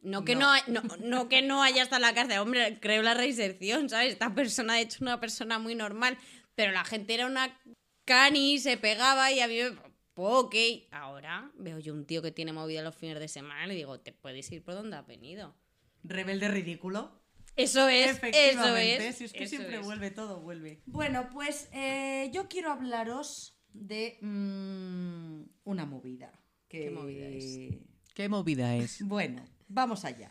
no 0.00 0.24
que 0.24 0.36
no. 0.36 0.52
No. 0.68 0.82
no, 0.82 0.96
no 0.98 1.28
que 1.28 1.42
no 1.42 1.62
haya 1.62 1.82
estado 1.82 1.96
en 1.96 2.02
la 2.02 2.14
cárcel, 2.14 2.38
hombre, 2.38 2.78
creo 2.80 3.02
la 3.02 3.14
reinserción, 3.14 3.88
¿sabes? 3.88 4.12
Esta 4.12 4.34
persona 4.34 4.74
ha 4.74 4.80
hecho 4.80 4.98
una 5.00 5.18
persona 5.18 5.58
muy 5.58 5.74
normal, 5.74 6.16
pero 6.54 6.70
la 6.70 6.84
gente 6.84 7.14
era 7.14 7.26
una 7.26 7.60
cani, 8.04 8.58
se 8.60 8.76
pegaba 8.76 9.32
y 9.32 9.40
a 9.40 9.48
mí 9.48 9.56
me... 9.56 9.76
ok, 10.14 10.54
ahora 10.92 11.50
veo 11.56 11.80
yo 11.80 11.92
un 11.92 12.06
tío 12.06 12.22
que 12.22 12.30
tiene 12.30 12.52
movida 12.52 12.82
los 12.82 12.94
fines 12.94 13.18
de 13.18 13.26
semana 13.26 13.64
y 13.64 13.68
le 13.68 13.74
digo, 13.74 13.98
te 13.98 14.12
puedes 14.12 14.50
ir 14.52 14.62
por 14.62 14.74
donde 14.74 14.96
has 14.96 15.06
venido. 15.06 15.56
Rebelde 16.04 16.46
ridículo. 16.46 17.25
Eso 17.56 17.88
es, 17.88 18.06
eso 18.06 18.16
Efectivamente, 18.16 19.08
es. 19.08 19.16
si 19.16 19.24
es 19.24 19.32
que 19.32 19.44
eso 19.44 19.56
siempre 19.56 19.78
es. 19.78 19.84
vuelve, 19.84 20.10
todo 20.10 20.40
vuelve. 20.40 20.82
Bueno, 20.86 21.28
pues 21.32 21.68
eh, 21.72 22.30
yo 22.32 22.48
quiero 22.48 22.70
hablaros 22.70 23.58
de 23.72 24.18
mm, 24.20 25.42
una 25.64 25.86
movida. 25.86 26.32
Que... 26.68 26.80
¿Qué 26.84 26.90
movida 26.90 27.26
es? 27.28 27.58
¿Qué 28.14 28.28
movida 28.28 28.76
es? 28.76 29.02
Bueno, 29.02 29.44
vamos 29.68 30.04
allá. 30.04 30.30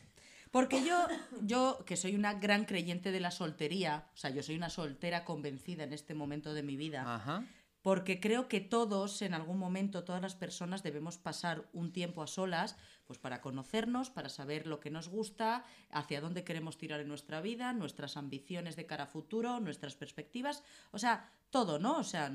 Porque 0.51 0.85
yo, 0.85 1.05
yo, 1.41 1.83
que 1.85 1.97
soy 1.97 2.15
una 2.15 2.33
gran 2.35 2.63
creyente 2.65 3.11
de 3.11 3.19
la 3.19 3.31
soltería, 3.31 4.07
o 4.13 4.17
sea, 4.17 4.29
yo 4.29 4.41
soy 4.41 4.55
una 4.55 4.69
soltera 4.69 5.25
convencida 5.25 5.83
en 5.83 5.91
este 5.91 6.13
momento 6.13 6.53
de 6.53 6.63
mi 6.63 6.77
vida, 6.77 7.03
Ajá. 7.15 7.45
porque 7.81 8.21
creo 8.21 8.47
que 8.47 8.61
todos, 8.61 9.21
en 9.21 9.33
algún 9.33 9.57
momento, 9.57 10.05
todas 10.05 10.21
las 10.21 10.35
personas 10.35 10.81
debemos 10.81 11.17
pasar 11.17 11.67
un 11.73 11.91
tiempo 11.91 12.23
a 12.23 12.27
solas, 12.27 12.77
pues 13.05 13.19
para 13.19 13.41
conocernos, 13.41 14.09
para 14.09 14.29
saber 14.29 14.65
lo 14.67 14.79
que 14.79 14.89
nos 14.89 15.07
gusta, 15.09 15.63
hacia 15.91 16.21
dónde 16.21 16.43
queremos 16.43 16.77
tirar 16.77 16.99
en 16.99 17.07
nuestra 17.07 17.41
vida, 17.41 17.71
nuestras 17.73 18.17
ambiciones 18.17 18.75
de 18.75 18.85
cara 18.85 19.03
a 19.03 19.07
futuro, 19.07 19.59
nuestras 19.59 19.95
perspectivas, 19.95 20.63
o 20.91 20.97
sea, 20.99 21.29
todo, 21.49 21.79
¿no? 21.79 21.97
O 21.97 22.03
sea, 22.03 22.31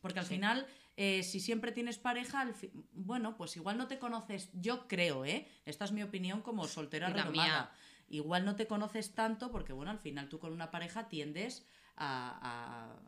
porque 0.00 0.18
al 0.20 0.24
final, 0.26 0.66
eh, 0.96 1.22
si 1.22 1.40
siempre 1.40 1.72
tienes 1.72 1.98
pareja, 1.98 2.50
bueno, 2.92 3.36
pues 3.36 3.56
igual 3.56 3.76
no 3.78 3.86
te 3.86 3.98
conoces, 3.98 4.50
yo 4.54 4.88
creo, 4.88 5.24
¿eh? 5.24 5.46
Esta 5.64 5.84
es 5.84 5.92
mi 5.92 6.02
opinión 6.02 6.40
como 6.42 6.66
soltera 6.66 7.08
la 7.08 7.16
renomada. 7.24 7.46
mía. 7.46 7.70
Igual 8.08 8.44
no 8.44 8.54
te 8.56 8.66
conoces 8.66 9.14
tanto 9.14 9.50
porque, 9.50 9.72
bueno, 9.72 9.90
al 9.90 9.98
final 9.98 10.28
tú 10.28 10.38
con 10.38 10.52
una 10.52 10.70
pareja 10.70 11.08
tiendes 11.08 11.64
a, 11.96 12.38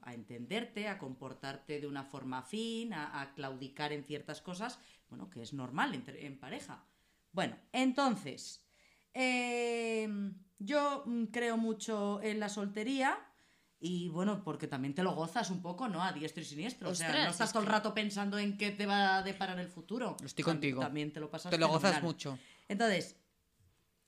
a- 0.03 0.09
a 0.11 0.15
entenderte, 0.15 0.89
a 0.89 0.99
comportarte 0.99 1.81
de 1.81 1.87
una 1.87 2.05
forma 2.05 2.39
afín, 2.39 2.93
a, 2.95 3.21
a 3.21 3.35
claudicar 3.35 3.93
en 3.93 4.05
ciertas 4.05 4.41
cosas, 4.41 4.79
bueno, 5.11 5.29
que 5.29 5.43
es 5.43 5.53
normal 5.53 5.95
entre- 5.95 6.25
en 6.27 6.39
pareja. 6.39 6.85
Bueno, 7.37 7.55
entonces, 7.73 8.65
eh, 9.13 10.09
yo 10.59 11.03
mm, 11.05 11.25
creo 11.27 11.59
mucho 11.59 12.21
en 12.23 12.41
la 12.41 12.49
soltería. 12.49 13.19
Y 13.79 14.09
bueno, 14.09 14.43
porque 14.43 14.67
también 14.67 14.95
te 14.95 15.03
lo 15.03 15.15
gozas 15.15 15.51
un 15.51 15.61
poco, 15.61 15.87
¿no? 15.87 16.03
A 16.03 16.11
diestro 16.13 16.43
y 16.43 16.47
siniestro. 16.47 16.89
o 16.89 16.95
sea, 16.95 17.13
no 17.13 17.31
estás 17.31 17.49
es 17.51 17.53
todo 17.53 17.63
el 17.63 17.69
rato 17.69 17.93
pensando 17.93 18.39
en 18.39 18.57
qué 18.57 18.71
te 18.71 18.87
va 18.87 19.19
a 19.19 19.23
deparar 19.23 19.59
el 19.59 19.69
futuro. 19.69 20.17
Estoy 20.25 20.43
O 20.43 20.47
sea, 20.47 20.55
contigo. 20.55 20.81
También 20.81 21.13
te 21.13 21.21
lo 21.21 21.31
pasas 21.31 21.51
Te 21.51 21.59
lo 21.59 21.69
gozas 21.69 22.03
mucho. 22.03 22.39
Entonces, 22.69 23.17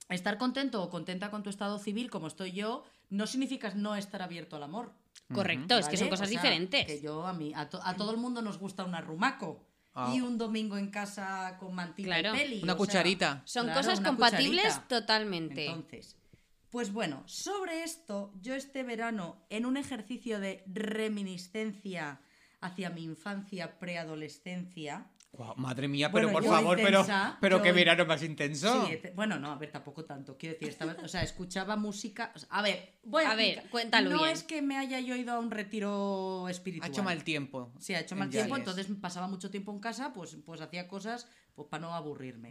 estar 0.09 0.39
contento 0.39 0.83
o 0.83 0.89
contenta 0.89 1.31
con 1.31 1.43
tu 1.43 1.51
estado 1.51 1.79
civil, 1.79 2.09
como 2.11 2.29
estoy 2.29 2.53
yo, 2.53 2.83
no 3.11 3.27
significa 3.27 3.75
no 3.75 3.95
estar 3.95 4.23
abierto 4.23 4.57
al 4.57 4.63
amor. 4.63 4.95
Correcto, 5.35 5.77
es 5.77 5.87
que 5.89 5.99
son 5.99 6.09
cosas 6.09 6.29
O 6.29 6.33
sea, 6.33 6.41
diferentes. 6.41 6.87
Que 6.87 7.03
yo, 7.03 7.27
a 7.27 7.35
mí, 7.35 7.53
a, 7.55 7.69
to- 7.69 7.83
a 7.85 7.95
todo 7.95 8.11
el 8.13 8.17
mundo 8.17 8.41
nos 8.41 8.59
gusta 8.59 8.85
un 8.85 8.95
arrumaco. 8.95 9.68
Ah. 10.01 10.13
Y 10.15 10.21
un 10.21 10.39
domingo 10.39 10.77
en 10.79 10.91
casa 10.91 11.57
con 11.59 11.75
mantilla 11.75 12.21
Claro. 12.21 12.37
y 12.37 12.39
peli. 12.39 12.63
Una 12.63 12.75
o 12.75 12.77
sea, 12.77 12.87
cucharita. 12.87 13.43
Son 13.45 13.65
Claro, 13.67 13.81
cosas 13.81 14.01
compatibles 14.01 14.63
cucharita. 14.75 14.89
totalmente. 14.89 15.67
Entonces, 15.67 16.17
pues 16.71 16.93
bueno, 16.93 17.25
sobre 17.27 17.83
esto, 17.83 18.33
yo 18.41 18.55
este 18.55 18.85
verano, 18.85 19.45
en 19.51 19.67
un 19.67 19.77
ejercicio 19.77 20.39
de 20.39 20.63
reminiscencia 20.67 22.21
hacia 22.61 22.91
mi 22.91 23.03
infancia, 23.05 23.79
preadolescencia, 23.79 25.07
Madre 25.57 25.89
mía, 25.89 26.11
pero 26.13 26.29
Bueno, 26.31 26.39
por 26.47 26.57
favor, 26.57 26.79
intensa, 26.79 27.39
pero, 27.41 27.41
pero 27.41 27.57
yo 27.59 27.63
qué 27.63 27.73
verano 27.73 28.07
más 28.07 28.23
intenso. 28.23 28.87
Sí, 28.87 28.97
te- 28.97 29.11
bueno, 29.13 29.39
no, 29.39 29.51
a 29.53 29.57
ver, 29.57 29.71
tampoco 29.71 30.05
tanto. 30.05 30.37
Quiero 30.37 30.55
decir, 30.55 30.69
estaba, 30.69 30.97
o 31.03 31.09
sea, 31.09 31.23
escuchaba 31.23 31.77
música. 31.77 32.33
o 32.35 32.39
sea, 32.39 32.49
a 32.51 32.63
ver, 32.63 32.99
voy 33.05 33.25
a, 33.25 33.31
A 33.31 33.35
ver, 33.35 33.69
cuéntalo 33.71 34.11
No 34.11 34.19
bien. 34.19 34.31
es 34.31 34.43
que 34.43 34.63
me 34.63 34.77
haya 34.77 35.01
yo 35.01 35.15
ido 35.17 35.33
a 35.33 35.39
un 35.39 35.51
retiro 35.51 36.47
ha 36.47 36.51
espiritual. 36.51 36.91
hecho 36.91 37.03
mal 37.03 37.25
tiempo. 37.25 37.73
Sí, 37.79 37.95
ha 37.95 38.01
hecho 38.01 38.15
en 38.15 38.19
mal 38.21 38.31
tiempo, 38.31 38.57
Yales. 38.57 38.69
entonces 38.69 38.97
pasaba 39.01 39.29
mucho 39.29 39.51
tiempo 39.51 39.73
en 39.73 39.79
casa, 39.81 40.13
pues, 40.13 40.37
pues 40.45 40.61
hacía 40.61 40.89
cosas 40.89 41.29
pues, 41.55 41.69
para 41.69 41.81
no 41.83 41.95
aburrirme. 41.95 42.51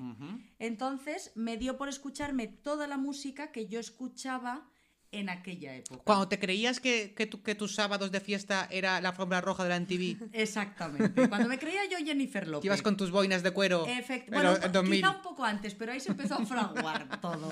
Entonces 0.59 1.31
me 1.35 1.57
dio 1.57 1.77
por 1.77 1.89
escucharme 1.89 2.47
toda 2.47 2.87
la 2.87 2.97
música 2.97 3.51
que 3.51 3.67
yo 3.67 3.79
escuchaba 3.79 4.69
en 5.11 5.29
aquella 5.29 5.75
época. 5.75 6.01
Cuando 6.03 6.27
te 6.27 6.37
creías 6.37 6.79
que, 6.79 7.13
que, 7.15 7.25
tu- 7.25 7.41
que 7.41 7.55
tus 7.55 7.73
sábados 7.75 8.11
de 8.11 8.19
fiesta 8.19 8.67
era 8.69 8.99
la 9.01 9.09
alfombra 9.09 9.39
roja 9.41 9.63
de 9.63 9.69
la 9.69 9.79
MTV, 9.79 10.29
Exactamente. 10.33 11.29
Cuando 11.29 11.47
me 11.47 11.57
creía 11.57 11.81
yo 11.89 11.97
Jennifer 12.05 12.47
López. 12.47 12.61
que 12.61 12.67
ibas 12.67 12.81
con 12.81 12.97
tus 12.97 13.09
boinas 13.11 13.41
de 13.43 13.51
cuero 13.51 13.85
Efect- 13.87 14.25
en 14.27 14.33
bueno, 14.33 14.51
los- 14.51 14.63
en 14.63 14.71
2000. 14.71 14.99
quizá 15.01 15.11
un 15.11 15.21
poco 15.21 15.43
antes, 15.45 15.73
pero 15.75 15.93
ahí 15.93 15.99
se 15.99 16.11
empezó 16.11 16.35
a 16.35 16.45
fraguar 16.45 17.07
todo. 17.21 17.49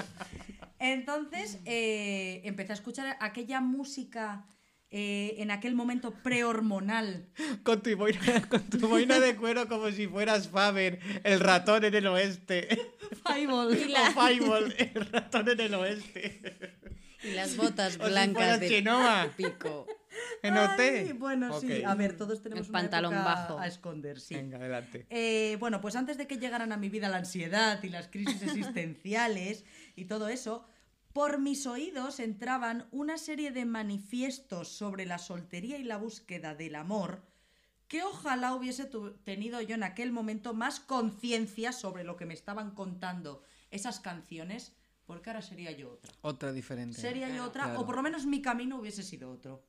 Entonces 0.79 1.59
eh, 1.65 2.41
empecé 2.43 2.73
a 2.73 2.75
escuchar 2.75 3.17
aquella 3.19 3.61
música 3.61 4.45
eh, 4.91 5.35
en 5.39 5.51
aquel 5.51 5.75
momento 5.75 6.11
prehormonal. 6.23 7.27
Con 7.63 7.81
tu, 7.81 7.95
boina, 7.95 8.19
con 8.49 8.61
tu 8.69 8.87
boina 8.87 9.19
de 9.19 9.35
cuero 9.35 9.67
como 9.67 9.89
si 9.91 10.07
fueras 10.07 10.49
Faber, 10.49 10.99
el 11.23 11.39
ratón 11.39 11.85
en 11.85 11.95
el 11.95 12.07
oeste. 12.07 12.67
Fireball. 13.25 13.71
O 13.73 14.21
Fireball, 14.21 14.75
el 14.77 15.05
ratón 15.11 15.49
en 15.49 15.59
el 15.61 15.73
oeste. 15.73 16.73
Y 17.25 17.31
las 17.33 17.55
botas 17.57 17.97
blancas 17.97 18.59
de 18.59 18.67
pico. 19.35 19.87
en 20.43 20.57
OT. 20.57 20.79
Ay, 20.79 21.11
bueno, 21.13 21.59
sí. 21.59 21.83
A 21.83 21.95
ver, 21.95 22.15
todos 22.15 22.41
tenemos 22.41 22.65
El 22.67 22.69
una 22.71 22.79
pantalón 22.81 23.13
época 23.13 23.25
bajo. 23.25 23.59
a 23.59 23.67
esconder, 23.67 24.19
sí. 24.19 24.35
Venga, 24.35 24.57
adelante. 24.57 25.05
Eh, 25.09 25.57
bueno, 25.59 25.81
pues 25.81 25.95
antes 25.95 26.17
de 26.17 26.27
que 26.27 26.37
llegaran 26.37 26.71
a 26.71 26.77
mi 26.77 26.89
vida 26.89 27.09
la 27.09 27.17
ansiedad 27.17 27.81
y 27.83 27.89
las 27.89 28.07
crisis 28.07 28.41
existenciales 28.43 29.65
y 29.95 30.05
todo 30.05 30.27
eso, 30.29 30.65
por 31.13 31.39
mis 31.39 31.65
oídos 31.65 32.19
entraban 32.19 32.87
una 32.91 33.17
serie 33.17 33.51
de 33.51 33.65
manifiestos 33.65 34.67
sobre 34.69 35.05
la 35.05 35.17
soltería 35.17 35.77
y 35.77 35.83
la 35.83 35.97
búsqueda 35.97 36.55
del 36.55 36.75
amor 36.75 37.23
que 37.87 38.01
ojalá 38.03 38.55
hubiese 38.55 38.85
tu- 38.85 39.11
tenido 39.23 39.61
yo 39.61 39.75
en 39.75 39.83
aquel 39.83 40.11
momento 40.11 40.53
más 40.55 40.79
conciencia 40.79 41.71
sobre 41.71 42.03
lo 42.03 42.15
que 42.17 42.25
me 42.25 42.33
estaban 42.33 42.71
contando 42.71 43.43
esas 43.69 43.99
canciones, 43.99 44.73
porque 45.05 45.29
ahora 45.29 45.41
sería 45.41 45.71
yo 45.71 45.93
otra. 45.93 46.11
Otra 46.21 46.51
diferente. 46.51 46.99
Sería 46.99 47.29
yo 47.35 47.43
otra, 47.45 47.63
claro. 47.65 47.81
o 47.81 47.85
por 47.85 47.95
lo 47.95 48.01
menos 48.03 48.25
mi 48.25 48.41
camino 48.41 48.77
hubiese 48.79 49.03
sido 49.03 49.31
otro. 49.31 49.65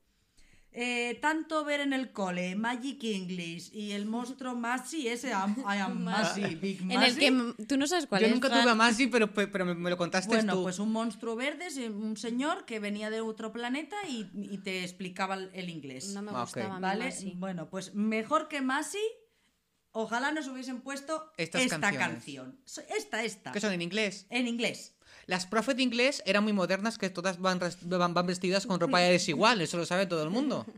Eh, 0.78 1.16
tanto 1.22 1.64
ver 1.64 1.80
en 1.80 1.94
el 1.94 2.12
cole 2.12 2.54
Magic 2.54 3.02
English 3.04 3.70
y 3.72 3.92
el 3.92 4.04
monstruo 4.04 4.54
Masi, 4.54 5.08
ese 5.08 5.32
am- 5.32 5.56
I 5.60 5.78
am 5.78 6.02
Masi, 6.04 6.54
Big 6.56 6.82
En 6.82 6.90
el 6.92 6.98
Masi. 6.98 7.18
que 7.56 7.64
tú 7.64 7.78
no 7.78 7.86
sabes 7.86 8.06
cuál 8.06 8.20
Yo 8.20 8.26
es. 8.26 8.32
nunca 8.34 8.48
Fran. 8.48 8.60
tuve 8.62 8.72
a 8.72 8.74
Masi, 8.74 9.06
pero, 9.06 9.32
pero 9.32 9.64
me, 9.64 9.74
me 9.74 9.88
lo 9.88 9.96
contaste 9.96 10.28
Bueno, 10.34 10.52
tú. 10.54 10.62
pues 10.64 10.78
un 10.78 10.92
monstruo 10.92 11.34
verde, 11.34 11.66
es 11.68 11.78
un 11.78 12.18
señor 12.18 12.66
que 12.66 12.78
venía 12.78 13.08
de 13.08 13.22
otro 13.22 13.52
planeta 13.52 13.96
y, 14.06 14.28
y 14.34 14.58
te 14.58 14.82
explicaba 14.84 15.36
el, 15.36 15.70
inglés. 15.70 16.08
No 16.08 16.20
me 16.20 16.32
Ah, 16.34 16.42
gustaba 16.42 16.74
mí 16.76 16.82
¿Vale? 16.82 17.04
Masi. 17.06 17.32
Bueno, 17.36 17.70
pues 17.70 17.94
mejor 17.94 18.48
que 18.48 18.60
Masi, 18.60 19.00
ojalá 19.92 20.30
nos 20.32 20.46
hubiesen 20.48 20.82
puesto 20.82 21.32
Estas 21.38 21.62
esta 21.62 21.80
canciones. 21.80 22.08
canción. 22.08 22.60
Esta, 22.94 23.24
esta. 23.24 23.52
¿Qué 23.52 23.60
son 23.60 23.72
en 23.72 23.80
inglés? 23.80 24.26
En 24.28 24.46
inglés. 24.46 24.94
Las 25.26 25.44
profes 25.46 25.76
de 25.76 25.82
inglés 25.82 26.22
eran 26.24 26.44
muy 26.44 26.52
modernas, 26.52 26.98
que 26.98 27.10
todas 27.10 27.38
van, 27.40 27.58
res- 27.60 27.78
van, 27.88 28.14
van 28.14 28.26
vestidas 28.26 28.66
con 28.66 28.78
ropa 28.78 29.00
desigual, 29.00 29.60
eso 29.60 29.76
lo 29.76 29.84
sabe 29.86 30.06
todo 30.06 30.22
el 30.22 30.30
mundo. 30.30 30.64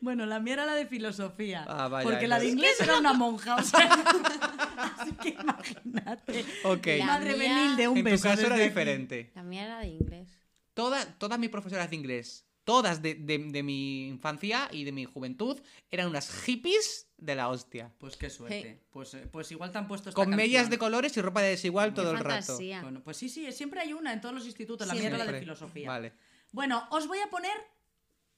Bueno, 0.00 0.26
la 0.26 0.40
mía 0.40 0.54
era 0.54 0.66
la 0.66 0.74
de 0.74 0.84
filosofía. 0.84 1.64
Ah, 1.68 1.86
vaya, 1.86 2.02
porque 2.02 2.26
la 2.26 2.40
de 2.40 2.48
inglés 2.48 2.80
era 2.80 2.98
una 2.98 3.12
monja. 3.12 3.54
O 3.54 3.62
sea, 3.62 3.88
así 4.98 5.12
que 5.12 5.28
imagínate. 5.40 6.44
Ok. 6.64 6.86
La 6.98 7.06
Madre 7.06 7.36
mía- 7.36 7.54
Benilde, 7.54 7.86
un 7.86 7.98
en 7.98 8.04
tu 8.04 8.10
beso. 8.10 8.24
caso 8.24 8.46
era 8.46 8.56
diferente. 8.56 9.30
La 9.36 9.44
mía 9.44 9.66
era 9.66 9.78
de 9.78 9.86
inglés. 9.86 10.28
Toda- 10.74 11.04
todas 11.18 11.38
mis 11.38 11.50
profesoras 11.50 11.88
de 11.88 11.94
inglés, 11.94 12.44
todas 12.72 13.02
de, 13.02 13.14
de- 13.14 13.38
de 13.38 13.62
mi 13.62 14.06
infancia 14.06 14.68
y 14.70 14.84
de 14.84 14.92
mi 14.92 15.04
juventud, 15.04 15.58
eran 15.90 16.06
unas 16.06 16.30
hippies 16.30 17.08
de 17.18 17.34
la 17.34 17.48
hostia. 17.48 17.90
Pues 17.98 18.16
qué 18.16 18.30
suerte. 18.30 18.62
Hey. 18.64 18.80
Pues, 18.92 19.14
eh, 19.14 19.26
pues 19.30 19.50
igual 19.50 19.72
te 19.72 19.78
han 19.78 19.88
puesto 19.88 20.08
esta 20.10 20.14
Con 20.22 20.30
medias 20.36 20.70
de 20.70 20.78
colores 20.78 21.16
y 21.16 21.20
ropa 21.20 21.42
de 21.42 21.48
desigual 21.50 21.92
todo 21.94 22.12
Qué 22.12 22.18
el 22.18 22.24
rato. 22.24 22.56
Bueno, 22.82 23.00
pues 23.02 23.16
sí, 23.16 23.28
sí, 23.28 23.50
siempre 23.50 23.80
hay 23.80 23.92
una 23.92 24.12
en 24.12 24.20
todos 24.20 24.34
los 24.34 24.46
institutos. 24.46 24.86
La 24.86 24.94
la 24.94 25.24
de 25.26 25.40
filosofía. 25.40 25.88
Vale. 25.88 26.12
Bueno, 26.52 26.86
os 26.90 27.08
voy 27.08 27.18
a 27.18 27.28
poner 27.28 27.56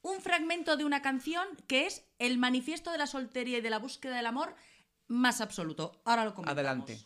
un 0.01 0.21
fragmento 0.21 0.77
de 0.77 0.85
una 0.85 1.03
canción 1.03 1.47
que 1.67 1.87
es 1.87 2.05
el 2.19 2.39
manifiesto 2.39 2.91
de 2.91 2.99
la 2.99 3.07
soltería 3.07 3.59
y 3.59 3.61
de 3.61 3.71
la 3.71 3.79
búsqueda 3.79 4.17
del 4.17 4.27
amor 4.27 4.55
más 5.09 5.41
absoluto. 5.43 6.01
Ahora 6.05 6.25
lo 6.25 6.35
comentamos. 6.35 6.59
Adelante. 6.59 6.99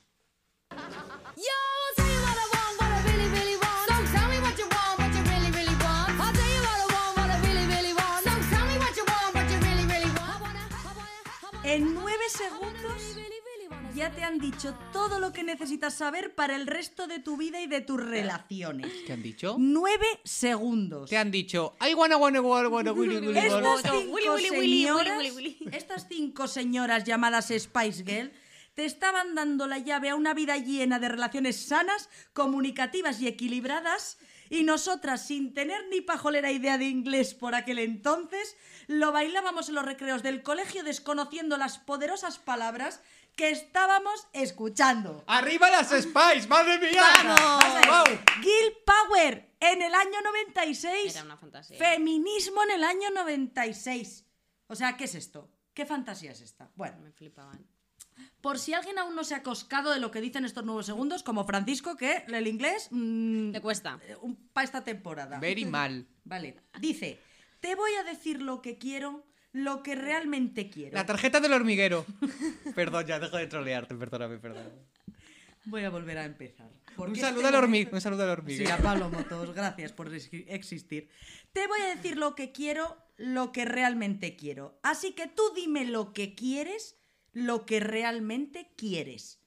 En 11.66 11.94
nueve 11.94 12.24
segundos 12.28 13.16
ya 13.94 14.10
te 14.12 14.22
han 14.22 14.38
dicho 14.38 14.74
todo 14.92 15.18
lo 15.18 15.32
que 15.32 15.42
necesitas 15.42 15.94
saber 15.94 16.34
para 16.34 16.54
el 16.54 16.66
resto 16.66 17.06
de 17.06 17.18
tu 17.18 17.36
vida 17.36 17.60
y 17.60 17.66
de 17.66 17.80
tus 17.80 18.00
relaciones. 18.00 18.92
¿Qué 19.06 19.12
han 19.12 19.22
dicho? 19.22 19.56
Nueve 19.58 20.06
segundos. 20.22 21.08
Te 21.10 21.16
han 21.16 21.30
dicho, 21.30 21.74
I 21.80 21.94
wanna 21.94 22.16
wanna 22.18 22.40
wanna 22.40 22.68
wanna 22.68 22.92
willy 22.92 23.16
willy 23.16 23.38
Estas 23.38 23.62
wanna". 23.62 23.82
cinco, 23.82 24.14
Willy, 24.14 24.28
willy, 24.28 24.50
willy, 24.50 24.82
señoras, 24.84 25.16
willy, 25.18 25.30
willy, 25.30 25.56
willy. 25.60 25.76
estas 25.76 26.06
cinco 26.08 26.46
señoras 26.46 27.04
llamadas 27.04 27.46
Spice 27.48 28.04
Girl 28.04 28.30
te 28.76 28.84
estaban 28.84 29.34
dando 29.34 29.66
la 29.66 29.78
llave 29.78 30.10
a 30.10 30.16
una 30.16 30.34
vida 30.34 30.58
llena 30.58 30.98
de 30.98 31.08
relaciones 31.08 31.66
sanas, 31.66 32.10
comunicativas 32.34 33.22
y 33.22 33.26
equilibradas. 33.26 34.18
Y 34.50 34.64
nosotras, 34.64 35.26
sin 35.26 35.54
tener 35.54 35.80
ni 35.90 36.02
pajolera 36.02 36.52
idea 36.52 36.76
de 36.76 36.84
inglés 36.84 37.32
por 37.32 37.54
aquel 37.54 37.78
entonces, 37.78 38.54
lo 38.86 39.12
bailábamos 39.12 39.70
en 39.70 39.76
los 39.76 39.84
recreos 39.86 40.22
del 40.22 40.42
colegio 40.42 40.84
desconociendo 40.84 41.56
las 41.56 41.78
poderosas 41.78 42.38
palabras 42.38 43.00
que 43.34 43.50
estábamos 43.50 44.28
escuchando. 44.34 45.24
¡Arriba 45.26 45.70
las 45.70 45.88
Spice! 45.88 46.46
¡Madre 46.46 46.78
mía! 46.78 47.02
Vamos. 47.24 47.86
¡Wow! 47.86 48.18
Girl 48.42 48.76
Power 48.84 49.54
en 49.58 49.80
el 49.80 49.94
año 49.94 50.20
96. 50.22 51.14
Era 51.14 51.24
una 51.24 51.38
fantasía. 51.38 51.78
Feminismo 51.78 52.62
en 52.64 52.72
el 52.72 52.84
año 52.84 53.08
96. 53.10 54.26
O 54.66 54.76
sea, 54.76 54.98
¿qué 54.98 55.04
es 55.04 55.14
esto? 55.14 55.50
¿Qué 55.72 55.86
fantasía 55.86 56.32
es 56.32 56.42
esta? 56.42 56.70
Bueno, 56.74 56.98
Me 56.98 57.10
flipaban. 57.10 57.66
Por 58.40 58.58
si 58.58 58.74
alguien 58.74 58.98
aún 58.98 59.14
no 59.14 59.24
se 59.24 59.34
ha 59.34 59.42
coscado 59.42 59.92
de 59.92 60.00
lo 60.00 60.10
que 60.10 60.20
dicen 60.20 60.44
estos 60.44 60.64
nuevos 60.64 60.86
segundos, 60.86 61.22
como 61.22 61.44
Francisco, 61.46 61.96
que 61.96 62.24
el 62.28 62.46
inglés... 62.46 62.88
mm, 62.90 63.50
Le 63.50 63.60
cuesta. 63.60 63.98
para 64.52 64.64
esta 64.64 64.84
temporada. 64.84 65.38
Very 65.40 65.64
mal. 65.64 66.06
Vale. 66.24 66.56
Dice, 66.80 67.18
te 67.60 67.74
voy 67.74 67.90
a 68.00 68.04
decir 68.04 68.40
lo 68.42 68.62
que 68.62 68.78
quiero, 68.78 69.26
lo 69.52 69.82
que 69.82 69.94
realmente 69.94 70.70
quiero. 70.70 70.94
La 70.94 71.06
tarjeta 71.06 71.40
del 71.40 71.52
hormiguero. 71.52 72.04
Perdón, 72.74 73.06
ya 73.06 73.18
dejo 73.18 73.36
de 73.36 73.46
trolearte, 73.46 73.94
perdóname, 73.94 74.38
perdóname. 74.38 74.86
Voy 75.64 75.82
a 75.84 75.90
volver 75.90 76.18
a 76.18 76.24
empezar. 76.24 76.70
Un 76.96 77.14
saludo 77.14 77.14
este 77.14 77.26
al 77.26 77.34
momento- 77.34 77.58
hormiguero. 77.58 77.90
Un 77.96 78.00
saludo 78.00 78.22
al 78.22 78.28
Sí, 78.28 78.32
hormiguero. 78.40 78.74
a 78.74 78.78
Pablo 78.78 79.10
Motos, 79.10 79.52
gracias 79.54 79.92
por 79.92 80.08
exi- 80.12 80.44
existir. 80.48 81.08
Te 81.52 81.66
voy 81.66 81.80
a 81.80 81.94
decir 81.94 82.16
lo 82.16 82.34
que 82.36 82.52
quiero, 82.52 82.96
lo 83.16 83.50
que 83.50 83.64
realmente 83.64 84.36
quiero. 84.36 84.78
Así 84.84 85.12
que 85.12 85.26
tú 85.26 85.42
dime 85.56 85.84
lo 85.86 86.12
que 86.12 86.34
quieres, 86.36 86.96
lo 87.36 87.66
que 87.66 87.80
realmente 87.80 88.72
quieres. 88.78 89.42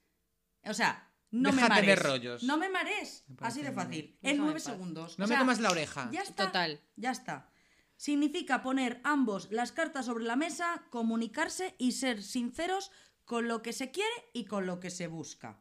O 0.63 0.75
sea, 0.75 1.12
no 1.32 1.49
me 1.52 1.56
Déjate 1.63 1.82
de 1.82 1.88
mares. 1.88 2.04
rollos. 2.04 2.43
No 2.43 2.58
me 2.58 2.69
mares. 2.69 3.25
Así 3.39 3.63
de 3.63 3.71
fácil. 3.71 4.15
En 4.21 4.21
Déjame 4.21 4.38
nueve 4.38 4.60
en 4.60 4.63
paz. 4.63 4.73
segundos. 4.73 5.17
No 5.17 5.25
O 5.25 5.28
me 5.28 5.34
sea, 5.34 5.39
comas 5.39 5.60
la 5.60 5.71
oreja. 5.71 6.08
Ya 6.12 6.21
está. 6.21 6.45
Total. 6.45 6.80
Ya 6.97 7.10
está. 7.10 7.49
Significa 7.97 8.62
poner 8.62 9.02
ambos 9.04 9.52
las 9.52 9.71
cartas 9.71 10.06
sobre 10.06 10.23
la 10.23 10.36
mesa, 10.36 10.84
comunicarse 10.91 11.73
y 11.80 11.93
ser 11.93 12.21
sinceros 12.21 12.91
con 13.25 13.47
lo 13.47 13.63
que 13.63 13.73
se 13.73 13.89
quiere 13.89 14.13
y 14.34 14.45
con 14.45 14.67
lo 14.67 14.80
que 14.80 14.91
se 14.91 15.08
busca. 15.08 15.60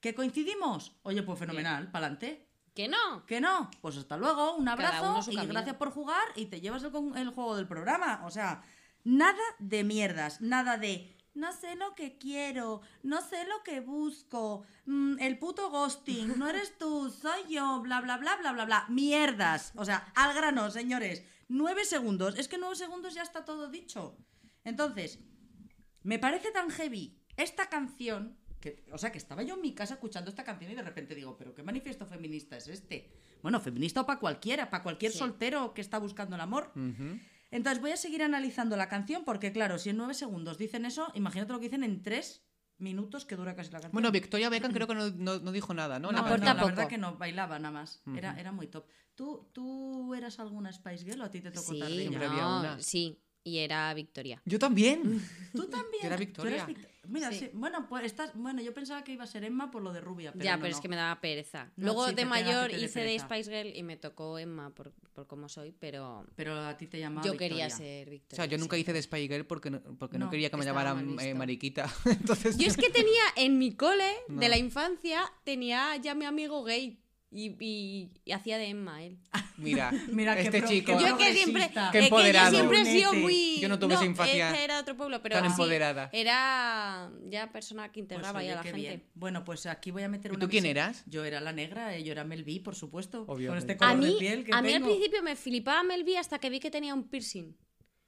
¿Que 0.00 0.14
coincidimos? 0.14 0.96
Oye, 1.02 1.22
pues 1.22 1.38
fenomenal, 1.38 1.90
pa'lante. 1.90 2.46
¿Que 2.74 2.88
no? 2.88 3.24
¿Que 3.26 3.40
no? 3.40 3.70
Pues 3.80 3.96
hasta 3.96 4.18
luego, 4.18 4.54
un 4.54 4.68
abrazo 4.68 5.22
su 5.22 5.32
y 5.32 5.34
camino. 5.36 5.54
gracias 5.54 5.76
por 5.76 5.90
jugar 5.92 6.22
y 6.36 6.46
te 6.46 6.60
llevas 6.60 6.82
el, 6.84 6.92
con- 6.92 7.16
el 7.16 7.30
juego 7.30 7.56
del 7.56 7.66
programa. 7.66 8.20
O 8.26 8.30
sea, 8.30 8.62
nada 9.02 9.42
de 9.58 9.82
mierdas, 9.82 10.40
nada 10.40 10.76
de 10.76 11.16
no 11.38 11.52
sé 11.52 11.76
lo 11.76 11.94
que 11.94 12.18
quiero, 12.18 12.80
no 13.02 13.20
sé 13.22 13.46
lo 13.46 13.62
que 13.62 13.80
busco, 13.80 14.64
mm, 14.86 15.18
el 15.20 15.38
puto 15.38 15.70
ghosting, 15.70 16.38
no 16.38 16.48
eres 16.48 16.76
tú, 16.78 17.10
soy 17.10 17.54
yo, 17.54 17.80
bla, 17.80 18.00
bla, 18.00 18.16
bla, 18.18 18.36
bla, 18.36 18.52
bla, 18.52 18.64
bla. 18.64 18.86
Mierdas. 18.88 19.72
O 19.76 19.84
sea, 19.84 20.12
al 20.14 20.34
grano, 20.34 20.70
señores. 20.70 21.22
Nueve 21.48 21.84
segundos. 21.84 22.38
Es 22.38 22.48
que 22.48 22.58
nueve 22.58 22.76
segundos 22.76 23.14
ya 23.14 23.22
está 23.22 23.44
todo 23.44 23.70
dicho. 23.70 24.16
Entonces, 24.64 25.18
me 26.02 26.18
parece 26.18 26.50
tan 26.50 26.70
heavy 26.70 27.18
esta 27.36 27.68
canción. 27.68 28.36
Que, 28.60 28.84
o 28.92 28.98
sea, 28.98 29.12
que 29.12 29.18
estaba 29.18 29.44
yo 29.44 29.54
en 29.54 29.60
mi 29.62 29.72
casa 29.72 29.94
escuchando 29.94 30.28
esta 30.30 30.42
canción 30.42 30.72
y 30.72 30.74
de 30.74 30.82
repente 30.82 31.14
digo, 31.14 31.36
¿pero 31.36 31.54
qué 31.54 31.62
manifiesto 31.62 32.04
feminista 32.06 32.56
es 32.56 32.66
este? 32.66 33.08
Bueno, 33.40 33.60
feminista 33.60 34.00
o 34.00 34.06
para 34.06 34.18
cualquiera, 34.18 34.68
para 34.68 34.82
cualquier 34.82 35.12
Sí. 35.12 35.18
soltero 35.18 35.72
que 35.74 35.80
está 35.80 35.98
buscando 35.98 36.34
el 36.34 36.40
amor. 36.42 36.72
Entonces 37.50 37.80
voy 37.80 37.92
a 37.92 37.96
seguir 37.96 38.22
analizando 38.22 38.76
la 38.76 38.88
canción 38.88 39.24
porque, 39.24 39.52
claro, 39.52 39.78
si 39.78 39.90
en 39.90 39.96
nueve 39.96 40.14
segundos 40.14 40.58
dicen 40.58 40.84
eso, 40.84 41.10
imagínate 41.14 41.52
lo 41.52 41.58
que 41.58 41.66
dicen 41.66 41.84
en 41.84 42.02
tres 42.02 42.44
minutos 42.78 43.24
que 43.24 43.36
dura 43.36 43.54
casi 43.56 43.70
la 43.70 43.78
canción. 43.80 43.92
Bueno, 43.92 44.12
Victoria 44.12 44.48
Beckham 44.50 44.72
creo 44.72 44.86
que 44.86 44.94
no, 44.94 45.10
no- 45.10 45.38
no 45.40 45.52
dijo 45.52 45.74
nada, 45.74 45.98
¿no? 45.98 46.08
no, 46.08 46.12
La 46.12 46.20
no, 46.20 46.26
aporta 46.26 46.54
la 46.54 46.64
verdad 46.64 46.88
que 46.88 46.98
no, 46.98 47.16
bailaba 47.16 47.58
nada 47.58 47.72
más. 47.72 48.02
Era, 48.14 48.38
era 48.38 48.52
muy 48.52 48.66
top. 48.68 48.86
¿Tú, 49.14 49.48
¿Tú 49.52 50.14
eras 50.14 50.38
alguna 50.38 50.72
Spice 50.72 51.04
Girl 51.04 51.22
o 51.22 51.24
a 51.24 51.30
ti 51.30 51.40
te 51.40 51.50
tocó 51.50 51.72
Sí, 51.72 51.80
tarde? 51.80 51.96
Siempre 51.96 52.26
no, 52.26 52.30
había 52.30 52.46
una. 52.46 52.80
sí. 52.80 53.20
Y 53.44 53.58
era 53.58 53.92
Victoria. 53.94 54.42
Yo 54.44 54.58
también. 54.58 55.02
Tú 55.54 55.66
también. 55.68 56.02
Yo 56.02 56.06
era 56.08 56.16
Victoria. 56.16 56.66
Mira, 57.10 57.32
Sí. 57.32 57.38
sí, 57.38 57.50
Bueno, 57.54 57.88
pues 57.88 58.04
estás. 58.04 58.32
Bueno, 58.34 58.60
yo 58.60 58.74
pensaba 58.74 59.02
que 59.02 59.12
iba 59.12 59.24
a 59.24 59.26
ser 59.26 59.42
Emma 59.42 59.70
por 59.70 59.80
lo 59.82 59.94
de 59.94 60.02
rubia. 60.02 60.30
Pero 60.32 60.44
ya, 60.44 60.56
no, 60.56 60.62
pero 60.62 60.70
no. 60.72 60.76
es 60.76 60.82
que 60.82 60.88
me 60.88 60.96
daba 60.96 61.18
pereza. 61.22 61.72
No, 61.76 61.86
Luego 61.86 62.08
sí, 62.08 62.14
de 62.14 62.24
mayor 62.26 62.70
hice 62.70 63.00
de. 63.00 63.18
Spice 63.18 63.50
Girl 63.50 63.74
y 63.74 63.82
me 63.82 63.96
tocó 63.96 64.38
Emma 64.38 64.74
por, 64.74 64.92
por 65.14 65.26
cómo 65.26 65.48
soy, 65.48 65.72
pero 65.72 66.26
Pero 66.36 66.60
a 66.60 66.76
ti 66.76 66.86
te 66.86 66.98
llamaba. 67.00 67.26
yo 67.26 67.34
quería 67.38 67.64
Victoria. 67.68 67.70
ser 67.70 68.08
O 68.08 68.10
Victoria. 68.10 68.36
sea, 68.36 68.44
yo 68.44 68.58
nunca 68.58 68.76
sí. 68.76 68.82
hice 68.82 68.92
de 68.92 69.00
Spy 69.00 69.26
Girl 69.26 69.46
porque 69.46 69.70
no, 69.70 69.80
porque 69.98 70.18
no, 70.18 70.26
No, 70.26 70.30
quería 70.30 70.50
que 70.50 70.58
me 70.58 70.66
llamaran 70.66 71.16
eh, 71.20 71.32
mariquita. 71.32 71.88
Entonces, 72.04 72.58
Yo 72.58 72.66
es 72.66 72.76
que 72.76 72.90
tenía 72.90 73.22
en 73.36 73.56
mi 73.56 73.74
cole 73.74 74.12
No. 74.28 74.40
de 74.40 74.48
la 74.50 74.58
infancia, 74.58 75.22
tenía 75.44 75.96
ya 75.96 76.14
mi 76.14 76.26
amigo 76.26 76.62
gay 76.62 77.00
y, 77.30 77.54
y- 77.60 78.10
y 78.24 78.32
hacía 78.32 78.56
de 78.58 78.68
Emma 78.68 79.02
él. 79.02 79.18
mira, 79.58 79.90
Mira 80.12 80.34
qué 80.34 80.42
este 80.42 80.64
chico. 80.64 80.96
qué 80.96 81.04
Yo 81.06 81.16
que 81.18 81.32
siempre. 81.34 81.68
Qué 81.70 81.78
es 81.78 81.90
que 81.92 81.98
yo 82.00 82.04
empoderado. 82.04 82.50
siempre 82.50 82.80
he 82.80 82.84
sido 82.86 83.12
muy. 83.14 83.58
Yo 83.60 83.68
no 83.68 83.78
tuve 83.78 83.94
esa 83.94 84.04
infancia 84.04 84.48
esta 84.50 84.64
era 84.64 84.74
de 84.76 84.80
otro 84.80 84.96
pueblo, 84.96 85.20
pero 85.22 85.34
tan 85.36 85.44
sí, 85.44 85.50
empoderada. 85.50 86.08
Era 86.12 87.10
ya 87.28 87.50
persona 87.52 87.88
que 87.88 88.00
Pues, 88.00 88.02
integraba 88.04 88.38
oye, 88.38 88.46
ya 88.48 88.52
a 88.54 88.56
la 88.56 88.62
gente. 88.62 88.78
bien. 88.80 89.02
Bueno, 89.14 89.44
pues 89.44 89.66
aquí 89.66 89.90
voy 89.90 90.02
a 90.04 90.08
meter 90.08 90.30
¿Y 90.32 90.36
una. 90.36 90.44
tú 90.44 90.50
quién 90.50 90.64
eras? 90.66 91.02
Yo 91.06 91.24
era 91.24 91.40
la 91.40 91.52
negra, 91.52 91.96
eh, 91.96 92.02
yo 92.02 92.12
era 92.12 92.24
Mel 92.24 92.44
B, 92.44 92.60
por 92.64 92.74
supuesto. 92.74 93.26
Con 93.26 93.36
Obviamente. 93.36 93.72
este 93.72 93.84
A 93.84 93.88
color 93.90 94.04
de 94.04 94.10
mí, 94.10 94.16
piel 94.18 94.44
que 94.44 94.52
a 94.54 94.62
mí 94.62 94.68
al 94.68 94.74
tengo. 94.74 94.86
principio 94.88 95.22
me 95.22 95.36
flipaba 95.36 95.82
Mel 95.82 96.04
B 96.04 96.16
hasta 96.18 96.38
que 96.38 96.48
vi 96.50 96.60
que 96.60 96.70
tenía 96.70 96.94
un 96.94 97.08
piercing. 97.08 97.54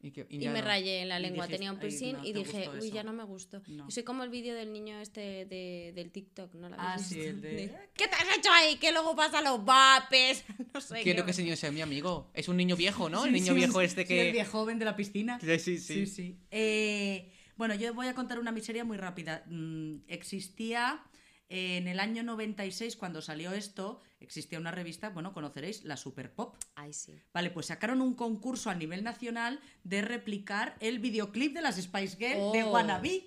Y, 0.02 0.12
que- 0.12 0.26
Y, 0.30 0.38
ya 0.38 0.50
me 0.50 0.60
no. 0.60 0.66
rayé 0.66 1.02
en 1.02 1.10
la 1.10 1.18
lengua, 1.18 1.44
dijiste, 1.46 1.58
tenía 1.58 1.72
un 1.72 1.76
"Ay, 1.76 1.80
piercing 1.82 2.12
no 2.14 2.24
y 2.24 2.32
dije, 2.32 2.68
uy, 2.70 2.78
eso". 2.86 2.94
ya 2.94 3.02
no 3.02 3.12
me 3.12 3.22
gustó. 3.24 3.60
No. 3.66 3.86
Y 3.86 3.90
soy 3.92 4.02
como 4.02 4.24
el 4.24 4.30
vídeo 4.30 4.54
del 4.54 4.72
niño 4.72 4.98
este 5.00 5.44
de, 5.44 5.92
del 5.94 6.10
TikTok, 6.10 6.54
¿no? 6.54 6.70
¿Lo 6.70 6.76
Ah, 6.78 6.98
sí, 6.98 7.20
el 7.20 7.40
de- 7.42 7.70
¿Qué 7.94 8.08
te 8.08 8.14
has 8.14 8.38
hecho 8.38 8.50
ahí? 8.50 8.76
Que 8.76 8.92
luego 8.92 9.14
pasa 9.14 9.42
los 9.42 9.62
vapes. 9.64 10.44
No 10.74 10.80
sé 10.80 11.02
Quiero 11.02 11.20
qué. 11.22 11.24
que 11.26 11.30
ese 11.32 11.42
niño 11.42 11.56
sea 11.56 11.70
mi 11.70 11.82
amigo. 11.82 12.30
Es 12.32 12.48
un 12.48 12.56
niño 12.56 12.76
viejo, 12.76 13.10
¿no? 13.10 13.22
Sí, 13.22 13.28
el 13.28 13.34
niño 13.34 13.52
sí, 13.52 13.58
viejo 13.58 13.80
sí, 13.80 13.84
este 13.86 14.02
sí, 14.02 14.08
que... 14.08 14.26
el 14.28 14.32
viejo 14.32 14.50
joven 14.52 14.78
de 14.78 14.84
la 14.86 14.96
piscina. 14.96 15.38
Sí, 15.40 15.58
sí, 15.58 15.78
sí. 15.78 15.94
Sí, 15.94 16.06
sí. 16.06 16.36
Eh, 16.50 17.30
bueno, 17.56 17.74
yo 17.74 17.92
voy 17.92 18.06
a 18.06 18.14
contar 18.14 18.38
una 18.38 18.52
miseria 18.52 18.84
muy 18.84 18.96
rápida. 18.96 19.44
Mm, 19.48 19.96
existía 20.08 21.02
eh, 21.04 21.09
en 21.50 21.88
el 21.88 21.98
año 21.98 22.22
96, 22.22 22.96
cuando 22.96 23.20
salió 23.20 23.52
esto, 23.52 24.00
existía 24.20 24.60
una 24.60 24.70
revista, 24.70 25.10
bueno, 25.10 25.32
conoceréis, 25.32 25.82
la 25.84 25.96
Super 25.96 26.32
Pop. 26.32 26.56
Ay, 26.76 26.92
sí. 26.92 27.12
Vale, 27.34 27.50
pues 27.50 27.66
sacaron 27.66 28.00
un 28.00 28.14
concurso 28.14 28.70
a 28.70 28.74
nivel 28.74 29.02
nacional 29.02 29.60
de 29.82 30.00
replicar 30.00 30.76
el 30.80 31.00
videoclip 31.00 31.52
de 31.52 31.60
las 31.60 31.76
Spice 31.76 32.16
Girls 32.16 32.52
de 32.52 32.62
Oh. 32.62 32.70
Wannabe. 32.72 33.26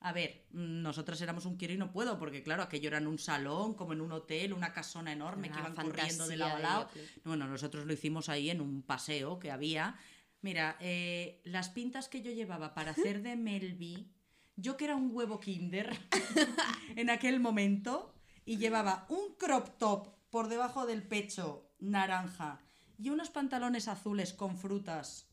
A 0.00 0.12
ver, 0.12 0.46
nosotros 0.52 1.20
éramos 1.20 1.44
un 1.44 1.56
quiero 1.56 1.74
y 1.74 1.76
no 1.76 1.92
puedo, 1.92 2.18
porque 2.18 2.42
claro, 2.42 2.62
aquello 2.62 2.88
era 2.88 2.98
en 2.98 3.06
un 3.06 3.18
salón, 3.18 3.74
como 3.74 3.92
en 3.92 4.00
un 4.00 4.12
hotel, 4.12 4.52
una 4.54 4.72
casona 4.72 5.12
enorme 5.12 5.50
que 5.50 5.58
iban 5.58 5.74
corriendo 5.74 6.26
de 6.26 6.36
lado 6.36 6.56
a 6.56 6.60
lado. 6.60 6.90
Bueno, 7.24 7.46
nosotros 7.48 7.84
lo 7.84 7.92
hicimos 7.92 8.28
ahí 8.28 8.48
en 8.48 8.60
un 8.60 8.82
paseo 8.82 9.38
que 9.38 9.50
había. 9.50 9.96
Mira, 10.40 10.76
eh, 10.80 11.42
las 11.44 11.68
pintas 11.68 12.08
que 12.08 12.22
yo 12.22 12.30
llevaba 12.30 12.74
para 12.74 12.92
hacer 12.92 13.22
de 13.22 13.34
Melby, 13.36 14.08
yo 14.58 14.76
que 14.76 14.84
era 14.86 14.96
un 14.96 15.10
huevo 15.12 15.38
kinder 15.40 15.96
en 16.96 17.10
aquel 17.10 17.38
momento 17.40 18.12
y 18.44 18.56
llevaba 18.58 19.06
un 19.08 19.34
crop 19.38 19.78
top 19.78 20.08
por 20.30 20.48
debajo 20.48 20.84
del 20.84 21.02
pecho 21.02 21.70
naranja 21.78 22.60
y 22.98 23.10
unos 23.10 23.30
pantalones 23.30 23.86
azules 23.86 24.32
con 24.32 24.56
frutas. 24.58 25.26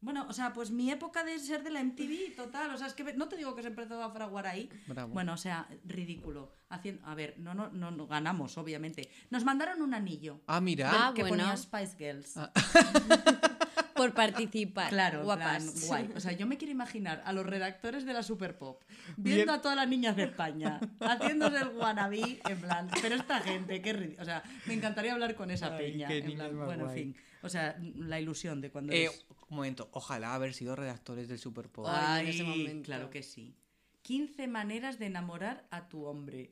Bueno, 0.00 0.26
o 0.28 0.34
sea, 0.34 0.52
pues 0.52 0.70
mi 0.70 0.90
época 0.90 1.24
de 1.24 1.38
ser 1.38 1.62
de 1.62 1.70
la 1.70 1.82
MTV, 1.82 2.34
total. 2.36 2.70
O 2.74 2.76
sea, 2.76 2.88
es 2.88 2.92
que 2.92 3.04
no 3.14 3.26
te 3.28 3.38
digo 3.38 3.54
que 3.54 3.62
se 3.62 3.68
empezó 3.68 4.02
a 4.02 4.10
fraguar 4.10 4.46
ahí. 4.46 4.68
Bravo. 4.86 5.14
Bueno, 5.14 5.32
o 5.32 5.36
sea, 5.38 5.66
ridículo. 5.84 6.50
Haciendo, 6.68 7.06
a 7.06 7.14
ver, 7.14 7.38
no, 7.38 7.54
no, 7.54 7.70
no, 7.70 7.90
no 7.90 8.06
ganamos, 8.06 8.58
obviamente. 8.58 9.08
Nos 9.30 9.44
mandaron 9.44 9.80
un 9.80 9.94
anillo 9.94 10.42
Ah, 10.46 10.60
mira. 10.60 10.90
Ah, 10.92 11.14
que 11.14 11.22
bueno. 11.22 11.44
ponía 11.44 11.56
Spice 11.56 11.96
Girls. 11.96 12.34
Por 13.94 14.12
participar. 14.14 14.88
Claro, 14.90 15.24
guapas. 15.24 15.62
plan, 15.64 15.74
guay. 15.86 16.10
O 16.16 16.20
sea, 16.20 16.32
yo 16.32 16.46
me 16.46 16.56
quiero 16.58 16.72
imaginar 16.72 17.22
a 17.24 17.32
los 17.32 17.46
redactores 17.46 18.04
de 18.04 18.12
la 18.12 18.22
Super 18.22 18.58
Pop 18.58 18.82
viendo 19.16 19.52
a 19.52 19.60
todas 19.62 19.76
las 19.76 19.88
niñas 19.88 20.16
de 20.16 20.24
España 20.24 20.80
haciéndose 21.00 21.58
el 21.58 21.68
wannabe, 21.68 22.40
en 22.48 22.60
plan, 22.60 22.88
pero 23.00 23.14
esta 23.14 23.40
gente, 23.40 23.80
qué 23.80 23.92
ridículo. 23.92 24.22
O 24.22 24.24
sea, 24.24 24.42
me 24.66 24.74
encantaría 24.74 25.12
hablar 25.12 25.34
con 25.34 25.50
esa 25.50 25.74
Ay, 25.76 25.92
peña. 25.92 26.08
qué 26.08 26.18
en 26.18 26.34
plan, 26.34 26.54
más 26.54 26.66
bueno, 26.66 26.88
en 26.90 26.94
fin. 26.96 27.16
O 27.42 27.48
sea, 27.48 27.76
la 27.96 28.18
ilusión 28.20 28.60
de 28.60 28.70
cuando 28.70 28.92
Eh, 28.92 29.04
eres- 29.04 29.26
un 29.50 29.56
momento, 29.56 29.88
ojalá 29.92 30.34
haber 30.34 30.54
sido 30.54 30.74
redactores 30.74 31.28
del 31.28 31.38
Super 31.38 31.68
Pop. 31.68 31.86
Ay, 31.88 32.24
en 32.24 32.30
ese 32.30 32.42
momento. 32.42 32.86
claro 32.86 33.10
que 33.10 33.22
sí. 33.22 33.54
15 34.02 34.48
maneras 34.48 34.98
de 34.98 35.06
enamorar 35.06 35.66
a 35.70 35.88
tu 35.88 36.04
hombre. 36.04 36.50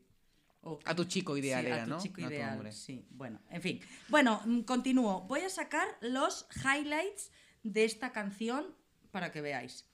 A 0.85 0.94
tu 0.94 1.05
chico 1.05 1.37
ideal 1.37 1.62
Sí, 1.62 1.66
era, 1.66 1.83
a 1.83 1.85
tu 1.85 1.90
¿no? 1.90 2.01
chico 2.01 2.20
No 2.20 2.27
a 2.27 2.31
tu 2.31 2.35
ideal, 2.35 2.53
hombre. 2.55 2.72
sí. 2.72 3.05
Bueno, 3.11 3.40
en 3.51 3.62
fin. 3.62 3.81
Bueno, 4.09 4.40
mm, 4.44 4.61
continúo. 4.61 5.22
Voy 5.22 5.40
a 5.40 5.51
sacar 5.51 5.88
los 6.01 6.46
highlights 6.64 7.33
de 7.64 7.85
esta 7.85 8.12
canción 8.12 8.75
para 9.11 9.33
que 9.33 9.40
veáis. 9.40 9.88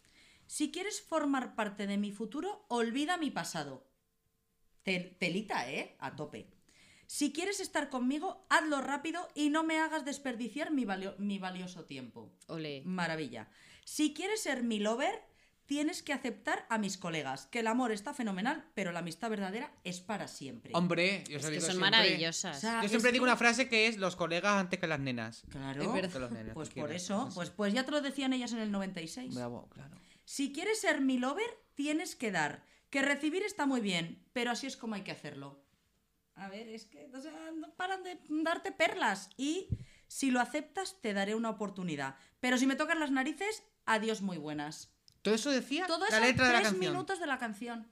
Si 0.46 0.70
quieres 0.70 1.00
formar 1.00 1.54
parte 1.54 1.86
de 1.86 1.96
mi 1.98 2.12
futuro, 2.12 2.64
olvida 2.68 3.16
mi 3.16 3.30
pasado. 3.30 3.86
Te- 4.82 5.16
telita, 5.18 5.70
¿eh? 5.70 5.96
A 6.00 6.16
tope. 6.16 6.48
Si 7.06 7.32
quieres 7.32 7.60
estar 7.60 7.88
conmigo, 7.88 8.46
hazlo 8.50 8.82
rápido 8.82 9.26
y 9.34 9.48
no 9.48 9.64
me 9.64 9.78
hagas 9.78 10.04
desperdiciar 10.04 10.70
mi, 10.70 10.84
valio- 10.84 11.16
mi 11.18 11.38
valioso 11.38 11.84
tiempo. 11.86 12.30
Ole. 12.48 12.82
Maravilla. 12.84 13.48
Si 13.84 14.12
quieres 14.12 14.42
ser 14.42 14.62
mi 14.62 14.78
lover, 14.78 15.22
tienes 15.68 16.02
que 16.02 16.14
aceptar 16.14 16.66
a 16.70 16.78
mis 16.78 16.96
colegas, 16.96 17.46
que 17.46 17.60
el 17.60 17.66
amor 17.66 17.92
está 17.92 18.14
fenomenal, 18.14 18.64
pero 18.74 18.90
la 18.90 19.00
amistad 19.00 19.28
verdadera 19.28 19.70
es 19.84 20.00
para 20.00 20.26
siempre. 20.26 20.72
Hombre, 20.74 21.22
yo 21.28 21.36
Es 21.38 21.44
que 21.44 21.50
digo 21.52 21.60
son 21.66 21.72
siempre. 21.76 21.90
maravillosas. 21.90 22.56
O 22.56 22.60
sea, 22.60 22.82
Yo 22.82 22.88
siempre 22.88 23.12
digo 23.12 23.24
que- 23.24 23.28
una 23.30 23.36
frase 23.36 23.68
que 23.68 23.86
es 23.86 23.98
los 23.98 24.16
colegas 24.16 24.54
antes 24.58 24.80
que 24.80 24.86
las 24.86 24.98
nenas. 24.98 25.44
Claro. 25.50 25.82
Es 25.82 25.92
verdad. 25.92 26.10
Que 26.12 26.18
los 26.18 26.30
nenes, 26.32 26.54
Pues 26.54 26.70
por 26.70 26.86
quieras, 26.86 27.02
eso, 27.02 27.26
es 27.28 27.34
pues, 27.34 27.50
pues 27.50 27.74
ya 27.74 27.84
te 27.84 27.90
lo 27.90 28.00
decían 28.00 28.32
ellas 28.32 28.52
en 28.54 28.60
el 28.60 28.72
96. 28.72 29.34
Bravo, 29.34 29.68
claro. 29.68 29.94
Si 30.24 30.52
quieres 30.52 30.80
ser 30.80 31.02
mi 31.02 31.18
lover, 31.18 31.50
tienes 31.74 32.16
que 32.16 32.32
dar. 32.32 32.64
Que 32.88 33.02
recibir 33.02 33.42
está 33.42 33.66
muy 33.66 33.82
bien, 33.82 34.24
pero 34.32 34.50
así 34.50 34.66
es 34.66 34.76
como 34.78 34.94
hay 34.94 35.02
que 35.02 35.12
hacerlo. 35.12 35.62
A 36.34 36.48
ver, 36.48 36.66
es 36.68 36.86
que 36.86 37.10
o 37.14 37.20
sea, 37.20 37.50
no 37.54 37.74
paran 37.74 38.02
de 38.04 38.18
darte 38.30 38.72
perlas. 38.72 39.28
Y 39.36 39.68
si 40.06 40.30
lo 40.30 40.40
aceptas, 40.40 40.96
te 41.02 41.12
daré 41.12 41.34
una 41.34 41.50
oportunidad. 41.50 42.16
Pero 42.40 42.56
si 42.56 42.66
me 42.66 42.74
tocas 42.76 42.98
las 42.98 43.10
narices, 43.10 43.62
adiós 43.84 44.22
muy 44.22 44.38
buenas. 44.38 44.94
Todo 45.22 45.34
eso 45.34 45.50
decía 45.50 45.86
Todo 45.86 46.04
la 46.10 46.20
letra 46.20 46.46
de 46.46 46.52
la 46.52 46.58
tres 46.60 46.70
canción. 46.72 46.92
minutos 46.92 47.20
de 47.20 47.26
la 47.26 47.38
canción. 47.38 47.86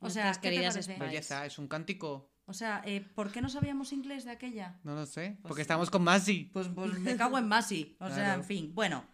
O. 0.00 0.08
Belleza, 0.08 1.46
es 1.46 1.58
un 1.58 1.68
cántico. 1.68 2.30
O 2.46 2.52
sea, 2.52 2.82
eh, 2.84 3.00
¿por 3.14 3.30
qué 3.30 3.40
no 3.40 3.48
sabíamos 3.48 3.92
inglés 3.92 4.24
de 4.24 4.32
aquella? 4.32 4.80
No 4.82 4.94
lo 4.94 5.06
sé. 5.06 5.36
Pues 5.40 5.48
Porque 5.48 5.60
sí. 5.60 5.62
estamos 5.62 5.90
con 5.90 6.02
Masi. 6.02 6.50
Pues, 6.52 6.68
pues 6.68 6.98
me 6.98 7.16
cago 7.16 7.38
en 7.38 7.46
Masi. 7.46 7.96
O 8.00 8.08
sea, 8.08 8.34
en 8.34 8.44
fin. 8.44 8.74
Bueno, 8.74 9.04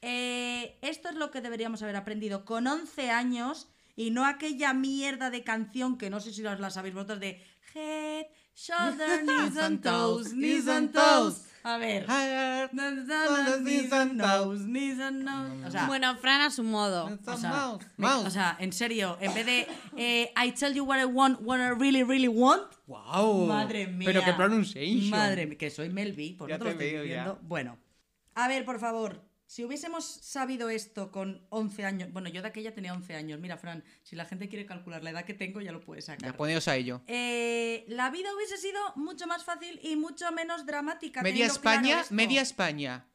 eh, 0.00 0.78
esto 0.82 1.08
es 1.08 1.16
lo 1.16 1.30
que 1.30 1.40
deberíamos 1.40 1.82
haber 1.82 1.96
aprendido 1.96 2.44
con 2.44 2.66
11 2.66 3.10
años 3.10 3.68
y 3.96 4.10
no 4.10 4.26
aquella 4.26 4.74
mierda 4.74 5.30
de 5.30 5.42
canción 5.42 5.98
que 5.98 6.10
no 6.10 6.20
sé 6.20 6.32
si 6.32 6.42
la 6.42 6.70
sabéis 6.70 6.94
vosotros 6.94 7.20
de 7.20 7.42
Head, 7.74 8.26
Shoulder, 8.54 9.22
Knees 9.22 9.56
and 9.56 9.82
Toes, 9.82 10.32
Knees 10.32 10.68
and 10.68 10.92
Toes. 10.92 11.46
A 11.66 11.78
ver. 11.78 12.04
O 12.04 12.06
sea, 15.70 15.86
Bueno, 15.86 16.16
Fran 16.18 16.42
a 16.42 16.50
su 16.50 16.62
modo. 16.62 17.18
o 17.26 17.36
sea, 17.36 17.50
mouse. 17.50 17.84
me- 17.96 18.06
Mouse. 18.06 18.26
o 18.26 18.30
sea, 18.30 18.56
en 18.60 18.72
serio, 18.72 19.16
en 19.20 19.34
vez 19.34 19.46
de 19.46 19.66
eh, 19.96 20.30
I 20.44 20.52
tell 20.52 20.74
you 20.74 20.84
what 20.84 21.00
I 21.00 21.04
want, 21.06 21.40
what 21.42 21.58
I 21.58 21.70
really, 21.78 22.02
really 22.02 22.28
want, 22.28 22.62
Wow. 22.86 23.46
Madre 23.46 23.86
mía. 23.86 24.06
Pero 24.06 24.22
qué 24.24 24.32
pronunciation. 24.34 25.08
Madre 25.10 25.46
mía, 25.46 25.56
que 25.56 25.70
soy 25.70 25.88
Melvi, 25.88 26.34
por 26.34 26.50
Ya 26.50 26.58
te 26.58 26.64
lo 26.64 26.70
te 26.70 26.72
estoy 26.72 26.90
veo, 26.92 27.02
diciendo. 27.02 27.38
Bueno, 27.42 27.78
a 28.34 28.46
ver, 28.48 28.64
por 28.66 28.78
favor, 28.78 29.22
si 29.46 29.62
hubiésemos 29.64 30.04
sabido 30.04 30.70
esto 30.70 31.10
con 31.10 31.46
11 31.50 31.84
años, 31.84 32.12
bueno, 32.12 32.28
yo 32.28 32.42
de 32.42 32.48
aquella 32.48 32.74
tenía 32.74 32.92
11 32.94 33.14
años, 33.14 33.38
mira, 33.40 33.56
Fran, 33.58 33.84
si 34.02 34.16
la 34.16 34.24
gente 34.24 34.48
quiere 34.48 34.66
calcular 34.66 35.02
la 35.02 35.10
edad 35.10 35.24
que 35.24 35.34
tengo, 35.34 35.60
ya 35.60 35.70
lo 35.72 35.80
puede 35.80 36.00
Ya 36.00 36.06
sacar. 36.06 36.36
poneos 36.36 36.66
a 36.68 36.76
ello. 36.76 37.02
Eh, 37.06 37.84
la 37.88 38.10
vida 38.10 38.34
hubiese 38.34 38.56
sido 38.56 38.80
mucho 38.96 39.26
más 39.26 39.44
fácil 39.44 39.78
y 39.82 39.96
mucho 39.96 40.30
menos 40.32 40.66
dramática. 40.66 41.22
Media 41.22 41.46
claro 41.46 41.52
España, 41.54 42.04
media 42.10 42.40
España 42.42 43.06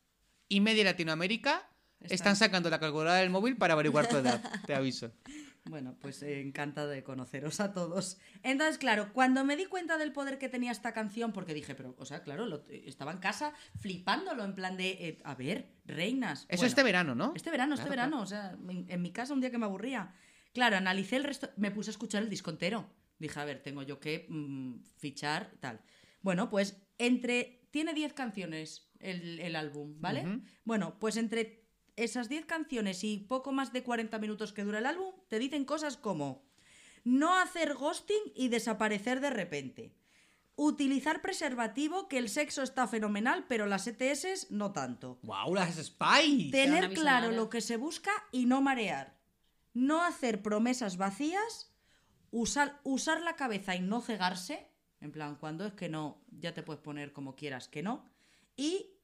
y 0.47 0.61
media 0.61 0.83
Latinoamérica 0.83 1.67
Están- 1.99 2.15
están 2.15 2.35
sacando 2.35 2.69
la 2.69 2.79
calculadora 2.79 3.15
del 3.15 3.29
móvil 3.29 3.57
para 3.57 3.73
averiguar 3.73 4.07
tu 4.07 4.17
edad. 4.17 4.41
Te 4.65 4.73
aviso. 4.75 5.11
Bueno, 5.69 5.95
pues 6.01 6.21
eh, 6.23 6.41
encantada 6.41 6.87
de 6.87 7.03
conoceros 7.03 7.59
a 7.59 7.73
todos. 7.73 8.17
Entonces, 8.43 8.77
claro, 8.79 9.13
cuando 9.13 9.45
me 9.45 9.55
di 9.55 9.65
cuenta 9.65 9.97
del 9.97 10.11
poder 10.11 10.37
que 10.39 10.49
tenía 10.49 10.71
esta 10.71 10.93
canción, 10.93 11.31
porque 11.31 11.53
dije, 11.53 11.75
pero, 11.75 11.95
o 11.97 12.05
sea, 12.05 12.23
claro, 12.23 12.45
lo- 12.47 12.65
estaba 12.69 13.11
en 13.11 13.19
casa 13.19 13.53
flipándolo, 13.77 14.43
en 14.43 14.55
plan 14.55 14.77
de, 14.77 14.89
eh, 14.89 15.21
a 15.23 15.35
ver, 15.35 15.71
reinas. 15.85 16.45
Eso 16.49 16.57
Bueno, 16.61 16.67
este 16.67 16.83
verano, 16.83 17.15
¿no? 17.15 17.33
Este 17.35 17.51
verano, 17.51 17.75
este 17.75 17.85
Claro, 17.85 18.01
verano, 18.01 18.21
o 18.21 18.25
sea, 18.25 18.57
en, 18.67 18.85
en 18.89 19.01
mi 19.01 19.11
casa 19.11 19.33
un 19.33 19.41
día 19.41 19.51
que 19.51 19.57
me 19.59 19.65
aburría. 19.65 20.13
Claro, 20.53 20.77
analicé 20.77 21.15
el 21.17 21.23
resto, 21.23 21.49
me 21.57 21.69
puse 21.71 21.91
a 21.91 21.93
escuchar 21.93 22.23
el 22.23 22.29
disco 22.29 22.49
entero. 22.49 22.89
Dije, 23.19 23.39
a 23.39 23.45
ver, 23.45 23.61
tengo 23.61 23.83
yo 23.83 23.99
que 23.99 24.25
mm, 24.29 24.79
fichar, 24.97 25.51
tal. 25.59 25.81
Bueno, 26.21 26.49
pues 26.49 26.81
entre, 26.97 27.67
tiene 27.71 27.93
10 27.93 28.13
canciones 28.13 28.89
el, 28.99 29.39
el 29.39 29.55
álbum, 29.55 29.95
¿vale? 30.01 30.41
Bueno, 30.65 30.97
pues 30.99 31.15
entre 31.17 31.68
esas 32.03 32.29
10 32.29 32.45
canciones 32.45 33.03
y 33.03 33.17
poco 33.17 33.51
más 33.51 33.73
de 33.73 33.83
40 33.83 34.17
minutos 34.19 34.53
que 34.53 34.63
dura 34.63 34.79
el 34.79 34.85
álbum, 34.85 35.13
te 35.27 35.39
dicen 35.39 35.65
cosas 35.65 35.97
como 35.97 36.43
no 37.03 37.35
hacer 37.35 37.73
ghosting 37.73 38.33
y 38.35 38.49
desaparecer 38.49 39.21
de 39.21 39.29
repente. 39.29 39.93
Utilizar 40.55 41.21
preservativo, 41.21 42.09
que 42.09 42.17
el 42.17 42.27
sexo 42.27 42.63
está 42.63 42.85
fenomenal, 42.87 43.45
pero 43.47 43.65
las 43.65 43.87
ETS 43.87 44.51
no 44.51 44.73
tanto. 44.73 45.17
¡Wow! 45.23 45.55
Las 45.55 45.75
Spice. 45.75 46.49
Era 46.49 46.51
Tener 46.51 46.93
claro 46.93 47.31
lo 47.31 47.49
que 47.49 47.61
se 47.61 47.77
busca 47.77 48.11
y 48.31 48.45
no 48.45 48.61
marear. 48.61 49.17
No 49.73 50.03
hacer 50.03 50.41
promesas 50.41 50.97
vacías. 50.97 51.73
Usar, 52.31 52.81
usar 52.83 53.21
la 53.21 53.37
cabeza 53.37 53.75
y 53.75 53.79
no 53.79 54.01
cegarse. 54.01 54.67
En 54.99 55.13
plan, 55.13 55.37
cuando 55.37 55.65
es 55.65 55.73
que 55.73 55.87
no, 55.87 56.21
ya 56.29 56.53
te 56.53 56.61
puedes 56.61 56.81
poner 56.81 57.13
como 57.13 57.37
quieras 57.37 57.69
que 57.69 57.81
no. 57.81 58.03
Y 58.57 58.98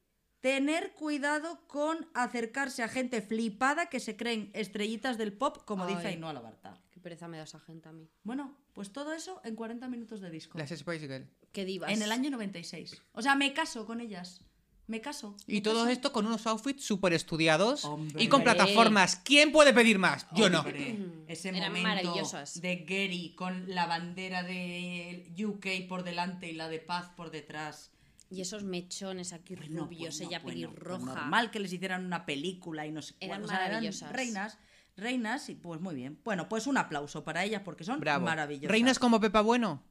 tener 0.45 0.93
cuidado 0.93 1.59
con 1.65 2.07
acercarse 2.13 2.83
a 2.83 2.87
gente 2.87 3.23
flipada 3.23 3.87
que 3.87 3.99
se 3.99 4.15
creen 4.15 4.51
estrellitas 4.53 5.17
del 5.17 5.33
pop, 5.33 5.57
como 5.65 5.87
dice 5.87 6.01
Ay. 6.05 6.13
Ainhoa 6.13 6.33
Labarta. 6.33 6.79
Qué 6.91 6.99
pereza 6.99 7.27
me 7.27 7.37
da 7.37 7.45
esa 7.45 7.59
gente 7.59 7.89
a 7.89 7.91
mí. 7.91 8.07
Bueno, 8.21 8.55
pues 8.73 8.93
todo 8.93 9.11
eso 9.13 9.41
en 9.43 9.55
40 9.55 9.87
minutos 9.87 10.21
de 10.21 10.29
disco. 10.29 10.59
Las 10.59 10.69
Spice 10.69 11.07
Girl. 11.07 11.27
Qué 11.51 11.65
divas. 11.65 11.89
En 11.91 12.03
el 12.03 12.11
año 12.11 12.29
96. 12.29 13.01
O 13.13 13.23
sea, 13.23 13.33
me 13.33 13.53
caso 13.55 13.87
con 13.87 14.01
ellas. 14.01 14.41
Me 14.85 15.01
caso. 15.01 15.35
Y 15.47 15.61
todo 15.61 15.87
esto 15.87 16.11
con 16.11 16.27
unos 16.27 16.45
outfits 16.45 16.85
súper 16.85 17.13
estudiados 17.13 17.83
Hombre. 17.83 18.21
y 18.21 18.27
con 18.27 18.41
Hombre. 18.41 18.53
plataformas. 18.53 19.15
¿Quién 19.15 19.51
puede 19.51 19.73
pedir 19.73 19.97
más? 19.97 20.27
Yo 20.35 20.51
no. 20.51 20.59
Hombre, 20.59 20.95
ese 21.27 21.49
Eran 21.49 21.69
momento 21.73 21.87
maravillosas. 21.87 22.61
de 22.61 22.85
Gary 22.87 23.33
con 23.35 23.65
la 23.73 23.87
bandera 23.87 24.43
de 24.43 25.27
UK 25.43 25.87
por 25.89 26.03
delante 26.03 26.47
y 26.51 26.53
la 26.53 26.69
de 26.69 26.77
Paz 26.77 27.09
por 27.17 27.31
detrás. 27.31 27.89
Y 28.29 28.41
esos 28.41 28.63
mechones 28.63 29.33
aquí 29.33 29.55
Bueno, 29.55 29.83
rubios, 29.85 30.17
bueno, 30.17 30.29
ella 30.31 30.41
bueno, 30.43 30.43
pues 30.43 30.53
pelirroja. 30.75 31.05
normal 31.05 31.51
que 31.51 31.59
les 31.59 31.71
hicieran 31.71 32.05
una 32.05 32.25
película 32.25 32.85
y 32.87 32.91
no 32.91 33.01
sé 33.01 33.15
Eran 33.19 33.41
cuál, 33.41 33.43
o 33.43 33.47
sea, 33.47 33.59
maravillosas. 33.67 34.11
reinas, 34.11 34.57
reinas 34.97 35.49
y 35.49 35.55
pues 35.55 35.79
muy 35.79 35.93
bien. 35.95 36.19
Bueno, 36.23 36.49
pues 36.49 36.65
un 36.67 36.77
aplauso 36.77 37.23
para 37.23 37.43
ellas 37.43 37.61
porque 37.63 37.83
son 37.83 37.99
Bravo. 37.99 38.25
maravillosas. 38.25 38.71
Reinas 38.71 38.99
como 38.99 39.19
Pepa 39.21 39.41
Bueno. 39.41 39.83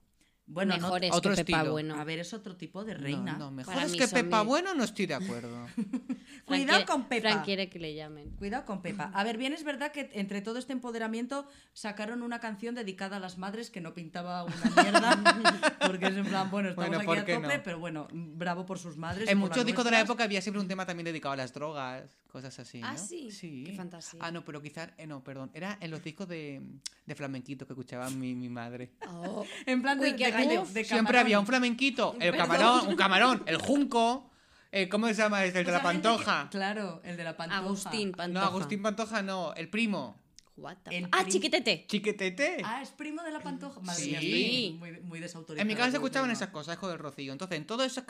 Bueno, 0.46 0.76
no- 0.76 0.82
Mejores 0.82 1.10
otro 1.12 1.30
que 1.34 1.44
Pepa 1.44 1.58
estilo. 1.58 1.72
Bueno. 1.72 1.94
a 1.98 2.04
ver, 2.04 2.18
es 2.18 2.34
otro 2.34 2.54
tipo 2.56 2.84
de 2.84 2.94
reina. 2.94 3.32
No, 3.32 3.38
no, 3.38 3.50
mejor 3.50 3.72
Para 3.74 3.86
es 3.86 3.92
mí 3.92 3.98
que 3.98 4.08
Pepa 4.08 4.42
mi- 4.42 4.48
Bueno 4.48 4.74
no 4.74 4.84
estoy 4.84 5.06
de 5.06 5.14
acuerdo. 5.14 5.66
Cuidado 6.44 6.84
con 6.86 7.04
Pepa. 7.08 7.30
Fran 7.30 7.44
quiere 7.44 7.70
que 7.70 7.78
le 7.78 7.94
llamen. 7.94 8.30
Cuidado 8.36 8.64
con 8.66 8.82
Pepa. 8.82 9.10
A 9.14 9.24
ver, 9.24 9.38
bien 9.38 9.52
es 9.54 9.64
verdad 9.64 9.90
que 9.92 10.10
entre 10.12 10.42
todo 10.42 10.58
este 10.58 10.72
empoderamiento 10.74 11.46
sacaron 11.72 12.22
una 12.22 12.40
canción 12.40 12.74
dedicada 12.74 13.16
a 13.16 13.20
las 13.20 13.38
madres 13.38 13.70
que 13.70 13.80
no 13.80 13.94
pintaba 13.94 14.44
una 14.44 14.54
mierda. 14.82 15.76
porque 15.86 16.06
es 16.06 16.16
en 16.16 16.26
plan, 16.26 16.50
bueno, 16.50 16.68
estamos 16.70 16.88
Bueno, 16.88 16.98
aquí 16.98 17.06
¿por 17.06 17.18
a 17.18 17.24
qué 17.24 17.34
tope, 17.36 17.56
no? 17.56 17.62
pero 17.64 17.78
bueno, 17.78 18.08
bravo 18.12 18.66
por 18.66 18.78
sus 18.78 18.96
madres. 18.98 19.28
En 19.30 19.38
muchos 19.38 19.64
discos 19.64 19.84
de 19.84 19.90
la 19.92 20.00
época 20.00 20.24
había 20.24 20.42
siempre 20.42 20.60
un 20.60 20.68
tema 20.68 20.84
también 20.84 21.04
dedicado 21.06 21.32
a 21.32 21.36
las 21.36 21.52
drogas, 21.54 22.18
cosas 22.34 22.58
así. 22.58 22.80
Ah, 22.82 22.94
¿no? 22.94 22.98
sí. 22.98 23.30
Sí. 23.30 23.62
Qué 23.64 23.72
fantasía. 23.74 24.18
Ah, 24.20 24.32
no, 24.32 24.44
pero 24.44 24.60
quizás, 24.60 24.90
eh, 24.98 25.06
no, 25.06 25.22
perdón. 25.22 25.52
Era 25.54 25.78
en 25.80 25.92
los 25.92 26.02
discos 26.02 26.26
de, 26.26 26.60
de 27.06 27.14
flamenquito 27.14 27.64
que 27.64 27.74
escuchaba 27.74 28.10
mi, 28.10 28.34
mi 28.34 28.48
madre. 28.48 28.90
Oh. 29.06 29.46
En 29.66 29.80
plan 29.82 30.00
de, 30.00 30.10
Uy, 30.10 30.16
qué 30.16 30.24
de- 30.26 30.30
gallo. 30.32 30.64
de 30.66 30.84
Siempre 30.84 31.16
había 31.20 31.38
un 31.38 31.46
flamenquito, 31.46 32.14
el 32.20 32.32
Perdón. 32.32 32.38
camarón, 32.48 32.88
un 32.88 32.96
camarón, 32.96 33.42
el 33.46 33.56
junco, 33.58 34.32
eh, 34.72 34.88
¿cómo 34.88 35.06
se 35.06 35.14
llama? 35.14 35.44
este? 35.44 35.60
El 35.60 35.64
de 35.66 35.70
Esa 35.70 35.78
la 35.84 35.88
que- 35.92 35.94
pantoja. 36.00 36.48
claro, 36.50 37.00
el 37.04 37.16
de 37.16 37.22
la 37.22 37.36
pantoja. 37.36 37.60
Agustín 37.60 38.10
No, 38.10 38.16
Pantoja. 38.16 38.46
Agustín 38.46 38.82
Pantoja 38.82 39.22
no, 39.22 39.54
el 39.54 39.68
primo. 39.70 40.20
What 40.56 40.76
the 40.84 40.96
El 40.98 41.08
Ah, 41.10 41.24
chiquitete. 41.26 41.84
Chiquetete. 41.88 42.58
Ah, 42.64 42.80
es 42.80 42.90
primo 42.90 43.22
de 43.22 43.32
la 43.32 43.40
pantoja. 43.40 43.80
Madre 43.80 44.02
Sí. 44.02 44.10
mía, 44.10 44.78
muy, 44.78 45.00
muy 45.00 45.20
desautorizada. 45.20 45.62
En 45.62 45.66
mi 45.68 45.74
casa 45.74 45.90
se 45.90 45.96
escuchaban 45.96 46.30
esas 46.30 46.50
cosas, 46.50 46.76
hijo 46.76 46.88
del 46.88 46.98
Rocío. 46.98 47.32
Entonces, 47.32 47.58
en 47.58 47.66
todas 47.66 47.90
esas 47.90 48.04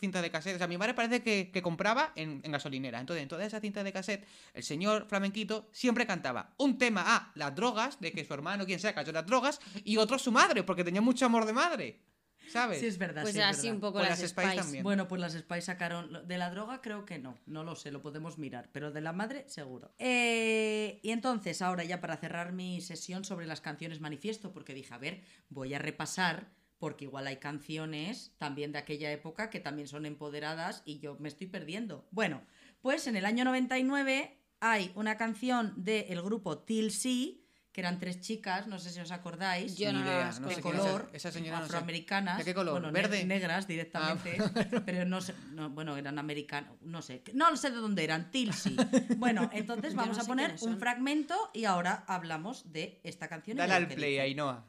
cintas 0.00 0.22
de 0.22 0.30
cassette, 0.30 0.54
o 0.54 0.58
sea, 0.58 0.66
mi 0.66 0.78
madre 0.78 0.94
parece 0.94 1.22
que, 1.22 1.50
que 1.52 1.60
compraba 1.62 2.12
en, 2.16 2.40
en 2.42 2.52
gasolinera. 2.52 3.00
Entonces, 3.00 3.22
en 3.22 3.28
todas 3.28 3.46
esas 3.46 3.60
cintas 3.60 3.84
de 3.84 3.92
cassette, 3.92 4.26
el 4.54 4.62
señor 4.62 5.06
flamenquito 5.08 5.68
siempre 5.72 6.06
cantaba 6.06 6.54
un 6.56 6.78
tema 6.78 7.04
a 7.06 7.32
las 7.34 7.54
drogas, 7.54 8.00
de 8.00 8.12
que 8.12 8.24
su 8.24 8.32
hermano, 8.32 8.64
quien 8.64 8.80
sea, 8.80 8.94
cayó 8.94 9.10
en 9.10 9.14
las 9.16 9.26
drogas, 9.26 9.60
y 9.84 9.98
otro 9.98 10.18
su 10.18 10.32
madre, 10.32 10.62
porque 10.62 10.84
tenía 10.84 11.02
mucho 11.02 11.26
amor 11.26 11.44
de 11.44 11.52
madre. 11.52 12.00
¿Sabes? 12.48 12.80
Sí, 12.80 12.86
es 12.86 12.98
verdad. 12.98 13.22
Pues 13.22 13.34
sí, 13.34 13.40
es 13.40 13.46
así 13.46 13.62
verdad. 13.62 13.74
un 13.74 13.80
poco 13.80 13.92
Con 13.98 14.02
las, 14.08 14.20
las 14.20 14.30
Spice 14.30 14.46
Spice. 14.48 14.56
también. 14.62 14.82
Bueno, 14.84 15.08
pues 15.08 15.20
las 15.20 15.32
Spice 15.34 15.62
sacaron. 15.62 16.26
De 16.26 16.38
la 16.38 16.50
droga 16.50 16.80
creo 16.80 17.04
que 17.04 17.18
no. 17.18 17.38
No 17.46 17.64
lo 17.64 17.76
sé, 17.76 17.90
lo 17.90 18.02
podemos 18.02 18.38
mirar. 18.38 18.70
Pero 18.72 18.90
de 18.92 19.00
la 19.00 19.12
madre, 19.12 19.44
seguro. 19.48 19.94
Eh, 19.98 21.00
y 21.02 21.10
entonces, 21.10 21.62
ahora 21.62 21.84
ya 21.84 22.00
para 22.00 22.16
cerrar 22.16 22.52
mi 22.52 22.80
sesión 22.80 23.24
sobre 23.24 23.46
las 23.46 23.60
canciones 23.60 24.00
manifiesto, 24.00 24.52
porque 24.52 24.74
dije, 24.74 24.92
a 24.94 24.98
ver, 24.98 25.22
voy 25.48 25.74
a 25.74 25.78
repasar. 25.78 26.50
Porque 26.78 27.04
igual 27.06 27.26
hay 27.26 27.38
canciones 27.38 28.34
también 28.36 28.70
de 28.70 28.78
aquella 28.78 29.10
época 29.10 29.48
que 29.48 29.60
también 29.60 29.88
son 29.88 30.04
empoderadas 30.04 30.82
y 30.84 30.98
yo 30.98 31.16
me 31.18 31.28
estoy 31.30 31.46
perdiendo. 31.46 32.06
Bueno, 32.10 32.42
pues 32.82 33.06
en 33.06 33.16
el 33.16 33.24
año 33.24 33.46
99 33.46 34.38
hay 34.60 34.92
una 34.94 35.16
canción 35.16 35.72
del 35.76 36.20
grupo 36.20 36.58
TLC, 36.58 37.40
que 37.76 37.82
eran 37.82 37.98
tres 37.98 38.22
chicas, 38.22 38.66
no 38.68 38.78
sé 38.78 38.88
si 38.88 39.00
os 39.00 39.10
acordáis. 39.10 39.76
Yo 39.76 39.92
no 39.92 40.00
idea, 40.00 40.20
las 40.20 40.40
no 40.40 40.48
sé 40.48 40.56
de 40.56 40.62
color, 40.62 41.10
esa- 41.12 41.28
esa 41.28 41.32
señora 41.32 41.58
no 41.58 41.64
sé. 41.64 41.66
afroamericanas. 41.66 42.38
¿De 42.38 42.44
qué 42.46 42.54
color? 42.54 42.72
Bueno, 42.72 42.86
ne- 42.90 42.92
¿Verde? 43.02 43.20
Ah, 43.22 43.26
negras 43.26 43.66
directamente, 43.66 44.38
pero 44.86 45.04
no 45.04 45.20
sé, 45.20 45.34
no, 45.52 45.68
bueno, 45.68 45.94
eran 45.98 46.18
americanos, 46.18 46.72
no 46.80 47.02
sé, 47.02 47.22
no 47.34 47.54
sé 47.54 47.68
de 47.70 47.76
dónde 47.76 48.02
eran, 48.02 48.30
Tilsi. 48.30 48.74
Bueno, 49.18 49.50
entonces 49.52 49.94
vamos 49.94 50.16
no 50.16 50.22
a 50.22 50.26
poner 50.26 50.56
un 50.62 50.78
fragmento 50.78 51.50
y 51.52 51.66
ahora 51.66 52.02
hablamos 52.06 52.72
de 52.72 52.98
esta 53.04 53.28
canción. 53.28 53.58
Dale 53.58 53.72
de 53.72 53.76
al 53.76 53.88
play, 53.88 54.10
dice. 54.12 54.22
Ainhoa. 54.22 54.64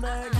Bueno, 0.00 0.39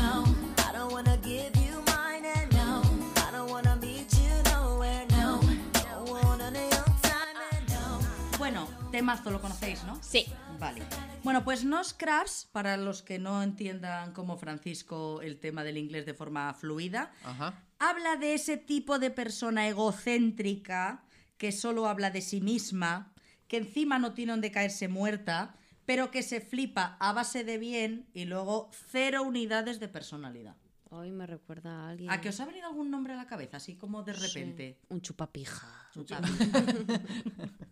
temazo 9.00 9.30
lo 9.30 9.40
conocéis, 9.40 9.82
¿no? 9.84 9.98
Sí. 10.02 10.26
Vale. 10.58 10.82
Bueno, 11.24 11.42
pues 11.42 11.64
no 11.64 11.82
Scraps, 11.82 12.48
para 12.52 12.76
los 12.76 13.02
que 13.02 13.18
no 13.18 13.42
entiendan 13.42 14.12
como 14.12 14.36
Francisco 14.36 15.22
el 15.22 15.40
tema 15.40 15.64
del 15.64 15.78
inglés 15.78 16.04
de 16.04 16.12
forma 16.12 16.52
fluida, 16.52 17.10
Ajá. 17.24 17.54
habla 17.78 18.16
de 18.16 18.34
ese 18.34 18.58
tipo 18.58 18.98
de 18.98 19.10
persona 19.10 19.66
egocéntrica 19.68 21.02
que 21.38 21.50
solo 21.50 21.88
habla 21.88 22.10
de 22.10 22.20
sí 22.20 22.42
misma, 22.42 23.14
que 23.48 23.56
encima 23.56 23.98
no 23.98 24.12
tiene 24.12 24.32
donde 24.32 24.50
caerse 24.50 24.86
muerta, 24.88 25.54
pero 25.86 26.10
que 26.10 26.22
se 26.22 26.42
flipa 26.42 26.98
a 27.00 27.14
base 27.14 27.42
de 27.42 27.56
bien 27.56 28.06
y 28.12 28.26
luego 28.26 28.68
cero 28.90 29.22
unidades 29.22 29.80
de 29.80 29.88
personalidad. 29.88 30.56
Hoy 30.90 31.10
me 31.10 31.26
recuerda 31.26 31.86
a 31.86 31.88
alguien. 31.88 32.10
¿A 32.10 32.20
que 32.20 32.28
os 32.28 32.38
ha 32.40 32.44
venido 32.44 32.66
algún 32.66 32.90
nombre 32.90 33.14
a 33.14 33.16
la 33.16 33.26
cabeza, 33.26 33.56
así 33.56 33.76
como 33.76 34.02
de 34.02 34.12
Sí. 34.12 34.20
repente? 34.26 34.78
Un 34.90 35.00
chupapija. 35.00 35.88
Chupa. 35.94 36.20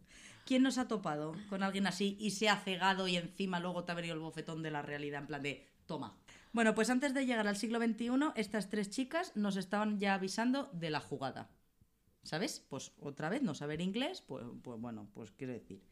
¿Quién 0.49 0.63
nos 0.63 0.79
ha 0.79 0.89
topado 0.89 1.35
con 1.51 1.63
alguien 1.63 1.87
así 1.87 2.17
y 2.19 2.31
se 2.31 2.49
ha 2.49 2.57
cegado 2.57 3.07
y 3.07 3.17
encima 3.19 3.61
luego 3.61 3.85
te 3.85 3.93
ha 3.93 3.95
venido 3.95 4.15
el 4.15 4.21
bofetón 4.21 4.63
de 4.63 4.71
la 4.71 4.81
realidad 4.81 5.21
en 5.21 5.27
plan 5.27 5.43
de 5.43 5.67
toma? 5.85 6.17
Bueno, 6.53 6.75
pues 6.75 6.89
antes 6.89 7.13
de 7.13 7.27
llegar 7.27 7.47
al 7.47 7.59
siglo 7.59 7.79
XXI, 7.79 8.09
estas 8.35 8.71
tres 8.71 8.89
chicas 8.89 9.33
nos 9.35 9.57
estaban 9.57 9.99
ya 9.99 10.15
avisando 10.15 10.71
de 10.73 10.89
la 10.89 11.01
jugada. 11.01 11.51
¿Sabes? 12.23 12.65
Pues 12.69 12.93
otra 13.01 13.29
vez 13.29 13.43
no 13.43 13.55
saber 13.55 13.83
inglés, 13.83 14.23
pues, 14.27 14.45
pues 14.63 14.81
bueno, 14.81 15.11
pues 15.13 15.31
quiero 15.33 15.53
decir. 15.53 15.83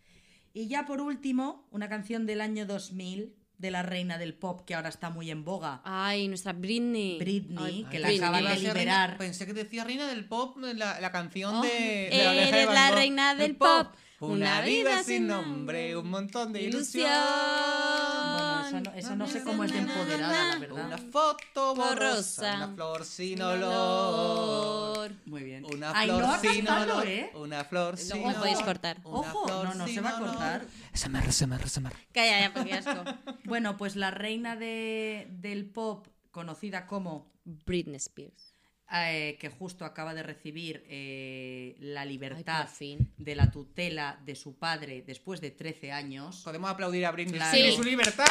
Y 0.54 0.68
ya 0.68 0.86
por 0.86 1.02
último, 1.02 1.68
una 1.70 1.90
canción 1.90 2.24
del 2.24 2.40
año 2.40 2.64
2000 2.64 3.36
de 3.58 3.70
la 3.70 3.82
reina 3.82 4.16
del 4.18 4.34
pop 4.34 4.62
que 4.66 4.74
ahora 4.74 4.88
está 4.88 5.10
muy 5.10 5.30
en 5.30 5.44
boga. 5.44 5.82
Ay, 5.84 6.28
nuestra 6.28 6.54
Britney. 6.54 7.18
Britney, 7.18 7.58
Ay, 7.58 7.84
que 7.90 7.98
la 7.98 8.08
acaban 8.08 8.44
de 8.44 8.50
ser 8.56 8.58
reina- 8.58 8.72
liberar. 8.74 9.18
pensé 9.18 9.44
que 9.46 9.52
decía 9.54 9.84
reina 9.84 10.06
del 10.06 10.26
pop, 10.26 10.56
la, 10.58 10.98
la 11.00 11.12
canción 11.12 11.56
Oh, 11.56 11.62
de, 11.62 12.08
de 12.10 12.24
la 12.24 12.30
oreja 12.30 12.56
de 12.56 12.62
eres 12.62 12.74
la 12.74 12.90
reina 12.90 13.32
El 13.32 13.38
del 13.38 13.56
pop, 13.56 13.94
Una 14.18 14.62
vida 14.62 15.02
sin 15.02 15.26
nombre, 15.26 15.94
un 15.96 16.08
montón 16.08 16.52
de 16.52 16.62
ilusión. 16.62 17.06
Bueno, 17.10 18.60
esa 18.66 18.80
no, 18.80 18.92
esa 18.94 19.16
no 19.16 19.26
sé 19.26 19.42
cómo 19.44 19.64
es 19.64 19.72
de 19.72 19.78
empoderada, 19.78 20.54
la 20.54 20.58
verdad. 20.58 20.86
Una 20.86 20.98
foto 20.98 21.74
borrosa, 21.74 22.54
una 22.56 22.68
flor 22.74 23.04
sin 23.04 23.42
olor. 23.42 25.12
Muy 25.26 25.42
bien. 25.42 25.64
Una 25.66 25.92
Ay, 25.94 26.08
flor 26.08 26.22
no, 26.22 26.40
sin 26.40 26.68
olor. 26.68 27.06
¿eh? 27.06 27.30
Una 27.34 27.64
flor 27.64 27.96
sin 27.98 28.22
olor. 28.24 28.34
podéis 28.36 28.60
cortar. 28.60 28.98
Una 29.04 29.18
Ojo, 29.18 29.46
flor 29.46 29.64
no, 29.66 29.74
no, 29.74 29.86
se 29.88 30.00
va 30.00 30.10
a 30.16 30.18
cortar. 30.18 30.66
SMR, 30.94 31.30
SMR, 31.32 31.68
SMR. 31.68 31.92
Calla 32.12 32.40
ya, 32.40 32.52
porque 32.54 32.72
asco. 32.74 33.04
Bueno, 33.44 33.76
pues 33.76 33.96
la 33.96 34.10
reina 34.10 34.56
de- 34.56 35.28
del 35.30 35.66
pop, 35.66 36.06
conocida 36.30 36.86
como 36.86 37.30
Britney 37.44 37.96
Spears. 37.96 38.55
Eh, 38.92 39.36
que 39.40 39.48
justo 39.48 39.84
acaba 39.84 40.14
de 40.14 40.22
recibir 40.22 40.84
eh, 40.88 41.76
la 41.80 42.04
libertad 42.04 42.68
de 43.16 43.34
la 43.34 43.50
tutela 43.50 44.20
de 44.24 44.34
su 44.36 44.56
padre 44.58 45.02
después 45.02 45.40
de 45.40 45.50
13 45.50 45.92
años. 45.92 46.42
Podemos 46.44 46.70
aplaudir 46.70 47.04
a 47.06 47.10
Britney 47.10 47.38
Claro. 47.38 47.56
Sí. 47.56 47.72
su 47.74 47.82
libertad. 47.82 48.26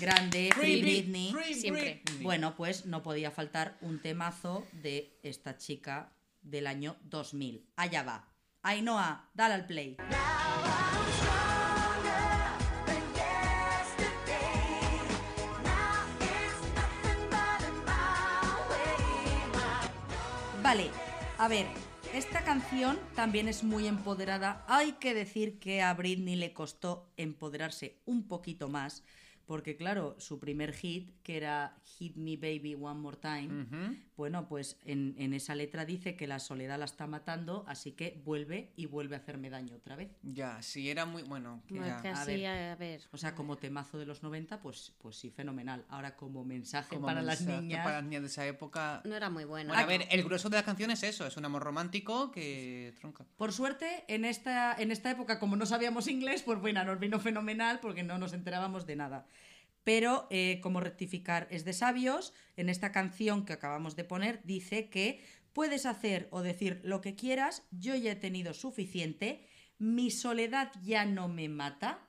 Grande, 0.00 0.50
Free 0.54 0.80
Britney. 0.80 1.32
Free 1.32 1.54
Siempre. 1.54 2.02
Britney. 2.04 2.22
Bueno, 2.24 2.54
pues 2.56 2.86
no 2.86 3.02
podía 3.02 3.30
faltar 3.30 3.76
un 3.80 4.00
temazo 4.00 4.66
de 4.72 5.18
esta 5.22 5.56
chica 5.56 6.12
del 6.42 6.66
año 6.66 6.96
2000. 7.04 7.66
Allá 7.76 8.02
va. 8.04 8.28
Ainhoa, 8.62 9.28
dale 9.34 9.54
al 9.54 9.66
play. 9.66 9.96
Vale, 20.68 20.90
a 21.38 21.48
ver, 21.48 21.66
esta 22.12 22.44
canción 22.44 22.98
también 23.14 23.48
es 23.48 23.64
muy 23.64 23.86
empoderada. 23.86 24.66
Hay 24.68 24.92
que 25.00 25.14
decir 25.14 25.58
que 25.58 25.80
a 25.80 25.94
Britney 25.94 26.36
le 26.36 26.52
costó 26.52 27.10
empoderarse 27.16 27.96
un 28.04 28.28
poquito 28.28 28.68
más, 28.68 29.02
porque 29.48 29.76
claro, 29.76 30.14
su 30.18 30.38
primer 30.38 30.74
hit, 30.74 31.10
que 31.22 31.38
era 31.38 31.80
Hit 31.82 32.16
Me 32.16 32.36
Baby 32.36 32.74
One 32.74 33.00
More 33.00 33.16
Time, 33.16 33.98
bueno, 34.14 34.46
pues 34.46 34.78
en, 34.84 35.14
en 35.16 35.32
esa 35.32 35.54
letra 35.54 35.86
dice 35.86 36.16
que 36.16 36.26
la 36.26 36.38
soledad 36.38 36.78
la 36.78 36.84
está 36.84 37.06
matando, 37.06 37.64
así 37.66 37.92
que 37.92 38.20
vuelve 38.26 38.74
y 38.76 38.84
vuelve 38.84 39.16
a 39.16 39.20
hacerme 39.20 39.48
daño 39.48 39.76
otra 39.76 39.96
vez. 39.96 40.10
Ya, 40.22 40.60
sí, 40.60 40.90
era 40.90 41.06
muy 41.06 41.22
bueno. 41.22 41.62
que 41.66 41.78
Bueno, 41.78 41.96
ya. 41.96 42.02
casi, 42.02 42.42
ver. 42.42 42.46
a 42.46 42.76
ver. 42.76 43.00
O 43.10 43.16
sea, 43.16 43.34
como 43.34 43.56
temazo 43.56 43.98
de 43.98 44.04
los 44.04 44.22
90, 44.22 44.60
pues, 44.60 44.92
pues 44.98 45.16
sí, 45.16 45.30
fenomenal. 45.30 45.86
Ahora 45.88 46.14
como 46.14 46.44
mensaje 46.44 46.96
Como 46.96 47.06
para 47.06 47.22
las 47.22 47.40
mensaje 47.40 47.62
niñas... 47.62 47.84
Para 47.84 47.96
las 47.96 48.04
niñas 48.04 48.22
de 48.22 48.28
esa 48.28 48.46
época. 48.46 49.00
No 49.06 49.16
era 49.16 49.30
muy 49.30 49.44
bueno. 49.44 49.68
Bueno, 49.68 49.82
a 49.82 49.86
ver, 49.86 50.06
el 50.10 50.24
grueso 50.24 50.50
de 50.50 50.58
la 50.58 50.62
canción 50.62 50.90
es 50.90 51.02
eso, 51.02 51.26
es 51.26 51.38
un 51.38 51.46
amor 51.46 51.62
romántico 51.62 52.30
que 52.30 52.92
tronca. 53.00 53.24
Por 53.38 53.54
suerte, 53.54 54.04
en 54.08 54.26
esta, 54.26 54.74
en 54.78 54.90
esta 54.90 55.10
época, 55.10 55.38
como 55.38 55.56
no 55.56 55.64
sabíamos 55.64 56.06
inglés, 56.06 56.42
pues 56.42 56.60
bueno, 56.60 56.84
nos 56.84 57.00
vino 57.00 57.18
fenomenal 57.18 57.80
porque 57.80 58.02
no 58.02 58.18
nos 58.18 58.34
enterábamos 58.34 58.84
de 58.84 58.96
nada. 58.96 59.26
Pero, 59.88 60.26
eh, 60.28 60.60
como 60.62 60.80
rectificar 60.80 61.48
es 61.50 61.64
de 61.64 61.72
sabios, 61.72 62.34
en 62.58 62.68
esta 62.68 62.92
canción 62.92 63.46
que 63.46 63.54
acabamos 63.54 63.96
de 63.96 64.04
poner 64.04 64.42
dice 64.44 64.90
que 64.90 65.24
puedes 65.54 65.86
hacer 65.86 66.28
o 66.30 66.42
decir 66.42 66.82
lo 66.84 67.00
que 67.00 67.14
quieras, 67.14 67.62
yo 67.70 67.94
ya 67.94 68.12
he 68.12 68.16
tenido 68.16 68.52
suficiente, 68.52 69.46
mi 69.78 70.10
soledad 70.10 70.70
ya 70.82 71.06
no 71.06 71.28
me 71.28 71.48
mata, 71.48 72.06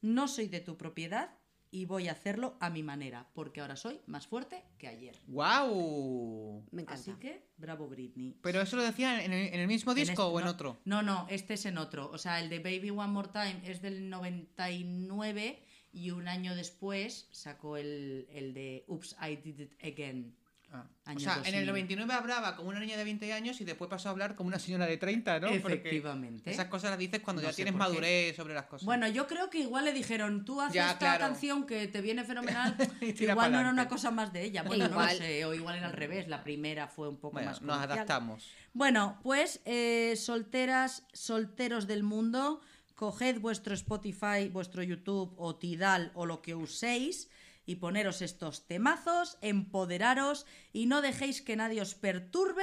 no 0.00 0.26
soy 0.26 0.48
de 0.48 0.60
tu 0.60 0.78
propiedad 0.78 1.36
y 1.70 1.84
voy 1.84 2.08
a 2.08 2.12
hacerlo 2.12 2.56
a 2.60 2.70
mi 2.70 2.82
manera, 2.82 3.28
porque 3.34 3.60
ahora 3.60 3.76
soy 3.76 4.00
más 4.06 4.26
fuerte 4.26 4.64
que 4.78 4.88
ayer. 4.88 5.14
¡Wow! 5.26 6.64
Me 6.70 6.80
encanta. 6.80 6.98
Así 6.98 7.12
que, 7.20 7.46
bravo 7.58 7.88
Britney. 7.88 8.38
¿Pero 8.40 8.62
eso 8.62 8.76
lo 8.76 8.84
decía 8.84 9.22
en 9.22 9.34
el, 9.34 9.52
en 9.52 9.60
el 9.60 9.66
mismo 9.68 9.92
En 9.92 9.98
disco 9.98 10.12
este- 10.12 10.22
o 10.22 10.38
en 10.38 10.46
no, 10.46 10.50
otro? 10.50 10.80
No, 10.86 11.02
no, 11.02 11.26
este 11.28 11.54
es 11.54 11.66
en 11.66 11.76
otro. 11.76 12.10
O 12.10 12.16
sea, 12.16 12.40
el 12.40 12.48
de 12.48 12.60
Baby 12.60 12.88
One 12.88 13.12
More 13.12 13.28
Time 13.28 13.60
es 13.64 13.82
del 13.82 14.08
99 14.08 15.62
y 15.92 16.10
un 16.10 16.28
año 16.28 16.54
después 16.56 17.28
sacó 17.30 17.76
el, 17.76 18.26
el 18.32 18.54
de 18.54 18.84
Oops, 18.88 19.16
I 19.22 19.36
Did 19.36 19.60
It 19.60 19.72
Again. 19.82 20.34
Ah. 20.74 20.86
O 21.14 21.20
sea, 21.20 21.34
en 21.34 21.42
2000. 21.42 21.54
el 21.54 21.66
99 21.66 22.14
hablaba 22.14 22.56
como 22.56 22.70
una 22.70 22.80
niña 22.80 22.96
de 22.96 23.04
20 23.04 23.30
años 23.34 23.60
y 23.60 23.64
después 23.64 23.90
pasó 23.90 24.08
a 24.08 24.12
hablar 24.12 24.34
como 24.34 24.48
una 24.48 24.58
señora 24.58 24.86
de 24.86 24.96
30, 24.96 25.40
¿no? 25.40 25.48
Porque 25.60 25.74
Efectivamente. 25.74 26.50
Esas 26.50 26.68
cosas 26.68 26.88
las 26.90 26.98
dices 26.98 27.20
cuando 27.20 27.42
No 27.42 27.48
ya 27.50 27.54
tienes 27.54 27.74
madurez 27.74 28.34
sobre 28.36 28.54
las 28.54 28.64
cosas. 28.64 28.86
Bueno, 28.86 29.06
yo 29.08 29.26
creo 29.26 29.50
que 29.50 29.58
igual 29.58 29.84
le 29.84 29.92
dijeron, 29.92 30.46
tú 30.46 30.62
haces 30.62 30.72
Ya, 30.74 30.86
esta 30.92 30.98
claro. 30.98 31.20
canción 31.20 31.66
que 31.66 31.88
te 31.88 32.00
viene 32.00 32.24
fenomenal. 32.24 32.74
Igual 33.02 33.52
no 33.52 33.60
era 33.60 33.68
una 33.68 33.86
cosa 33.86 34.10
más 34.10 34.32
de 34.32 34.44
ella. 34.44 34.62
Bueno, 34.62 34.88
no 34.88 34.98
lo 34.98 35.08
sé, 35.10 35.44
o 35.44 35.52
igual 35.52 35.76
era 35.76 35.88
al 35.88 35.92
revés. 35.92 36.26
La 36.28 36.42
primera 36.42 36.88
fue 36.88 37.06
un 37.06 37.18
poco 37.18 37.34
Bueno, 37.34 37.50
más 37.50 37.60
nos 37.60 37.76
adaptamos. 37.76 38.48
Bueno, 38.72 39.20
pues 39.22 39.60
eh, 39.66 40.14
solteras, 40.16 41.06
solteros 41.12 41.86
del 41.86 42.02
mundo, 42.02 42.62
coged 43.02 43.40
vuestro 43.40 43.74
Spotify, 43.74 44.48
vuestro 44.48 44.80
YouTube 44.80 45.34
o 45.36 45.56
Tidal 45.56 46.12
o 46.14 46.24
lo 46.24 46.40
que 46.40 46.54
uséis 46.54 47.28
y 47.66 47.74
poneros 47.82 48.22
estos 48.22 48.68
temazos, 48.68 49.38
empoderaros 49.40 50.46
y 50.72 50.86
no 50.86 51.02
dejéis 51.02 51.42
que 51.42 51.56
nadie 51.56 51.80
os 51.82 51.96
perturbe, 51.96 52.62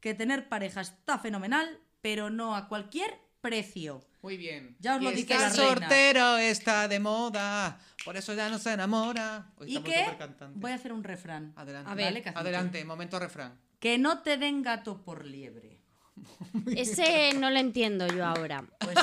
que 0.00 0.12
tener 0.12 0.50
pareja 0.50 0.82
está 0.82 1.18
fenomenal, 1.18 1.80
pero 2.02 2.28
no 2.28 2.54
a 2.54 2.68
cualquier 2.68 3.18
precio. 3.40 4.04
Muy 4.20 4.36
bien. 4.36 4.76
Ya 4.78 4.96
os 4.96 5.02
lo 5.02 5.10
dije 5.10 5.32
reina. 5.32 5.54
soltero, 5.54 6.36
está 6.36 6.86
de 6.86 7.00
moda. 7.00 7.80
Por 8.04 8.18
eso 8.18 8.34
ya 8.34 8.50
no 8.50 8.58
se 8.58 8.74
enamora. 8.74 9.54
Hoy 9.56 9.70
¿Y 9.72 9.76
supercantantes. 9.76 10.60
Voy 10.60 10.72
a 10.72 10.74
hacer 10.74 10.92
un 10.92 11.02
refrán. 11.02 11.54
Adelante. 11.56 11.90
A 11.90 11.94
ver. 11.94 12.12
Vale. 12.12 12.32
Adelante, 12.34 12.84
momento 12.84 13.18
refrán. 13.18 13.58
Que 13.80 13.96
no 13.96 14.20
te 14.20 14.36
den 14.36 14.62
gato 14.62 15.02
por 15.02 15.24
liebre. 15.24 15.77
Ese 16.76 17.32
no 17.34 17.50
lo 17.50 17.58
entiendo 17.58 18.06
yo 18.08 18.24
ahora. 18.26 18.64
Pues 18.80 18.96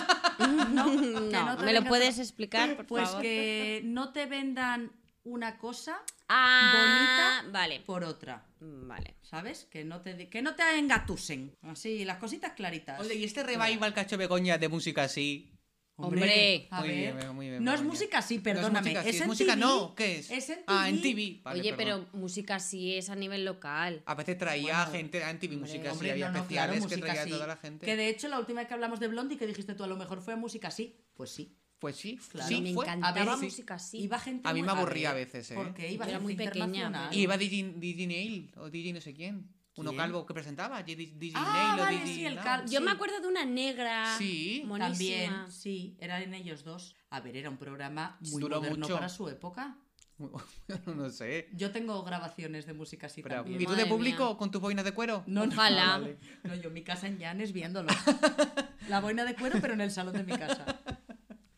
no, 0.71 0.85
No, 1.31 1.55
no 1.55 1.63
¿me 1.63 1.73
lo 1.73 1.83
puedes 1.83 2.19
explicar, 2.19 2.75
por 2.77 2.85
Pues 2.87 3.05
favor? 3.09 3.21
que 3.21 3.81
no 3.83 4.11
te 4.11 4.25
vendan 4.25 4.91
una 5.23 5.57
cosa 5.57 5.97
Ah, 6.27 7.41
bonita 7.41 7.51
vale. 7.51 7.79
por 7.81 8.03
otra. 8.03 8.45
Vale. 8.59 9.15
¿Sabes? 9.21 9.65
Que 9.69 9.83
no 9.83 10.01
te, 10.01 10.15
di- 10.15 10.25
que 10.27 10.41
no 10.41 10.55
te 10.55 10.63
engatusen. 10.77 11.55
Así, 11.61 12.03
las 12.03 12.17
cositas 12.17 12.53
claritas. 12.53 12.99
Oye, 12.99 13.15
¿y 13.15 13.23
este 13.23 13.43
revival 13.43 13.93
hecho 13.97 14.17
Begoña 14.17 14.57
de 14.57 14.67
música 14.69 15.03
así? 15.03 15.51
Hombre. 15.97 16.67
a 16.71 16.79
Muy 16.81 16.89
ver. 16.89 17.15
bien, 17.15 17.35
muy 17.35 17.49
bien, 17.49 17.63
no 17.63 17.73
es 17.73 17.81
música 17.81 18.19
No 18.19 18.25
es 18.35 18.41
perdóname. 18.41 18.79
música 18.81 18.99
así, 18.99 19.09
es 19.09 19.15
es 19.15 19.21
en 19.21 19.27
música 19.27 19.53
TV, 19.53 19.61
no, 19.65 19.95
¿qué 19.95 20.17
es? 20.19 20.29
Es 20.31 20.49
en 20.49 20.59
Ah, 20.67 20.89
en 20.89 21.01
TV. 21.01 21.13
TV. 21.25 21.41
Vale, 21.43 21.59
Oye, 21.61 21.73
perdón. 21.73 22.05
pero 22.09 22.19
música 22.19 22.59
sí 22.59 22.95
es 22.95 23.09
a 23.09 23.15
nivel 23.15 23.45
local. 23.45 24.03
A 24.05 24.15
veces 24.15 24.37
traía 24.37 24.85
gente 24.87 25.19
de 25.19 25.33
MTV 25.33 25.57
música 25.57 25.91
Hombre, 25.93 26.11
había 26.11 26.27
no, 26.27 26.33
no, 26.33 26.39
especiales 26.41 26.79
claro, 26.79 26.89
que 26.89 26.97
traía 27.01 27.23
sí. 27.23 27.29
toda 27.29 27.47
la 27.47 27.55
gente. 27.57 27.85
Que 27.85 27.95
de 27.95 28.09
hecho, 28.09 28.27
la 28.27 28.39
última 28.39 28.59
vez 28.61 28.67
que 28.67 28.73
hablamos 28.73 28.99
de 28.99 29.07
Blondie, 29.07 29.37
que 29.37 29.47
dijiste 29.47 29.73
tú, 29.73 29.83
a 29.83 29.87
lo 29.87 29.95
mejor 29.95 30.21
fue 30.21 30.33
a 30.33 30.37
música 30.37 30.67
así. 30.67 30.95
Pues 31.13 31.29
sí. 31.31 31.57
Pues 31.79 31.97
sí, 31.97 32.17
Claro. 32.31 32.47
sí, 32.47 32.61
me 32.61 32.73
fue. 32.73 32.85
encantaba 32.85 33.21
A 33.21 33.25
ver, 33.25 33.39
sí. 33.39 33.45
música 33.45 33.73
así. 33.75 33.97
Iba 33.99 34.17
gente 34.19 34.47
A 34.49 34.53
mí 34.53 34.63
me 34.63 34.71
aburría 34.71 35.13
ver, 35.13 35.21
a 35.23 35.25
veces, 35.25 35.51
¿eh? 35.51 35.55
Porque 35.55 35.91
iba 35.91 36.05
Yo 36.05 36.09
era 36.11 36.19
muy 36.19 36.35
pequeña, 36.35 37.09
iba 37.11 37.37
DJ, 37.37 37.73
DJ 37.77 38.07
Nail 38.07 38.51
o 38.57 38.69
DJ 38.69 38.93
no 38.93 39.01
sé 39.01 39.13
quién. 39.13 39.49
Uno 39.77 39.91
¿Quién? 39.91 40.01
calvo 40.01 40.25
que 40.25 40.33
presentaba, 40.33 40.81
DJ, 40.83 41.33
Ah, 41.35 41.75
Nail 41.75 41.79
o 41.81 41.83
vale, 41.83 41.97
DJ 41.97 42.13
sí, 42.15 42.25
el 42.25 42.35
Yo 42.69 42.79
Sí. 42.79 42.85
me 42.85 42.91
acuerdo 42.91 43.19
de 43.19 43.27
una 43.27 43.43
negra. 43.45 44.15
Sí, 44.17 44.63
monísima. 44.65 44.87
También, 44.89 45.51
sí, 45.51 45.97
eran 45.99 46.33
ellos 46.33 46.63
dos. 46.63 46.95
A 47.09 47.19
ver, 47.19 47.35
era 47.35 47.49
un 47.49 47.57
programa 47.57 48.17
muy 48.31 48.41
Duró 48.41 48.57
moderno 48.57 48.79
mucho. 48.85 48.95
para 48.95 49.09
su 49.09 49.27
época. 49.27 49.77
no 50.85 51.09
sé. 51.09 51.49
Yo 51.53 51.71
tengo 51.71 52.01
grabaciones 52.03 52.65
de 52.65 52.73
música 52.73 53.07
así 53.07 53.21
Pero, 53.21 53.35
también. 53.35 53.61
¿Y 53.61 53.65
tú 53.65 53.73
de 53.73 53.85
público 53.85 54.27
mía. 54.29 54.37
con 54.37 54.49
tus 54.49 54.61
boinas 54.61 54.85
de 54.85 54.93
cuero? 54.93 55.23
No, 55.27 55.45
no. 55.45 55.51
Ojalá. 55.51 55.95
Ah, 55.95 55.97
vale. 55.99 56.17
No, 56.43 56.55
yo 56.55 56.69
en 56.69 56.73
mi 56.73 56.83
casa 56.83 57.07
en 57.07 57.17
Llanes 57.19 57.51
viéndolo. 57.51 57.89
La 58.87 59.01
boina 59.01 59.25
de 59.25 59.35
cuero, 59.35 59.57
pero 59.59 59.73
en 59.73 59.81
el 59.81 59.91
salón 59.91 60.13
de 60.13 60.23
mi 60.23 60.37
casa. 60.37 60.65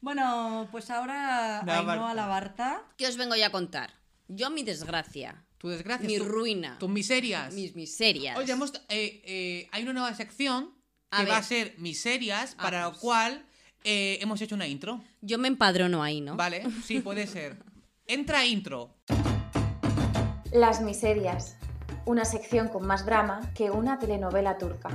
Bueno, 0.02 0.68
pues 0.72 0.90
ahora 0.90 1.60
Ainhoa 1.60 1.82
Barta. 1.84 2.14
la 2.14 2.26
Barta. 2.28 2.84
¿Qué 2.98 3.08
os 3.08 3.18
vengo 3.18 3.36
ya 3.36 3.48
a 3.48 3.52
contar? 3.52 3.92
Yo 4.30 4.50
mi 4.50 4.64
desgracia, 4.64 5.46
Tu 5.58 5.70
desgracia. 5.70 6.08
mi 6.08 6.18
tu- 6.18 6.26
ruina, 6.26 6.78
Tus 6.80 6.90
miserias. 6.90 7.54
mis 7.54 7.76
miserias. 7.76 8.38
Oye, 8.38 8.52
hemos- 8.52 8.74
eh, 8.90 9.22
eh, 9.26 9.68
hay 9.72 9.84
una 9.84 9.94
nueva 9.94 10.14
sección 10.14 10.72
A 11.10 11.24
que 11.24 11.32
va 11.32 11.38
a 11.38 11.44
ser 11.44 11.74
miserias, 11.78 12.56
Ah, 12.58 12.64
para 12.64 12.84
pues. 12.86 12.96
lo 12.96 13.02
cual 13.02 13.46
eh, 13.84 14.18
hemos 14.22 14.42
hecho 14.42 14.56
una 14.56 14.68
intro. 14.68 15.02
Yo 15.22 15.38
me 15.38 15.48
empadrono 15.48 16.04
ahí, 16.04 16.20
¿no? 16.22 16.36
¿Vale? 16.36 16.64
Sí, 16.86 17.00
puede 17.00 17.26
ser. 17.28 17.58
Entra 18.08 18.46
intro. 18.46 18.94
Las 20.52 20.82
miserias. 20.82 21.56
Una 22.06 22.24
sección 22.26 22.68
con 22.70 22.86
más 22.86 23.06
drama 23.06 23.52
que 23.54 23.70
una 23.72 24.00
telenovela 24.00 24.58
turca. 24.58 24.90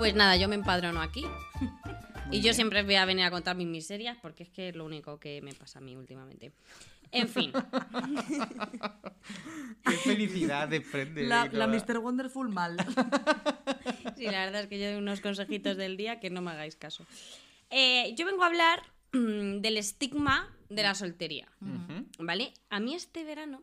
Pues 0.00 0.14
nada, 0.14 0.34
yo 0.38 0.48
me 0.48 0.54
empadrono 0.54 1.02
aquí. 1.02 1.26
y 2.30 2.40
yo 2.40 2.54
siempre 2.54 2.82
voy 2.84 2.94
a 2.94 3.04
venir 3.04 3.26
a 3.26 3.30
contar 3.30 3.54
mis 3.54 3.66
miserias 3.66 4.16
porque 4.22 4.44
es 4.44 4.48
que 4.48 4.70
es 4.70 4.74
lo 4.74 4.86
único 4.86 5.20
que 5.20 5.42
me 5.42 5.52
pasa 5.52 5.78
a 5.78 5.82
mí 5.82 5.94
últimamente. 5.94 6.52
En 7.12 7.28
fin, 7.28 7.52
Qué 9.84 9.92
felicidad 9.92 10.68
desprende. 10.68 11.24
La, 11.24 11.50
la 11.52 11.66
Mr. 11.66 11.98
Wonderful 11.98 12.48
mal. 12.48 12.78
sí, 14.16 14.24
la 14.24 14.46
verdad 14.46 14.62
es 14.62 14.68
que 14.68 14.80
yo 14.80 14.86
doy 14.86 14.96
unos 14.96 15.20
consejitos 15.20 15.76
del 15.76 15.98
día 15.98 16.18
que 16.18 16.30
no 16.30 16.40
me 16.40 16.52
hagáis 16.52 16.76
caso. 16.76 17.04
Eh, 17.68 18.14
yo 18.16 18.24
vengo 18.24 18.42
a 18.42 18.46
hablar 18.46 18.82
mm, 19.12 19.60
del 19.60 19.76
estigma 19.76 20.50
de 20.70 20.82
la 20.82 20.94
soltería. 20.94 21.46
¿Vale? 22.18 22.54
A 22.70 22.80
mí 22.80 22.94
este 22.94 23.22
verano, 23.22 23.62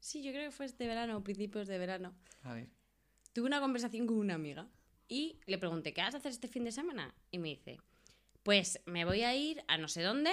sí, 0.00 0.22
yo 0.22 0.32
creo 0.32 0.48
que 0.48 0.56
fue 0.56 0.64
este 0.64 0.86
verano 0.86 1.18
o 1.18 1.22
principios 1.22 1.68
de 1.68 1.76
verano, 1.76 2.14
A 2.42 2.54
ver. 2.54 2.70
tuve 3.34 3.48
una 3.48 3.60
conversación 3.60 4.06
con 4.06 4.16
una 4.16 4.32
amiga 4.32 4.66
y 5.08 5.38
le 5.46 5.58
pregunté, 5.58 5.92
¿qué 5.92 6.00
vas 6.00 6.14
a 6.14 6.18
hacer 6.18 6.32
este 6.32 6.48
fin 6.48 6.64
de 6.64 6.72
semana? 6.72 7.14
Y 7.30 7.38
me 7.38 7.48
dice, 7.48 7.80
pues 8.42 8.80
me 8.86 9.04
voy 9.04 9.22
a 9.22 9.34
ir 9.34 9.62
a 9.68 9.78
no 9.78 9.88
sé 9.88 10.02
dónde 10.02 10.32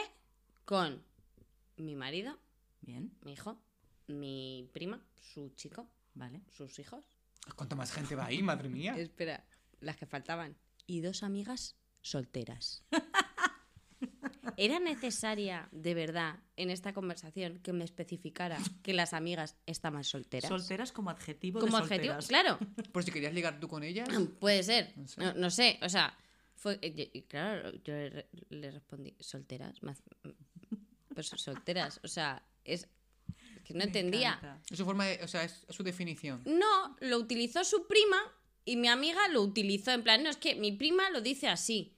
con 0.66 1.04
mi 1.78 1.96
marido, 1.96 2.38
Bien, 2.82 3.12
mi 3.24 3.34
hijo, 3.34 3.62
mi 4.08 4.70
prima, 4.74 5.04
su 5.34 5.50
chico, 5.50 5.88
vale. 6.16 6.42
sus 6.50 6.80
hijos. 6.80 7.04
¿Cuánta 7.56 7.76
más 7.76 7.92
gente 7.92 8.16
va 8.16 8.26
ahí, 8.26 8.42
madre 8.42 8.70
mía? 8.70 8.96
Espera, 8.98 9.46
las 9.80 9.98
que 9.98 10.06
faltaban. 10.06 10.56
Y 10.88 11.02
dos 11.02 11.24
amigas 11.24 11.76
solteras. 12.02 12.84
¿Era 14.58 14.80
necesaria, 14.80 15.68
de 15.72 15.94
verdad, 15.94 16.40
en 16.58 16.70
esta 16.70 16.94
conversación 16.94 17.60
que 17.60 17.74
me 17.74 17.84
especificara 17.84 18.58
que 18.84 18.94
las 18.94 19.14
amigas 19.14 19.56
estaban 19.66 20.04
solteras? 20.04 20.50
Solteras 20.50 20.92
como 20.92 21.10
adjetivo 21.10 21.60
Como 21.60 21.78
de 21.78 21.84
adjetivo, 21.84 22.22
solteras. 22.22 22.28
claro. 22.28 22.60
Por 22.94 23.04
si 23.04 23.12
querías 23.12 23.34
ligar 23.34 23.60
tú 23.60 23.68
con 23.68 23.84
ellas. 23.84 24.08
Puede 24.40 24.64
ser. 24.64 24.94
No 24.98 25.08
sé. 25.08 25.22
No, 25.22 25.34
no 25.34 25.50
sé, 25.50 25.80
o 25.82 25.90
sea, 25.90 26.16
fue, 26.56 26.78
eh, 26.82 27.10
y- 27.14 27.18
y 27.20 27.22
claro, 27.24 27.72
yo 27.84 27.94
le, 27.94 28.10
re- 28.10 28.30
le 28.50 28.72
respondí, 28.72 29.16
¿solteras? 29.20 29.78
Hace- 29.88 30.04
Pues 31.14 31.28
solteras, 31.28 32.00
o 32.04 32.08
sea, 32.08 32.44
es 32.64 32.88
que 33.66 33.74
no 33.74 33.80
Me 33.80 33.84
entendía. 33.86 34.30
encanta. 34.40 34.62
Es 34.70 34.78
su 34.78 34.86
forma 34.86 35.06
de, 35.06 35.24
o 35.24 35.28
sea, 35.28 35.44
es 35.44 35.66
su 35.70 35.84
definición. 35.84 36.42
No, 36.46 36.96
lo 37.02 37.18
utilizó 37.18 37.64
su 37.64 37.88
prima 37.88 38.18
y 38.66 38.76
mi 38.78 38.88
amiga 38.88 39.28
lo 39.30 39.42
utilizó 39.42 39.92
en 39.92 40.04
plan, 40.04 40.24
no, 40.24 40.30
es 40.30 40.38
que 40.38 40.56
mi 40.56 40.72
prima 40.72 41.10
lo 41.10 41.22
dice 41.22 41.48
así. 41.48 41.96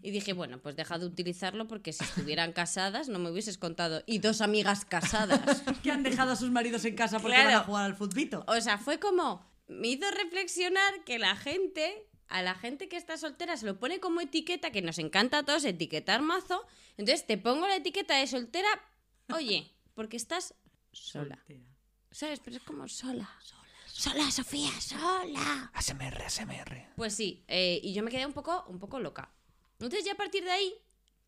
Y 0.00 0.10
dije, 0.12 0.32
bueno, 0.32 0.58
pues 0.60 0.76
deja 0.76 0.98
de 0.98 1.06
utilizarlo 1.06 1.68
porque 1.68 1.92
si 1.92 2.04
estuvieran 2.04 2.52
casadas 2.52 3.08
no 3.08 3.18
me 3.18 3.30
hubieses 3.30 3.58
contado. 3.58 4.02
Y 4.06 4.18
dos 4.18 4.40
amigas 4.40 4.84
casadas. 4.84 5.62
Que 5.82 5.90
han 5.90 6.02
dejado 6.02 6.32
a 6.32 6.36
sus 6.36 6.50
maridos 6.50 6.84
en 6.84 6.94
casa 6.96 7.18
porque 7.18 7.34
Claro. 7.36 7.50
van 7.50 7.60
a 7.60 7.64
jugar 7.64 7.84
al 7.84 7.96
futbito. 7.96 8.44
O 8.46 8.60
sea, 8.60 8.78
fue 8.78 8.98
como, 9.00 9.44
me 9.68 9.88
hizo 9.88 10.08
reflexionar 10.10 11.04
que 11.04 11.18
la 11.18 11.34
gente, 11.36 12.08
a 12.28 12.42
la 12.42 12.54
gente 12.54 12.88
que 12.88 12.96
está 12.96 13.16
soltera 13.16 13.56
se 13.56 13.66
lo 13.66 13.78
pone 13.78 14.00
como 14.00 14.20
etiqueta, 14.20 14.70
que 14.70 14.82
nos 14.82 14.98
encanta 14.98 15.38
a 15.38 15.42
todos 15.44 15.64
etiquetar 15.64 16.22
mazo. 16.22 16.64
Entonces 16.96 17.26
te 17.26 17.36
pongo 17.38 17.66
la 17.66 17.76
etiqueta 17.76 18.16
de 18.16 18.26
soltera, 18.26 18.68
oye, 19.34 19.72
porque 19.94 20.16
estás 20.16 20.54
sola. 20.92 21.36
Soltera. 21.36 21.60
¿Sabes? 22.10 22.40
Pero 22.44 22.56
es 22.58 22.62
como 22.62 22.86
sola. 22.88 23.28
Sola, 23.40 23.62
sola 23.86 24.30
Sofía, 24.30 24.70
sola. 24.80 25.70
ASMR, 25.74 26.22
ASMR. 26.22 26.88
Pues 26.96 27.14
sí, 27.14 27.44
eh, 27.48 27.80
y 27.82 27.94
yo 27.94 28.02
me 28.02 28.10
quedé 28.10 28.26
un 28.26 28.32
poco, 28.34 28.64
un 28.68 28.78
poco 28.78 29.00
loca. 29.00 29.30
Entonces 29.86 30.04
ya 30.04 30.12
a 30.12 30.16
partir 30.16 30.44
de 30.44 30.50
ahí, 30.50 30.74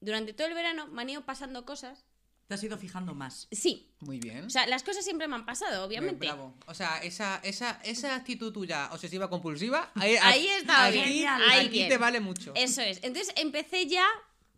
durante 0.00 0.32
todo 0.32 0.46
el 0.46 0.54
verano 0.54 0.86
me 0.88 1.02
han 1.02 1.10
ido 1.10 1.24
pasando 1.24 1.64
cosas. 1.64 2.04
Te 2.46 2.54
has 2.54 2.62
ido 2.62 2.76
fijando 2.76 3.14
más. 3.14 3.48
Sí, 3.52 3.90
Muy 4.00 4.18
bien. 4.20 4.44
o 4.44 4.50
sea, 4.50 4.66
las 4.66 4.82
cosas 4.82 5.02
siempre 5.02 5.26
me 5.28 5.34
han 5.34 5.46
pasado, 5.46 5.82
obviamente. 5.84 6.26
Bravo. 6.26 6.54
O 6.66 6.74
sea, 6.74 6.98
esa, 6.98 7.38
esa, 7.42 7.80
esa 7.84 8.14
actitud 8.14 8.52
tuya 8.52 8.90
obsesiva 8.92 9.30
compulsiva, 9.30 9.90
ahí, 9.94 10.16
Ahí 10.20 10.46
está 10.48 10.84
aquí, 10.84 11.00
bien, 11.00 11.26
aquí 11.28 11.42
ahí 11.50 11.68
bien. 11.68 11.88
te 11.88 11.96
vale 11.96 12.20
mucho. 12.20 12.52
Eso 12.54 12.82
es. 12.82 12.98
Entonces 13.02 13.32
empecé 13.38 13.86
ya 13.86 14.06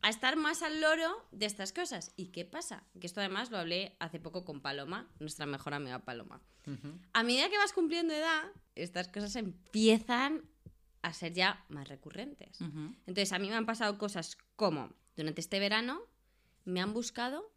a 0.02 0.10
estar 0.10 0.34
más 0.36 0.62
al 0.62 0.80
loro 0.80 1.26
de 1.30 1.46
estas 1.46 1.72
cosas. 1.72 2.12
¿Y 2.16 2.26
qué 2.32 2.44
pasa? 2.44 2.82
Que 3.00 3.06
esto 3.06 3.20
además 3.20 3.50
lo 3.52 3.58
hablé 3.58 3.96
hace 4.00 4.18
poco 4.18 4.44
con 4.44 4.60
Paloma, 4.60 5.08
nuestra 5.20 5.46
mejor 5.46 5.72
amiga 5.74 6.00
Paloma. 6.00 6.42
A 7.12 7.22
medida 7.22 7.48
que 7.48 7.56
vas 7.58 7.72
cumpliendo 7.72 8.12
edad, 8.12 8.42
estas 8.74 9.06
cosas 9.06 9.36
empiezan 9.36 10.42
a 11.06 11.12
ser 11.12 11.32
ya 11.32 11.64
más 11.68 11.88
recurrentes. 11.88 12.60
Entonces, 12.60 13.32
a 13.32 13.38
mí 13.38 13.48
me 13.48 13.54
han 13.54 13.66
pasado 13.66 13.98
cosas 13.98 14.36
como, 14.56 14.92
durante 15.16 15.40
este 15.40 15.58
verano, 15.60 16.00
me 16.64 16.80
han 16.80 16.92
buscado 16.92 17.52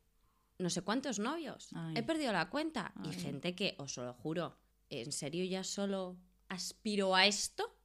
no 0.58 0.70
sé 0.70 0.82
cuántos 0.82 1.20
novios. 1.20 1.70
Ay. 1.74 1.93
He 1.97 2.04
perdido 2.04 2.34
la 2.34 2.50
cuenta. 2.50 2.93
Y 3.04 3.14
gente 3.14 3.56
que, 3.56 3.76
os 3.78 3.95
lo 3.97 4.14
juro, 4.14 4.58
¿en 4.89 5.12
serio 5.12 5.45
ya 5.45 5.64
solo 5.64 6.18
aspiro 6.50 7.16
a 7.16 7.26
esto? 7.26 7.76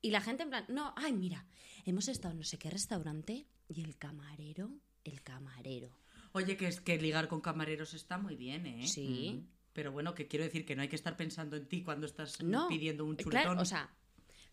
Y 0.00 0.10
la 0.10 0.20
gente 0.20 0.42
en 0.44 0.50
plan, 0.50 0.64
no, 0.68 0.92
ay, 0.96 1.12
mira, 1.12 1.46
hemos 1.84 2.08
estado 2.08 2.32
en 2.32 2.38
no 2.38 2.44
sé 2.44 2.58
qué 2.58 2.70
restaurante 2.70 3.46
y 3.68 3.82
el 3.82 3.96
camarero, 3.96 4.70
el 5.02 5.22
camarero. 5.22 5.98
Oye, 6.32 6.56
que 6.56 6.68
es 6.68 6.80
que 6.80 6.98
ligar 6.98 7.26
con 7.28 7.40
camareros 7.40 7.94
está 7.94 8.18
muy 8.18 8.36
bien, 8.36 8.66
¿eh? 8.66 8.86
Sí. 8.86 9.46
Pero 9.72 9.90
bueno, 9.90 10.14
que 10.14 10.28
quiero 10.28 10.44
decir 10.44 10.64
que 10.64 10.76
no 10.76 10.82
hay 10.82 10.88
que 10.88 10.96
estar 10.96 11.16
pensando 11.16 11.56
en 11.56 11.66
ti 11.68 11.82
cuando 11.82 12.06
estás 12.06 12.40
No. 12.42 12.68
pidiendo 12.68 13.04
un 13.04 13.16
chuletón. 13.16 13.42
Claro, 13.42 13.60
o 13.60 13.64
sea, 13.64 13.90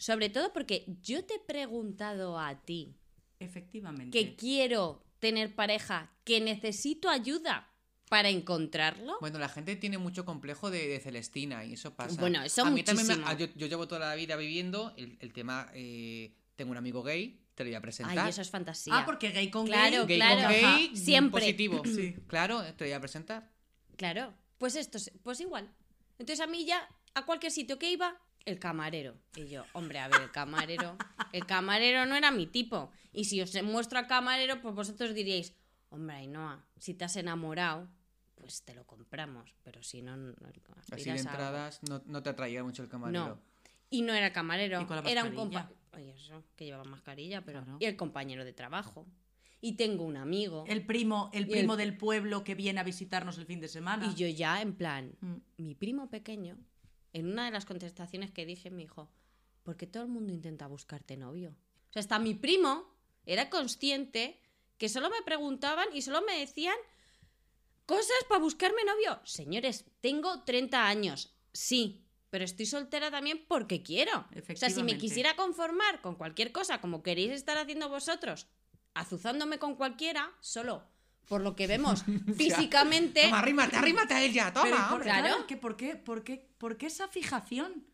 sobre 0.01 0.29
todo 0.29 0.51
porque 0.51 0.85
yo 1.03 1.23
te 1.25 1.35
he 1.35 1.39
preguntado 1.39 2.39
a 2.39 2.59
ti 2.65 2.95
Efectivamente. 3.39 4.09
que 4.17 4.35
quiero 4.35 5.03
tener 5.19 5.53
pareja, 5.55 6.11
que 6.23 6.41
necesito 6.41 7.07
ayuda 7.07 7.67
para 8.09 8.29
encontrarlo. 8.29 9.17
Bueno, 9.21 9.37
la 9.37 9.47
gente 9.47 9.75
tiene 9.75 9.99
mucho 9.99 10.25
complejo 10.25 10.71
de, 10.71 10.87
de 10.87 10.99
Celestina 10.99 11.63
y 11.65 11.73
eso 11.73 11.93
pasa. 11.95 12.19
Bueno, 12.19 12.41
eso 12.43 12.65
a 12.65 12.71
mí 12.71 12.81
también 12.83 13.07
me- 13.07 13.37
yo, 13.37 13.45
yo 13.55 13.67
llevo 13.67 13.87
toda 13.87 14.01
la 14.09 14.15
vida 14.15 14.35
viviendo 14.35 14.91
el, 14.97 15.17
el 15.21 15.33
tema. 15.33 15.69
eh, 15.75 16.33
tengo 16.55 16.71
un 16.71 16.77
amigo 16.77 17.03
gay, 17.03 17.39
te 17.55 17.63
lo 17.63 17.69
voy 17.69 17.75
a 17.75 17.81
presentar. 17.81 18.17
Ay, 18.19 18.29
eso 18.31 18.41
es 18.41 18.49
fantasía. 18.49 18.93
Ah, 18.97 19.05
porque 19.05 19.29
gay 19.31 19.49
con 19.51 19.65
Claro, 19.67 20.05
gay. 20.07 20.17
Gay 20.19 20.27
con 20.29 20.37
claro. 20.37 20.49
gay. 20.77 20.95
Siempre. 20.97 21.41
positivo. 21.41 21.83
Sí. 21.85 22.15
Claro, 22.27 22.61
te 22.75 22.85
lo 22.85 22.89
voy 22.89 22.93
a 22.93 22.99
presentar. 22.99 23.51
Claro, 23.97 24.33
pues 24.57 24.75
esto, 24.75 24.97
es- 24.97 25.11
pues 25.23 25.39
igual. 25.39 25.71
Entonces 26.19 26.39
a 26.43 26.47
mí 26.47 26.65
ya, 26.65 26.87
a 27.13 27.25
cualquier 27.25 27.51
sitio 27.51 27.77
que 27.79 27.91
iba, 27.91 28.19
el 28.45 28.59
camarero. 28.59 29.15
Y 29.35 29.47
yo, 29.47 29.63
hombre, 29.73 29.99
a 29.99 30.07
ver, 30.07 30.21
el 30.21 30.31
camarero. 30.31 30.97
El 31.31 31.45
camarero 31.45 32.05
no 32.05 32.15
era 32.15 32.31
mi 32.31 32.47
tipo. 32.47 32.91
Y 33.13 33.25
si 33.25 33.41
os 33.41 33.61
muestro 33.63 33.99
al 33.99 34.07
camarero, 34.07 34.61
pues 34.61 34.73
vosotros 34.75 35.13
diríais, 35.13 35.53
hombre, 35.89 36.15
Ainhoa, 36.17 36.65
si 36.77 36.93
te 36.93 37.05
has 37.05 37.15
enamorado, 37.17 37.89
pues 38.35 38.63
te 38.63 38.73
lo 38.73 38.85
compramos. 38.85 39.53
Pero 39.63 39.83
si 39.83 40.01
no, 40.01 40.17
no 40.17 40.33
Así 40.93 41.03
de 41.03 41.11
aspiras 41.11 41.25
a 41.25 41.29
algo". 41.29 41.31
entradas 41.31 41.83
no, 41.83 42.01
no 42.05 42.23
te 42.23 42.29
atraía 42.29 42.63
mucho 42.63 42.83
el 42.83 42.89
camarero. 42.89 43.25
No. 43.27 43.41
Y 43.89 44.01
no 44.03 44.13
era 44.13 44.27
el 44.27 44.33
camarero, 44.33 44.81
Y 44.81 44.85
con 44.85 45.03
la 45.03 45.09
era 45.09 45.23
un 45.23 45.35
compañero. 45.35 45.75
Oye, 45.93 46.13
eso, 46.13 46.43
que 46.55 46.63
llevaba 46.65 46.85
mascarilla, 46.85 47.43
pero. 47.43 47.61
Claro. 47.63 47.77
Y 47.81 47.85
el 47.85 47.95
compañero 47.97 48.45
de 48.45 48.53
trabajo. 48.53 49.05
Y 49.59 49.73
tengo 49.73 50.05
un 50.05 50.15
amigo. 50.17 50.63
El 50.67 50.85
primo, 50.85 51.29
el- 51.33 51.47
primo 51.47 51.75
del 51.77 51.95
pueblo 51.97 52.43
que 52.43 52.55
viene 52.55 52.79
a 52.79 52.83
visitarnos 52.83 53.37
el 53.37 53.45
fin 53.45 53.59
de 53.59 53.67
semana. 53.67 54.07
Y 54.07 54.15
yo 54.15 54.27
ya, 54.27 54.61
en 54.61 54.73
plan, 54.75 55.13
Mm. 55.19 55.35
mi 55.57 55.75
primo 55.75 56.09
pequeño, 56.09 56.57
en 57.13 57.31
una 57.31 57.45
de 57.45 57.51
las 57.51 57.65
contestaciones 57.65 58.31
que 58.31 58.45
dije, 58.45 58.69
me 58.69 58.83
dijo, 58.83 59.11
porque 59.63 59.87
todo 59.87 60.03
el 60.03 60.09
mundo 60.09 60.33
intenta 60.33 60.67
buscarte 60.67 61.17
novio. 61.17 61.55
O 61.89 61.93
sea, 61.93 61.99
hasta 62.01 62.19
mi 62.19 62.33
primo 62.33 62.87
era 63.25 63.49
consciente 63.49 64.39
que 64.77 64.89
solo 64.89 65.09
me 65.09 65.21
preguntaban 65.23 65.87
y 65.93 66.01
solo 66.01 66.21
me 66.21 66.39
decían 66.39 66.75
cosas 67.85 68.17
para 68.29 68.41
buscarme 68.41 68.83
novio. 68.85 69.19
Señores, 69.25 69.85
tengo 69.99 70.43
30 70.43 70.87
años, 70.87 71.35
sí, 71.53 72.07
pero 72.29 72.45
estoy 72.45 72.65
soltera 72.65 73.11
también 73.11 73.45
porque 73.47 73.83
quiero. 73.83 74.25
O 74.49 74.55
sea, 74.55 74.69
si 74.69 74.83
me 74.83 74.97
quisiera 74.97 75.35
conformar 75.35 76.01
con 76.01 76.15
cualquier 76.15 76.51
cosa, 76.51 76.81
como 76.81 77.03
queréis 77.03 77.31
estar 77.31 77.57
haciendo 77.57 77.89
vosotros, 77.89 78.47
azuzándome 78.93 79.59
con 79.59 79.75
cualquiera, 79.75 80.33
solo 80.39 80.90
por 81.27 81.41
lo 81.41 81.55
que 81.55 81.67
vemos 81.67 82.03
físicamente... 82.37 83.23
Toma, 83.23 83.39
arrímate, 83.39 83.75
arrímate 83.77 84.13
a 84.13 84.23
ella, 84.23 84.53
toma. 84.53 84.63
Pero, 84.65 84.75
¿y 84.75 84.79
por, 84.79 84.91
hombre. 84.93 85.09
Claro. 85.09 85.47
que 85.47 85.57
¿por, 85.57 85.77
qué, 85.77 85.95
por, 85.95 86.23
qué, 86.23 86.49
¿por 86.57 86.77
qué 86.77 86.87
esa 86.87 87.07
fijación 87.07 87.85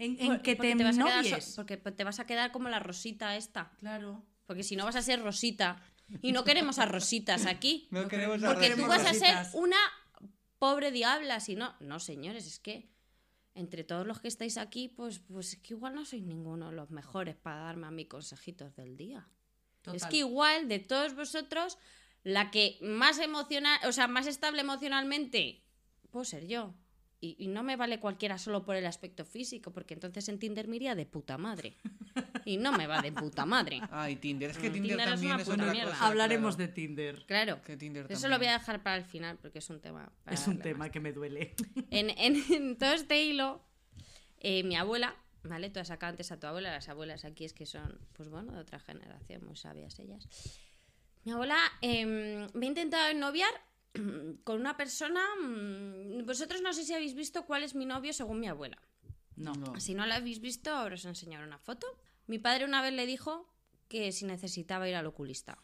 en, 0.00 0.16
en 0.18 0.26
Por- 0.28 0.42
que 0.42 0.56
porque 0.56 0.76
te, 0.76 0.84
vas 0.84 0.98
a 0.98 1.04
quedar 1.04 1.42
porque 1.54 1.76
te 1.76 2.04
vas 2.04 2.20
a 2.20 2.26
quedar 2.26 2.52
como 2.52 2.68
la 2.70 2.78
Rosita 2.78 3.36
esta. 3.36 3.70
Claro. 3.78 4.24
Porque 4.46 4.62
si 4.62 4.74
no 4.74 4.84
vas 4.84 4.96
a 4.96 5.02
ser 5.02 5.22
Rosita. 5.22 5.82
Y 6.22 6.32
no 6.32 6.42
queremos 6.42 6.78
a 6.78 6.86
Rositas 6.86 7.46
aquí. 7.46 7.86
No 7.92 8.08
queremos 8.08 8.42
a 8.42 8.48
Porque 8.48 8.70
tú 8.70 8.86
vas 8.86 9.04
a 9.04 9.14
ser 9.14 9.36
una 9.52 9.76
pobre 10.58 10.90
diabla, 10.90 11.38
si 11.38 11.54
no. 11.54 11.76
No, 11.80 12.00
señores, 12.00 12.46
es 12.46 12.58
que 12.58 12.90
entre 13.54 13.84
todos 13.84 14.06
los 14.06 14.20
que 14.20 14.28
estáis 14.28 14.56
aquí, 14.56 14.88
pues, 14.88 15.18
pues 15.18 15.52
es 15.52 15.56
que 15.60 15.74
igual 15.74 15.94
no 15.94 16.04
sois 16.04 16.22
ninguno 16.22 16.70
de 16.70 16.76
los 16.76 16.90
mejores 16.90 17.36
para 17.36 17.60
darme 17.60 17.86
a 17.86 17.90
mí 17.90 18.06
consejitos 18.06 18.74
del 18.76 18.96
día. 18.96 19.28
Es 19.92 20.06
que 20.06 20.18
igual 20.18 20.68
de 20.68 20.78
todos 20.78 21.14
vosotros, 21.14 21.78
la 22.22 22.50
que 22.50 22.78
más 22.82 23.18
emocional, 23.18 23.78
o 23.86 23.92
sea, 23.92 24.08
más 24.08 24.26
estable 24.26 24.60
emocionalmente, 24.60 25.62
puedo 26.10 26.24
ser 26.24 26.46
yo. 26.46 26.74
Y, 27.22 27.36
y 27.38 27.48
no 27.48 27.62
me 27.62 27.76
vale 27.76 28.00
cualquiera 28.00 28.38
solo 28.38 28.64
por 28.64 28.76
el 28.76 28.86
aspecto 28.86 29.26
físico, 29.26 29.72
porque 29.74 29.92
entonces 29.92 30.26
en 30.30 30.38
Tinder 30.38 30.68
me 30.68 30.76
iría 30.76 30.94
de 30.94 31.04
puta 31.04 31.36
madre. 31.36 31.76
Y 32.46 32.56
no 32.56 32.72
me 32.72 32.86
va 32.86 33.02
de 33.02 33.12
puta 33.12 33.44
madre. 33.44 33.80
Ay, 33.90 34.16
Tinder. 34.16 34.50
Es 34.50 34.56
que 34.56 34.70
Mm, 34.70 34.72
Tinder, 34.72 34.88
Tinder 34.96 35.06
es 35.08 35.12
también 35.14 35.32
una 35.34 35.42
es 35.42 35.48
puta 35.48 35.62
otra 35.62 35.72
mierda. 35.72 35.90
cosa, 35.92 36.06
Hablaremos 36.06 36.56
claro. 36.56 36.68
de 36.70 36.74
Tinder. 36.74 37.26
Claro. 37.26 37.62
Que 37.62 37.76
Tinder 37.76 38.06
Eso 38.10 38.28
lo 38.28 38.38
voy 38.38 38.46
a 38.46 38.52
dejar 38.54 38.82
para 38.82 38.96
el 38.96 39.04
final, 39.04 39.36
porque 39.36 39.58
es 39.58 39.68
un 39.68 39.80
tema. 39.82 40.10
para 40.24 40.34
Es 40.34 40.46
un 40.48 40.58
tema 40.60 40.78
más. 40.78 40.90
que 40.90 41.00
me 41.00 41.12
duele. 41.12 41.54
En, 41.90 42.08
en- 42.10 42.42
en 42.52 42.78
todo 42.78 42.92
este 42.94 43.22
hilo, 43.22 43.62
eh, 44.38 44.62
mi 44.62 44.76
abuela, 44.76 45.14
¿vale? 45.42 45.68
Tú 45.68 45.78
has 45.78 45.88
sacado 45.88 46.10
antes 46.12 46.32
a 46.32 46.40
tu 46.40 46.46
abuela, 46.46 46.70
las 46.72 46.88
abuelas 46.88 47.26
aquí 47.26 47.44
es 47.44 47.52
que 47.52 47.66
son, 47.66 47.98
pues 48.14 48.30
bueno, 48.30 48.52
de 48.54 48.60
otra 48.60 48.78
generación, 48.80 49.44
muy 49.44 49.56
sabias 49.56 49.98
ellas. 49.98 50.26
Mi 51.24 51.32
abuela 51.32 51.58
em, 51.80 52.46
me 52.54 52.66
ha 52.66 52.68
intentado 52.68 53.08
ennoviar 53.10 53.50
con 54.44 54.60
una 54.60 54.76
persona. 54.76 55.20
mm, 55.42 56.24
Vosotros 56.24 56.62
no 56.62 56.72
sé 56.72 56.84
si 56.84 56.94
habéis 56.94 57.14
visto 57.14 57.44
cuál 57.46 57.62
es 57.62 57.74
mi 57.74 57.86
novio 57.86 58.12
según 58.12 58.40
mi 58.40 58.48
abuela. 58.48 58.78
No. 59.36 59.52
No. 59.54 59.78
Si 59.80 59.94
no 59.94 60.06
la 60.06 60.16
habéis 60.16 60.40
visto, 60.40 60.70
ahora 60.70 60.94
os 60.94 61.04
enseñaré 61.04 61.44
una 61.46 61.58
foto. 61.58 61.86
Mi 62.26 62.38
padre 62.38 62.64
una 62.64 62.82
vez 62.82 62.92
le 62.92 63.06
dijo 63.06 63.48
que 63.88 64.12
si 64.12 64.24
necesitaba 64.24 64.88
ir 64.88 64.94
al 64.94 65.06
oculista. 65.06 65.58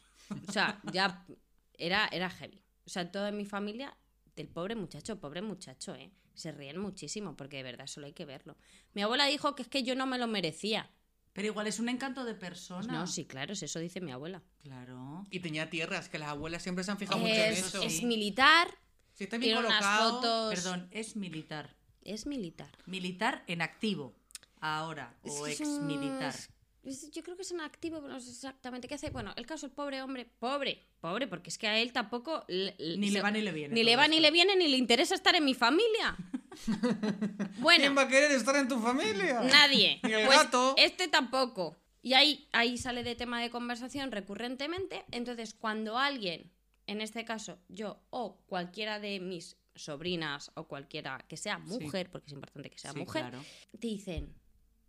O 0.48 0.52
sea, 0.52 0.80
ya 0.92 1.26
era, 1.74 2.08
era 2.10 2.28
heavy. 2.30 2.62
O 2.86 2.90
sea, 2.90 3.10
toda 3.10 3.30
mi 3.32 3.44
familia, 3.44 3.96
del 4.34 4.48
pobre 4.48 4.74
muchacho, 4.76 5.20
pobre 5.20 5.42
muchacho, 5.42 5.94
¿eh? 5.94 6.10
Se 6.34 6.52
ríen 6.52 6.78
muchísimo 6.78 7.34
porque 7.36 7.56
de 7.56 7.62
verdad 7.62 7.86
solo 7.86 8.06
hay 8.06 8.12
que 8.12 8.26
verlo. 8.26 8.56
Mi 8.92 9.02
abuela 9.02 9.24
dijo 9.26 9.54
que 9.54 9.62
es 9.62 9.68
que 9.68 9.82
yo 9.82 9.94
no 9.94 10.06
me 10.06 10.18
lo 10.18 10.26
merecía. 10.26 10.90
Pero 11.36 11.46
igual 11.48 11.66
es 11.68 11.78
un 11.78 11.88
encanto 11.88 12.24
de 12.24 12.34
persona. 12.34 12.92
No, 12.92 13.06
sí, 13.06 13.26
claro, 13.26 13.52
eso 13.52 13.78
dice 13.78 14.00
mi 14.00 14.10
abuela. 14.10 14.42
Claro. 14.62 15.24
Y 15.30 15.38
tenía 15.40 15.70
tierras, 15.70 16.08
que 16.08 16.18
las 16.18 16.30
abuelas 16.30 16.62
siempre 16.62 16.82
se 16.82 16.90
han 16.90 16.98
fijado 16.98 17.18
mucho 17.18 17.32
en 17.34 17.52
Es, 17.52 17.58
eso. 17.66 17.82
es 17.82 17.98
Sí. 17.98 18.06
militar, 18.06 18.68
Si 19.12 19.24
está 19.24 19.36
bien 19.36 19.52
tiene 19.52 19.66
unas 19.68 19.78
colocado. 19.78 20.12
fotos. 20.14 20.54
Perdón, 20.54 20.88
es 20.90 21.14
militar. 21.14 21.76
Es 22.02 22.26
militar. 22.26 22.70
Militar 22.86 23.44
en 23.46 23.60
activo. 23.62 24.14
Ahora. 24.60 25.14
Es 25.22 25.32
O 25.34 25.44
que 25.44 25.52
ex 25.52 25.60
militar. 25.68 26.34
es- 26.82 27.10
yo 27.10 27.22
creo 27.22 27.36
que 27.36 27.42
es 27.42 27.50
un 27.50 27.60
activo, 27.60 28.00
pero 28.00 28.14
no 28.14 28.20
sé 28.20 28.30
exactamente 28.30 28.88
qué 28.88 28.94
hace. 28.94 29.10
Bueno, 29.10 29.32
el 29.36 29.44
caso, 29.44 29.66
el 29.66 29.72
pobre 29.72 30.00
hombre, 30.02 30.24
pobre, 30.38 30.86
pobre, 31.00 31.26
porque 31.26 31.50
es 31.50 31.58
que 31.58 31.66
a 31.66 31.78
él 31.78 31.92
tampoco. 31.92 32.44
le- 32.48 32.74
Ni 32.78 33.10
le 33.10 33.20
va 33.20 33.30
ni 33.30 33.42
le 33.42 33.52
viene 33.52 33.74
Ni 33.74 33.84
le 33.84 33.96
va 33.96 34.04
esto. 34.04 34.14
ni 34.14 34.20
le 34.20 34.30
viene, 34.30 34.56
ni 34.56 34.68
le 34.68 34.76
interesa 34.78 35.14
estar 35.14 35.34
en 35.34 35.44
mi 35.44 35.52
familia. 35.54 36.16
bueno, 37.58 37.80
¿Quién 37.82 37.96
va 37.96 38.02
a 38.02 38.08
querer 38.08 38.30
estar 38.32 38.56
en 38.56 38.68
tu 38.68 38.78
familia? 38.80 39.40
nadie. 39.42 40.00
Ni 40.04 40.12
el 40.12 40.26
Pues 40.26 40.38
gato. 40.38 40.74
Este 40.76 41.08
tampoco. 41.08 41.76
Y 42.02 42.14
ahí, 42.14 42.48
ahí 42.52 42.78
sale 42.78 43.02
de 43.02 43.14
tema 43.16 43.40
de 43.42 43.50
conversación 43.50 44.12
recurrentemente. 44.12 45.04
Entonces, 45.10 45.54
cuando 45.54 45.98
alguien, 45.98 46.52
en 46.86 47.00
este 47.00 47.24
caso 47.24 47.58
yo 47.68 48.00
o 48.10 48.38
cualquiera 48.46 49.00
de 49.00 49.18
mis 49.20 49.56
sobrinas 49.74 50.50
o 50.54 50.68
cualquiera 50.68 51.24
que 51.28 51.36
sea 51.36 51.58
mujer, 51.58 52.10
porque 52.10 52.26
es 52.28 52.32
importante 52.32 52.70
que 52.70 52.78
sea 52.78 52.92
Sí, 52.92 52.98
mujer, 52.98 53.22
claro. 53.28 53.44
te 53.78 53.86
dicen, 53.88 54.34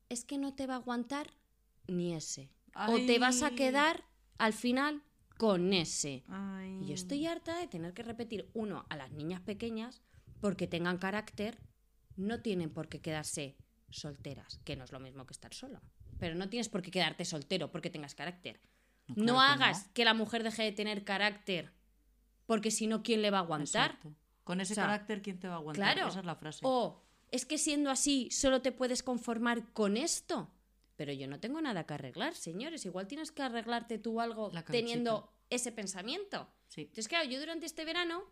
es 0.10 0.24
que 0.24 0.38
no 0.38 0.54
te 0.54 0.68
va 0.68 0.76
a 0.76 0.78
aguantar 0.78 1.34
ni 1.88 2.14
ese. 2.16 2.50
O 2.88 2.98
te 3.06 3.18
vas 3.18 3.42
a 3.42 3.52
quedar 3.52 4.04
al 4.38 4.54
final 4.54 5.02
con 5.38 5.74
ese. 5.74 6.24
Ay. 6.28 6.80
Y 6.84 6.88
yo 6.90 6.94
estoy 6.94 7.26
harta 7.26 7.58
de 7.58 7.68
tener 7.68 7.94
que 7.94 8.04
repetir, 8.04 8.50
uno, 8.54 8.86
a 8.90 8.96
las 8.96 9.12
niñas 9.12 9.42
pequeñas, 9.42 10.02
porque 10.42 10.68
tengan 10.68 10.98
carácter, 10.98 11.60
no 12.16 12.42
tienen 12.42 12.70
por 12.70 12.90
qué 12.90 13.00
quedarse 13.02 13.58
solteras, 13.90 14.60
que 14.64 14.76
no 14.76 14.84
es 14.84 14.92
lo 14.92 15.00
mismo 15.00 15.26
que 15.26 15.34
estar 15.34 15.54
solo. 15.54 15.82
Pero 16.20 16.36
no 16.36 16.50
tienes 16.50 16.70
por 16.70 16.82
qué 16.82 16.92
quedarte 16.92 17.26
soltero 17.26 17.72
porque 17.72 17.90
tengas 17.90 18.16
carácter. 18.16 18.60
No, 19.08 19.16
No, 19.16 19.34
claro 19.36 19.58
que 19.58 19.64
hagas 19.64 19.88
no. 19.88 19.94
que 19.94 20.06
la 20.06 20.14
mujer 20.14 20.44
deje 20.44 20.64
de 20.64 20.72
tener 20.72 21.04
carácter, 21.04 21.72
porque 22.46 22.72
si 22.72 22.88
no, 22.88 23.04
¿quién 23.04 23.22
le 23.22 23.32
va 23.32 23.38
a 23.40 23.42
aguantar? 23.42 23.92
Exacto. 23.92 24.16
Con 24.44 24.62
ese 24.62 24.74
O 24.74 24.76
sea, 24.76 24.86
carácter, 24.86 25.22
¿quién 25.22 25.40
te 25.40 25.48
va 25.48 25.56
a 25.56 25.58
aguantar? 25.58 25.94
Claro. 25.96 26.10
Esa 26.10 26.20
es 26.20 26.26
la 26.26 26.36
frase. 26.36 26.60
O 26.64 27.04
es 27.32 27.46
que 27.46 27.58
siendo 27.58 27.90
así 27.90 28.30
solo 28.32 28.62
te 28.62 28.72
puedes 28.72 29.04
conformar 29.04 29.72
con 29.74 29.98
esto. 29.98 30.54
Pero 30.96 31.12
yo 31.14 31.28
no 31.28 31.40
tengo 31.40 31.62
nada 31.62 31.86
que 31.86 31.94
arreglar, 31.94 32.34
señores. 32.36 32.86
Igual 32.86 33.08
tienes 33.08 33.32
que 33.32 33.44
arreglarte 33.44 34.00
tú 34.00 34.20
algo 34.22 34.50
teniendo 34.72 35.32
ese 35.50 35.72
pensamiento. 35.72 36.50
Sí. 36.70 36.82
Entonces, 36.82 37.08
claro, 37.08 37.30
yo 37.30 37.40
durante 37.40 37.66
este 37.66 37.86
verano 37.86 38.24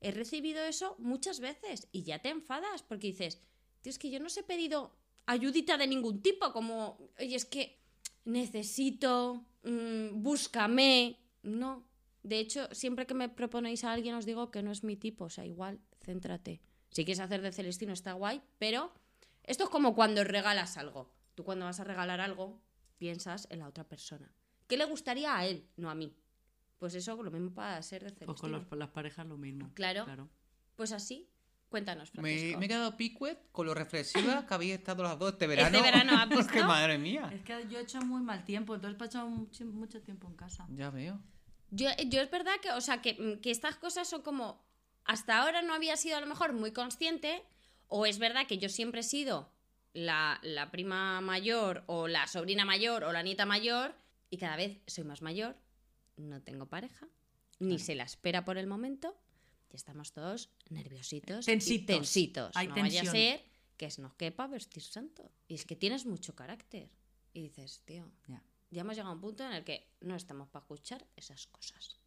he 0.00 0.10
recibido 0.10 0.62
eso 0.64 0.96
muchas 0.98 1.40
veces 1.40 1.88
y 1.92 2.02
ya 2.02 2.20
te 2.20 2.28
enfadas 2.28 2.82
porque 2.82 3.08
dices, 3.08 3.40
tío, 3.80 3.90
es 3.90 3.98
que 3.98 4.10
yo 4.10 4.20
no 4.20 4.26
os 4.26 4.36
he 4.36 4.42
pedido 4.42 4.96
ayudita 5.26 5.76
de 5.76 5.86
ningún 5.86 6.22
tipo, 6.22 6.52
como, 6.52 7.10
oye, 7.18 7.34
es 7.34 7.44
que 7.44 7.80
necesito, 8.24 9.46
mm, 9.62 10.22
búscame. 10.22 11.18
No. 11.42 11.86
De 12.22 12.38
hecho, 12.38 12.68
siempre 12.72 13.06
que 13.06 13.14
me 13.14 13.28
proponéis 13.28 13.84
a 13.84 13.92
alguien 13.92 14.14
os 14.14 14.26
digo 14.26 14.50
que 14.50 14.62
no 14.62 14.72
es 14.72 14.82
mi 14.82 14.96
tipo, 14.96 15.24
o 15.24 15.30
sea, 15.30 15.46
igual, 15.46 15.80
céntrate. 16.00 16.60
Si 16.90 17.04
quieres 17.04 17.20
hacer 17.20 17.42
de 17.42 17.52
Celestino 17.52 17.92
está 17.92 18.12
guay, 18.14 18.42
pero 18.58 18.92
esto 19.44 19.64
es 19.64 19.70
como 19.70 19.94
cuando 19.94 20.24
regalas 20.24 20.76
algo. 20.76 21.12
Tú 21.34 21.44
cuando 21.44 21.66
vas 21.66 21.78
a 21.78 21.84
regalar 21.84 22.20
algo, 22.20 22.60
piensas 22.98 23.46
en 23.50 23.60
la 23.60 23.68
otra 23.68 23.84
persona. 23.84 24.34
¿Qué 24.66 24.76
le 24.76 24.86
gustaría 24.86 25.36
a 25.36 25.46
él, 25.46 25.68
no 25.76 25.90
a 25.90 25.94
mí? 25.94 26.16
Pues 26.78 26.94
eso 26.94 27.20
lo 27.22 27.30
mismo 27.30 27.52
para 27.54 27.80
ser 27.82 28.02
de 28.02 28.10
Celestino. 28.10 28.26
Pues 28.26 28.40
con 28.40 28.52
los- 28.52 28.70
las 28.78 28.88
parejas 28.90 29.26
lo 29.26 29.36
mismo. 29.38 29.70
Claro. 29.74 30.04
claro. 30.04 30.28
Pues 30.74 30.92
así, 30.92 31.28
cuéntanos, 31.70 32.12
Me, 32.14 32.20
Francisco. 32.20 32.58
me 32.58 32.66
he 32.66 32.68
quedado 32.68 32.96
picuet 32.96 33.50
con 33.50 33.66
lo 33.66 33.72
reflexiva 33.74 34.46
que 34.46 34.54
habéis 34.54 34.74
estado 34.74 35.02
las 35.02 35.18
dos 35.18 35.32
este 35.32 35.46
verano. 35.46 35.80
verano, 35.82 36.12
¿has 36.18 36.26
Porque 36.28 36.52
visto? 36.52 36.66
madre 36.68 36.98
mía. 36.98 37.30
Es 37.32 37.42
que 37.42 37.66
yo 37.70 37.78
he 37.78 37.82
hecho 37.82 38.00
muy 38.02 38.20
mal 38.22 38.44
tiempo, 38.44 38.74
entonces 38.74 38.94
he 38.96 38.98
pasado 38.98 39.28
mucho, 39.28 39.64
mucho 39.64 40.02
tiempo 40.02 40.28
en 40.28 40.34
casa. 40.36 40.66
Ya 40.70 40.90
veo. 40.90 41.18
Yo, 41.70 41.88
yo 42.08 42.20
es 42.20 42.30
verdad 42.30 42.52
que, 42.60 42.70
o 42.72 42.80
sea, 42.80 43.00
que, 43.02 43.40
que 43.40 43.50
estas 43.50 43.76
cosas 43.76 44.08
son 44.08 44.22
como. 44.22 44.64
Hasta 45.04 45.38
ahora 45.40 45.62
no 45.62 45.72
había 45.72 45.96
sido 45.96 46.16
a 46.16 46.20
lo 46.20 46.26
mejor 46.26 46.52
muy 46.52 46.72
consciente, 46.72 47.42
o 47.88 48.06
es 48.06 48.18
verdad 48.18 48.46
que 48.46 48.58
yo 48.58 48.68
siempre 48.68 49.00
he 49.00 49.04
sido 49.04 49.50
la, 49.94 50.38
la 50.42 50.70
prima 50.70 51.20
mayor, 51.20 51.84
o 51.86 52.06
la 52.08 52.26
sobrina 52.26 52.64
mayor, 52.64 53.02
o 53.04 53.12
la 53.12 53.22
nieta 53.22 53.46
mayor, 53.46 53.94
y 54.30 54.36
cada 54.38 54.56
vez 54.56 54.78
soy 54.86 55.04
más 55.04 55.22
mayor, 55.22 55.56
no 56.16 56.42
tengo 56.42 56.66
pareja, 56.66 57.08
ni 57.58 57.78
se 57.78 57.94
la 57.94 58.04
espera 58.04 58.44
por 58.44 58.58
el 58.58 58.66
momento, 58.66 59.16
y 59.72 59.76
estamos 59.76 60.12
todos 60.12 60.50
nerviositos. 60.70 61.44
y 61.44 61.52
Tensitos. 61.52 61.86
tensitos. 61.86 62.56
Hay 62.56 62.68
no 62.68 62.74
vaya 62.76 63.02
a 63.02 63.04
ser 63.06 63.44
que 63.76 63.86
es 63.86 63.98
nos 63.98 64.14
quepa 64.14 64.46
vestir 64.46 64.82
santo. 64.82 65.30
Y 65.48 65.54
es 65.54 65.64
que 65.66 65.76
tienes 65.76 66.06
mucho 66.06 66.34
carácter. 66.34 66.88
Y 67.34 67.42
dices, 67.42 67.82
tío, 67.84 68.10
Ya. 68.26 68.42
ya 68.70 68.80
hemos 68.80 68.94
llegado 68.96 69.10
a 69.12 69.14
un 69.14 69.20
punto 69.20 69.44
en 69.44 69.52
el 69.52 69.64
que 69.64 69.90
no 70.00 70.16
estamos 70.16 70.48
para 70.48 70.62
escuchar 70.62 71.06
esas 71.16 71.46
cosas. 71.48 71.98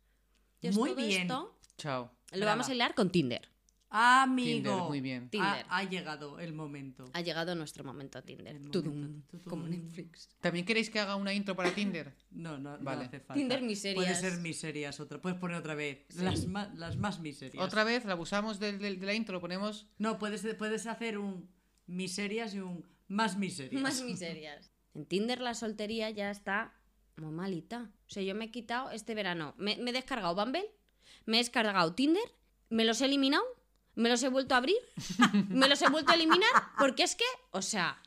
Entonces, 0.61 0.77
Muy 0.79 0.89
todo 0.91 1.05
bien. 1.05 1.21
Esto 1.23 1.59
Chao. 1.77 2.11
lo 2.31 2.45
vamos 2.45 2.67
a 2.69 2.73
hilar 2.73 2.95
con 2.95 3.11
Tinder. 3.11 3.47
Amigo. 3.91 4.69
Tinder, 4.69 4.83
muy 4.87 5.01
bien. 5.01 5.29
Tinder. 5.29 5.65
Ha, 5.67 5.77
ha 5.79 5.83
llegado 5.83 6.39
el 6.39 6.53
momento. 6.53 7.05
Ha 7.13 7.21
llegado 7.21 7.55
nuestro 7.55 7.83
momento 7.83 8.21
Tinder. 8.23 8.59
Tudum, 8.71 9.21
tudum. 9.23 9.43
como 9.45 9.67
Netflix. 9.67 10.29
¿También 10.41 10.65
queréis 10.65 10.89
que 10.89 10.99
haga 10.99 11.15
una 11.15 11.33
intro 11.33 11.55
para 11.55 11.71
Tinder? 11.73 12.13
No, 12.31 12.57
no, 12.59 12.77
Vale. 12.79 13.01
no 13.01 13.05
hace 13.07 13.19
falta. 13.19 13.33
Tinder 13.33 13.61
miserias. 13.63 13.95
Puede 14.05 14.15
ser 14.15 14.39
miserias 14.39 14.99
otra. 14.99 15.19
Puedes 15.19 15.39
poner 15.39 15.57
otra 15.57 15.73
vez. 15.73 16.05
Las, 16.15 16.45
ma- 16.45 16.71
las 16.75 16.97
más 16.97 17.19
miserias. 17.19 17.63
Otra 17.63 17.83
vez 17.83 18.05
la 18.05 18.13
abusamos 18.13 18.59
del- 18.59 18.77
del- 18.79 18.99
de, 18.99 19.05
la 19.05 19.13
intro, 19.13 19.33
lo 19.33 19.41
ponemos. 19.41 19.87
No, 19.97 20.19
puedes, 20.19 20.45
puedes 20.55 20.85
hacer 20.85 21.17
un 21.17 21.49
miserias 21.87 22.53
y 22.53 22.59
un 22.59 22.85
más 23.07 23.37
miserias. 23.37 23.81
Más 23.81 24.01
miserias. 24.03 24.71
En 24.93 25.05
Tinder 25.05 25.41
la 25.41 25.55
soltería 25.55 26.09
ya 26.11 26.29
está 26.29 26.75
muy 27.17 27.31
malita. 27.31 27.89
O 28.07 28.09
sea, 28.09 28.21
yo 28.23 28.35
me 28.35 28.45
he 28.45 28.51
quitado 28.51 28.91
este 28.91 29.15
verano. 29.15 29.55
Me, 29.57 29.77
me 29.77 29.89
he 29.89 29.93
descargado 29.93 30.35
Bumble, 30.35 30.65
me 31.25 31.37
he 31.37 31.39
descargado 31.39 31.93
Tinder, 31.95 32.23
me 32.69 32.85
los 32.85 33.01
he 33.01 33.05
eliminado, 33.05 33.43
me 33.99 34.09
los 34.09 34.23
he 34.23 34.29
vuelto 34.29 34.55
a 34.55 34.57
abrir, 34.59 34.77
me 35.49 35.67
los 35.67 35.81
he 35.81 35.89
vuelto 35.89 36.11
a 36.11 36.15
eliminar, 36.15 36.49
porque 36.77 37.03
es 37.03 37.15
que, 37.15 37.25
o 37.51 37.61
sea, 37.61 38.01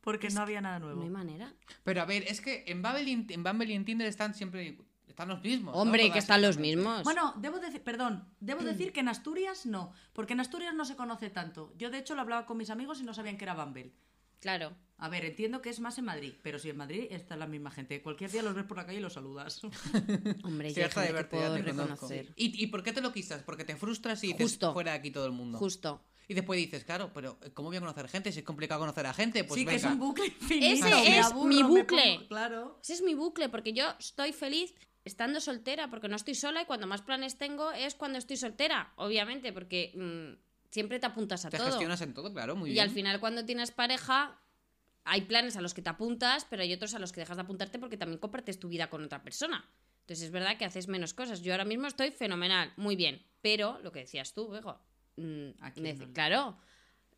Porque 0.00 0.30
no 0.30 0.40
había 0.40 0.60
nada 0.60 0.78
no 0.78 0.86
nuevo. 0.86 1.02
hay 1.02 1.10
manera. 1.10 1.52
Pero 1.84 2.02
a 2.02 2.04
ver, 2.04 2.24
es 2.28 2.40
que 2.40 2.64
en 2.66 2.82
Bumble 2.82 3.02
y 3.02 3.12
en, 3.34 3.42
Bumble 3.42 3.72
y 3.72 3.74
en 3.74 3.84
Tinder 3.84 4.06
están 4.06 4.34
siempre. 4.34 4.78
Están 5.06 5.28
los 5.28 5.42
mismos. 5.42 5.74
¿no? 5.74 5.80
Hombre, 5.82 6.10
que 6.12 6.18
están 6.18 6.40
los 6.40 6.56
mismos. 6.56 7.02
Bueno, 7.02 7.34
debo 7.36 7.58
decir, 7.58 7.82
perdón, 7.82 8.24
debo 8.38 8.62
decir 8.62 8.92
que 8.92 9.00
en 9.00 9.08
Asturias 9.08 9.66
no, 9.66 9.92
porque 10.14 10.32
en 10.32 10.40
Asturias 10.40 10.72
no 10.72 10.84
se 10.84 10.96
conoce 10.96 11.28
tanto. 11.28 11.74
Yo 11.76 11.90
de 11.90 11.98
hecho 11.98 12.14
lo 12.14 12.22
hablaba 12.22 12.46
con 12.46 12.56
mis 12.56 12.70
amigos 12.70 13.00
y 13.00 13.04
no 13.04 13.12
sabían 13.12 13.36
que 13.36 13.44
era 13.44 13.54
Bumble. 13.54 13.92
Claro. 14.40 14.76
A 15.02 15.08
ver, 15.08 15.24
entiendo 15.24 15.62
que 15.62 15.70
es 15.70 15.80
más 15.80 15.96
en 15.96 16.04
Madrid, 16.04 16.34
pero 16.42 16.58
si 16.58 16.68
en 16.68 16.76
Madrid 16.76 17.06
está 17.10 17.34
la 17.34 17.46
misma 17.46 17.70
gente. 17.70 18.02
Cualquier 18.02 18.30
día 18.30 18.42
los 18.42 18.54
ves 18.54 18.64
por 18.66 18.76
la 18.76 18.84
calle 18.84 18.98
y 18.98 19.00
los 19.02 19.14
saludas. 19.14 19.62
Hombre, 20.44 20.68
Sí, 20.70 20.76
yo 20.76 20.82
hay 20.82 20.88
hasta 20.88 21.00
gente 21.00 21.00
que 21.00 21.06
divertido, 21.06 21.40
ya 21.40 21.48
puedo 21.48 21.54
te 21.54 21.62
reconocer. 21.62 22.32
¿Y, 22.36 22.62
¿Y 22.62 22.66
por 22.66 22.82
qué 22.82 22.92
te 22.92 23.00
lo 23.00 23.10
quitas? 23.12 23.42
Porque 23.42 23.64
te 23.64 23.76
frustras 23.76 24.22
y 24.24 24.28
dices 24.28 24.42
Justo. 24.42 24.72
fuera 24.74 24.92
de 24.92 24.98
aquí 24.98 25.10
todo 25.10 25.24
el 25.24 25.32
mundo. 25.32 25.56
Justo. 25.56 26.04
Y 26.28 26.34
después 26.34 26.58
dices, 26.58 26.84
claro, 26.84 27.10
pero 27.14 27.38
¿cómo 27.54 27.68
voy 27.70 27.78
a 27.78 27.80
conocer 27.80 28.08
gente? 28.08 28.30
Si 28.30 28.40
es 28.40 28.44
complicado 28.44 28.78
conocer 28.80 29.06
a 29.06 29.14
gente, 29.14 29.42
pues 29.44 29.58
sí, 29.58 29.64
venga. 29.64 29.80
que 29.80 29.86
es 29.86 29.90
un 29.92 29.98
bucle 29.98 30.26
infinito. 30.26 30.86
Ese 30.86 31.18
es 31.18 31.26
aburro, 31.26 31.48
mi 31.48 31.62
bucle. 31.62 32.02
pongo- 32.18 32.28
claro. 32.28 32.78
Ese 32.82 32.92
es 32.92 33.02
mi 33.02 33.14
bucle, 33.14 33.48
porque 33.48 33.72
yo 33.72 33.86
estoy 33.98 34.32
feliz 34.34 34.74
estando 35.06 35.40
soltera, 35.40 35.88
porque 35.88 36.08
no 36.08 36.16
estoy 36.16 36.34
sola 36.34 36.60
y 36.62 36.66
cuando 36.66 36.86
más 36.86 37.00
planes 37.00 37.38
tengo 37.38 37.72
es 37.72 37.94
cuando 37.94 38.18
estoy 38.18 38.36
soltera, 38.36 38.92
obviamente, 38.96 39.52
porque 39.54 39.92
mm, 39.96 40.49
siempre 40.70 40.98
te 40.98 41.06
apuntas 41.06 41.44
a 41.44 41.50
Te 41.50 41.56
todo. 41.58 41.66
gestionas 41.68 42.00
en 42.00 42.14
todo, 42.14 42.32
claro, 42.32 42.56
muy 42.56 42.70
y 42.70 42.74
bien. 42.74 42.84
al 42.84 42.90
final 42.90 43.20
cuando 43.20 43.44
tienes 43.44 43.70
pareja, 43.70 44.40
hay 45.04 45.22
planes 45.22 45.56
a 45.56 45.60
los 45.62 45.74
que 45.74 45.82
te 45.82 45.90
apuntas, 45.90 46.46
pero 46.48 46.62
hay 46.62 46.72
otros 46.72 46.94
a 46.94 46.98
los 46.98 47.12
que 47.12 47.20
dejas 47.20 47.36
de 47.36 47.42
apuntarte 47.42 47.78
porque 47.78 47.96
también 47.96 48.18
compartes 48.18 48.58
tu 48.60 48.68
vida 48.68 48.88
con 48.90 49.02
otra 49.04 49.22
persona. 49.22 49.68
Entonces 50.02 50.26
es 50.26 50.30
verdad 50.32 50.56
que 50.58 50.64
haces 50.64 50.88
menos 50.88 51.14
cosas. 51.14 51.42
Yo 51.42 51.52
ahora 51.52 51.64
mismo 51.64 51.86
estoy 51.86 52.10
fenomenal, 52.10 52.72
muy 52.76 52.96
bien, 52.96 53.24
pero 53.40 53.78
lo 53.82 53.92
que 53.92 54.00
decías 54.00 54.32
tú, 54.34 54.48
Bego, 54.48 54.80
mm, 55.16 55.50
¿A 55.60 55.72
quién 55.72 55.86
nece- 55.86 56.06
no 56.06 56.12
claro, 56.12 56.58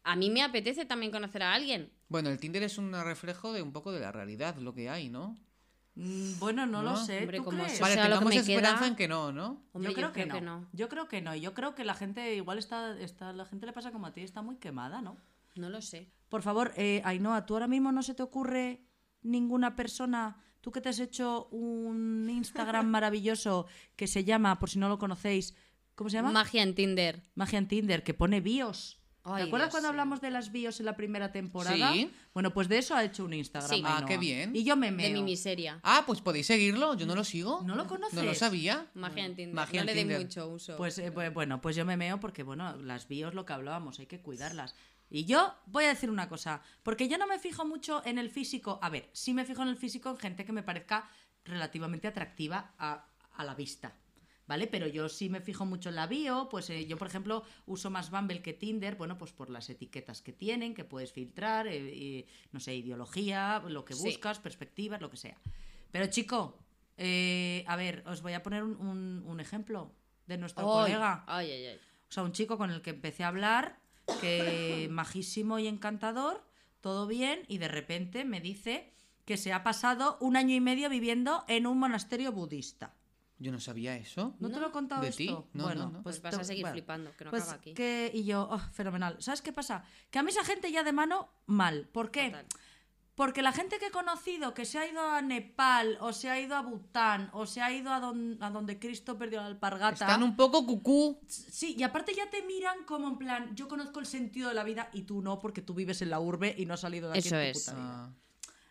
a 0.05 0.16
mí 0.16 0.30
me 0.30 0.42
apetece 0.42 0.84
también 0.84 1.12
conocer 1.12 1.42
a 1.42 1.55
alguien. 1.55 1.92
Bueno, 2.09 2.28
el 2.30 2.38
Tinder 2.38 2.62
es 2.62 2.76
un 2.78 2.92
reflejo 3.05 3.53
de 3.53 3.62
un 3.62 3.72
poco 3.72 3.92
de 3.92 4.00
la 4.00 4.12
realidad, 4.12 4.57
lo 4.57 4.74
que 4.74 4.88
hay, 4.90 5.09
¿no? 5.09 5.36
Mm, 5.95 6.38
Bueno, 6.38 6.66
no, 6.66 6.82
lo 6.82 6.97
sé. 6.97 7.20
Hombre, 7.20 7.38
¿Tú 7.38 7.45
como 7.45 7.64
crees? 7.64 7.80
Vale, 7.80 7.95
sea 7.95 8.05
lo 8.09 8.18
que 8.18 8.24
tengamos 8.24 8.34
me 8.34 8.40
esperanza 8.40 8.78
queda. 8.78 8.88
en 8.88 8.97
que 8.97 9.09
no, 9.09 9.32
¿no? 9.32 9.62
Hombre, 9.72 9.90
yo 9.90 9.95
creo, 9.95 10.12
que, 10.12 10.26
no. 10.26 10.40
no. 10.40 10.68
Yo 10.72 10.88
creo 10.88 11.09
que 11.09 11.20
no. 11.20 11.34
Yo 11.34 11.55
creo 11.55 11.74
que 11.74 11.84
la 11.84 11.95
gente 11.95 12.34
igual 12.34 12.59
está, 12.59 12.99
está, 12.99 13.32
la 13.32 13.45
gente 13.45 13.66
le 13.66 13.72
pasa 13.72 13.93
como 13.93 14.07
a 14.07 14.12
ti, 14.12 14.22
está 14.22 14.43
muy 14.43 14.57
quemada, 14.57 15.03
¿no? 15.03 15.16
No 15.55 15.68
lo 15.68 15.82
sé. 15.82 16.11
Por 16.28 16.43
favor, 16.43 16.72
eh, 16.76 17.03
Ainhoa, 17.05 17.45
¿tú 17.45 17.55
ahora 17.55 17.68
mismo 17.68 17.93
no 17.93 18.03
se 18.03 18.14
te 18.14 18.22
ocurre 18.22 18.86
ninguna 19.20 19.76
persona, 19.76 20.38
tú 20.61 20.72
que 20.72 20.80
te 20.80 20.88
has 20.88 20.99
hecho 20.99 21.47
un 21.51 22.28
Instagram 22.30 22.86
maravilloso 22.90 23.66
que 23.97 24.07
se 24.07 24.24
llama, 24.24 24.59
por 24.59 24.70
si 24.70 24.78
no 24.78 24.88
lo 24.88 24.99
conocéis, 24.99 25.55
¿cómo 25.95 26.09
se 26.11 26.16
llama? 26.16 26.30
Magia 26.32 26.62
en 26.62 26.74
Tinder. 26.74 27.22
Magia 27.34 27.59
en 27.59 27.68
Tinder, 27.68 28.03
que 28.03 28.14
pone 28.14 28.40
bios. 28.40 29.01
Ay, 29.25 29.43
¿Te 29.45 29.47
acuerdas 29.49 29.68
Dios, 29.68 29.70
cuando 29.73 29.89
sí. 29.89 29.91
hablamos 29.91 30.20
de 30.20 30.31
las 30.31 30.51
bios 30.51 30.81
en 30.81 30.87
la 30.87 30.97
primera 30.97 31.31
temporada? 31.31 31.93
Sí. 31.93 32.11
Bueno, 32.35 32.53
pues 32.53 32.68
de 32.68 32.79
eso 32.79 32.95
ha 32.97 33.05
hecho 33.05 33.25
un 33.25 33.33
Instagram. 33.35 33.70
Sí. 33.70 33.83
Ah, 33.87 34.05
qué 34.07 34.18
bien. 34.18 34.55
Y 34.57 34.64
yo 34.64 34.77
me 34.77 34.87
De 34.87 34.93
meo. 34.93 35.12
mi 35.12 35.23
miseria. 35.23 35.79
Ah, 35.85 36.03
pues 36.07 36.20
podéis 36.20 36.47
seguirlo, 36.47 36.95
yo 36.95 37.07
no 37.07 37.14
lo 37.14 37.23
sigo. 37.23 37.62
¿No 37.64 37.77
lo 37.77 37.87
conoces? 37.87 38.14
No 38.14 38.25
lo 38.25 38.35
sabía. 38.35 38.87
Magia 38.95 39.25
en 39.25 39.37
Tinder. 39.37 39.55
Magia 39.55 39.85
no 39.85 39.91
en 39.91 39.97
le 39.97 40.05
dé 40.05 40.18
mucho 40.18 40.49
uso. 40.49 40.77
Pues 40.77 40.99
eh, 40.99 41.12
pues, 41.12 41.33
bueno, 41.33 41.61
pues 41.61 41.77
yo 41.77 41.85
me 41.85 41.97
meo 41.97 42.18
porque, 42.18 42.43
bueno, 42.43 42.77
las 42.79 43.07
bios 43.07 43.35
lo 43.35 43.47
que 43.47 43.53
hablábamos, 43.53 44.01
hay 44.01 44.07
que 44.07 44.20
cuidarlas. 44.20 44.75
Y 45.09 45.25
yo 45.25 45.55
voy 45.66 45.85
a 45.85 45.89
decir 45.89 46.09
una 46.11 46.29
cosa, 46.29 46.62
porque 46.83 47.07
yo 47.07 47.18
no 47.18 47.27
me 47.27 47.39
fijo 47.39 47.64
mucho 47.64 48.03
en 48.05 48.18
el 48.18 48.31
físico. 48.31 48.81
A 48.83 48.89
ver, 48.89 49.09
sí 49.12 49.35
me 49.35 49.45
fijo 49.45 49.62
en 49.62 49.68
el 49.68 49.77
físico 49.77 50.11
en 50.11 50.16
gente 50.16 50.45
que 50.45 50.53
me 50.53 50.62
parezca 50.62 51.09
relativamente 51.45 52.09
atractiva 52.09 52.73
a, 52.79 53.07
a 53.35 53.45
la 53.45 53.55
vista. 53.55 53.95
¿Vale? 54.49 54.66
Pero 54.66 54.86
yo 54.88 55.09
sí 55.09 55.28
me 55.28 55.40
fijo 55.40 55.64
mucho 55.64 55.88
en 55.88 55.95
la 55.95 56.07
bio, 56.09 56.49
pues 56.51 56.68
eh, 56.70 56.84
yo, 56.86 56.99
por 56.99 57.07
ejemplo, 57.07 57.45
uso 57.66 57.90
más 57.90 58.11
Bumble 58.11 58.43
que 58.43 58.53
Tinder, 58.53 58.97
bueno, 58.97 59.16
pues 59.16 59.32
por 59.32 59.49
las 59.51 59.70
etiquetas 59.70 60.20
que 60.20 60.32
tienen, 60.32 60.74
que 60.74 60.84
puedes 60.84 61.12
filtrar, 61.12 61.68
eh, 61.68 62.26
no 62.51 62.59
sé, 62.59 62.74
ideología, 62.74 63.62
lo 63.68 63.84
que 63.84 63.95
Sí. 63.95 64.03
buscas, 64.03 64.40
perspectivas, 64.40 65.01
lo 65.01 65.11
que 65.11 65.16
sea. 65.16 65.38
Pero 65.93 66.07
chico, 66.07 66.59
eh, 66.97 67.64
a 67.68 67.76
ver, 67.76 68.03
os 68.07 68.20
voy 68.20 68.32
a 68.32 68.43
poner 68.43 68.64
un, 68.64 68.76
un- 68.76 69.22
un 69.26 69.40
ejemplo 69.40 69.93
de 70.26 70.36
nuestro 70.38 70.64
colega. 70.82 71.24
Ay, 71.28 71.51
ay, 71.51 71.66
ay. 71.66 71.76
O 72.09 72.12
sea, 72.12 72.24
un 72.24 72.32
chico 72.32 72.59
con 72.59 72.70
el 72.70 72.82
que 72.82 72.90
empecé 72.90 73.22
a 73.24 73.28
hablar, 73.28 73.78
que 74.20 74.88
majísimo 74.90 75.61
y 75.61 75.68
encantador, 75.68 76.43
todo 76.80 77.07
bien, 77.07 77.43
y 77.49 77.59
de 77.59 77.68
repente 77.68 78.24
me 78.24 78.40
dice 78.40 78.90
que 79.24 79.36
se 79.36 79.53
ha 79.53 79.62
pasado 79.62 80.18
un 80.20 80.36
año 80.36 80.55
y 80.57 80.61
medio 80.61 80.90
viviendo 80.90 81.45
en 81.47 81.68
un 81.68 81.78
monasterio 81.78 82.32
budista. 82.32 82.93
Yo 83.43 83.51
no 83.53 83.59
sabía 83.61 83.97
eso. 83.97 84.34
¿No, 84.38 84.51
te 84.51 84.61
lo 84.61 84.68
he 84.68 84.70
contado 84.70 85.03
¿De 85.03 85.09
esto? 85.09 85.18
ti? 85.18 85.28
No, 85.53 85.64
bueno, 85.64 85.84
no, 85.86 85.90
no. 85.90 86.03
Pues 86.03 86.22
vas 86.22 86.34
a 86.38 86.45
seguir 86.45 86.62
bueno, 86.62 86.74
flipando, 86.74 87.16
que 87.16 87.24
no 87.24 87.30
pues 87.30 87.43
acaba 87.43 87.59
aquí. 87.59 87.74
que- 87.74 88.11
y 88.14 88.24
yo, 88.24 88.49
oh, 88.51 88.59
fenomenal. 88.59 89.16
¿Sabes 89.20 89.43
qué 89.43 89.53
pasa? 89.53 89.84
Que 90.11 90.18
a 90.18 90.22
mí 90.22 90.30
esa 90.30 90.45
gente 90.45 90.70
ya 90.70 90.82
de 90.84 90.93
mano, 90.93 91.28
mal. 91.47 91.88
¿Por 91.93 92.11
qué? 92.11 92.26
Total. 92.30 92.47
Porque 93.14 93.43
la 93.43 93.53
gente 93.53 93.78
que 93.78 93.88
he 93.88 93.90
conocido 93.90 94.55
que 94.55 94.64
se 94.64 94.78
ha 94.78 94.86
ido 94.90 95.03
a 95.03 95.20
Nepal, 95.20 95.99
o 96.01 96.14
se 96.14 96.30
ha 96.30 96.40
ido 96.40 96.57
a 96.57 96.62
Bután, 96.62 97.28
o 97.34 97.45
se 97.45 97.61
ha 97.61 97.70
ido 97.70 97.93
a, 97.93 98.01
don- 98.01 98.38
a 98.40 98.49
donde 98.51 98.78
Cristo 98.78 99.18
perdió 99.18 99.40
la 99.40 99.47
alpargata. 99.49 100.07
Están 100.07 100.22
un 100.22 100.34
poco 100.34 100.64
cucú. 100.64 101.20
Sí, 101.28 101.74
y 101.78 101.82
aparte 101.82 102.14
ya 102.14 102.30
te 102.30 102.43
miran 102.43 102.84
como 102.86 103.09
en 103.09 103.18
plan, 103.18 103.55
yo 103.55 103.68
conozco 103.68 104.01
el 104.01 104.07
sentido 104.07 104.49
de 104.49 104.55
la 104.55 104.64
vida 104.64 104.88
y 104.95 105.03
tú 105.03 105.20
no, 105.20 105.38
porque 105.38 105.61
tú 105.61 105.74
vives 105.74 106.01
en 106.01 106.09
la 106.09 106.20
urbe 106.20 106.55
y 106.57 106.64
no 106.64 106.72
has 106.74 106.80
salido 106.80 107.11
de 107.11 107.18
aquí 107.18 107.26
Eso 107.28 107.36
en 107.38 107.53
tu 107.53 107.59
es. 107.59 107.64
puta 107.66 107.76
vida. 107.76 108.05
Ah, 108.07 108.12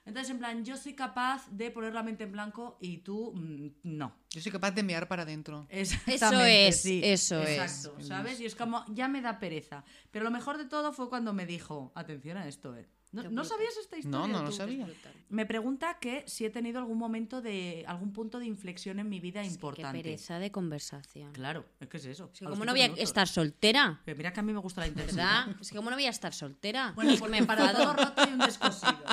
Entonces, 0.05 0.31
en 0.31 0.39
plan, 0.39 0.65
yo 0.65 0.75
soy 0.75 0.95
capaz 0.95 1.47
de 1.51 1.69
poner 1.69 1.93
la 1.93 2.01
mente 2.01 2.23
en 2.23 2.31
blanco 2.31 2.77
y 2.81 2.97
tú 2.97 3.33
mm, 3.35 3.67
no. 3.83 4.15
Yo 4.31 4.41
soy 4.41 4.51
capaz 4.51 4.71
de 4.71 4.83
mear 4.83 5.07
para 5.07 5.23
adentro. 5.23 5.67
Exactamente, 5.69 6.67
es, 6.67 6.81
sí. 6.81 7.01
eso 7.03 7.41
Exacto, 7.43 8.01
¿sabes? 8.01 8.39
Y 8.39 8.45
es 8.45 8.55
como, 8.55 8.85
ya 8.93 9.07
me 9.07 9.21
da 9.21 9.39
pereza. 9.39 9.83
Pero 10.09 10.23
lo 10.23 10.31
mejor 10.31 10.57
de 10.57 10.65
todo 10.65 10.93
fue 10.93 11.09
cuando 11.09 11.33
me 11.33 11.45
dijo, 11.45 11.91
atención 11.95 12.37
a 12.37 12.47
esto, 12.47 12.75
¿eh? 12.75 12.87
¿No, 13.11 13.23
Qué 13.23 13.29
¿no 13.29 13.43
sabías 13.43 13.75
esta 13.75 13.97
historia? 13.97 14.19
No, 14.19 14.27
no 14.27 14.41
lo 14.41 14.51
tú? 14.51 14.55
sabía. 14.55 14.87
Me 15.27 15.45
pregunta 15.45 15.97
que 15.99 16.23
si 16.27 16.45
he 16.45 16.49
tenido 16.49 16.79
algún 16.79 16.97
momento 16.97 17.41
de, 17.41 17.83
algún 17.85 18.13
punto 18.13 18.39
de 18.39 18.45
inflexión 18.45 18.99
en 18.99 19.09
mi 19.09 19.19
vida 19.19 19.41
Qué 19.41 19.49
importante. 19.49 20.01
pereza 20.01 20.39
de 20.39 20.49
conversación. 20.49 21.33
Claro, 21.33 21.65
es 21.81 21.89
que 21.89 21.97
es 21.97 22.05
eso. 22.05 22.29
Es 22.31 22.39
que 22.39 22.45
a 22.45 22.49
los 22.49 22.57
¿Cómo 22.57 22.63
cinco 22.63 22.65
no 22.67 22.71
voy 22.71 22.99
a 22.99 23.03
estar 23.03 23.27
soltera? 23.27 24.01
Que 24.05 24.15
mira 24.15 24.31
que 24.31 24.39
a 24.39 24.43
mí 24.43 24.53
me 24.53 24.59
gusta 24.59 24.79
la 24.79 24.87
intensidad. 24.87 25.45
¿Verdad? 25.45 25.61
Es 25.61 25.69
que 25.71 25.75
¿cómo 25.75 25.89
no 25.89 25.97
voy 25.97 26.05
a 26.05 26.09
estar 26.09 26.33
soltera? 26.33 26.93
Bueno, 26.95 27.11
Es 27.11 27.21
que 27.21 27.27
porque 27.27 27.43
para 27.43 27.73
todo 27.73 27.93
roto 27.93 28.13
hay 28.21 28.31
un 28.31 28.39
descosido. 28.39 29.03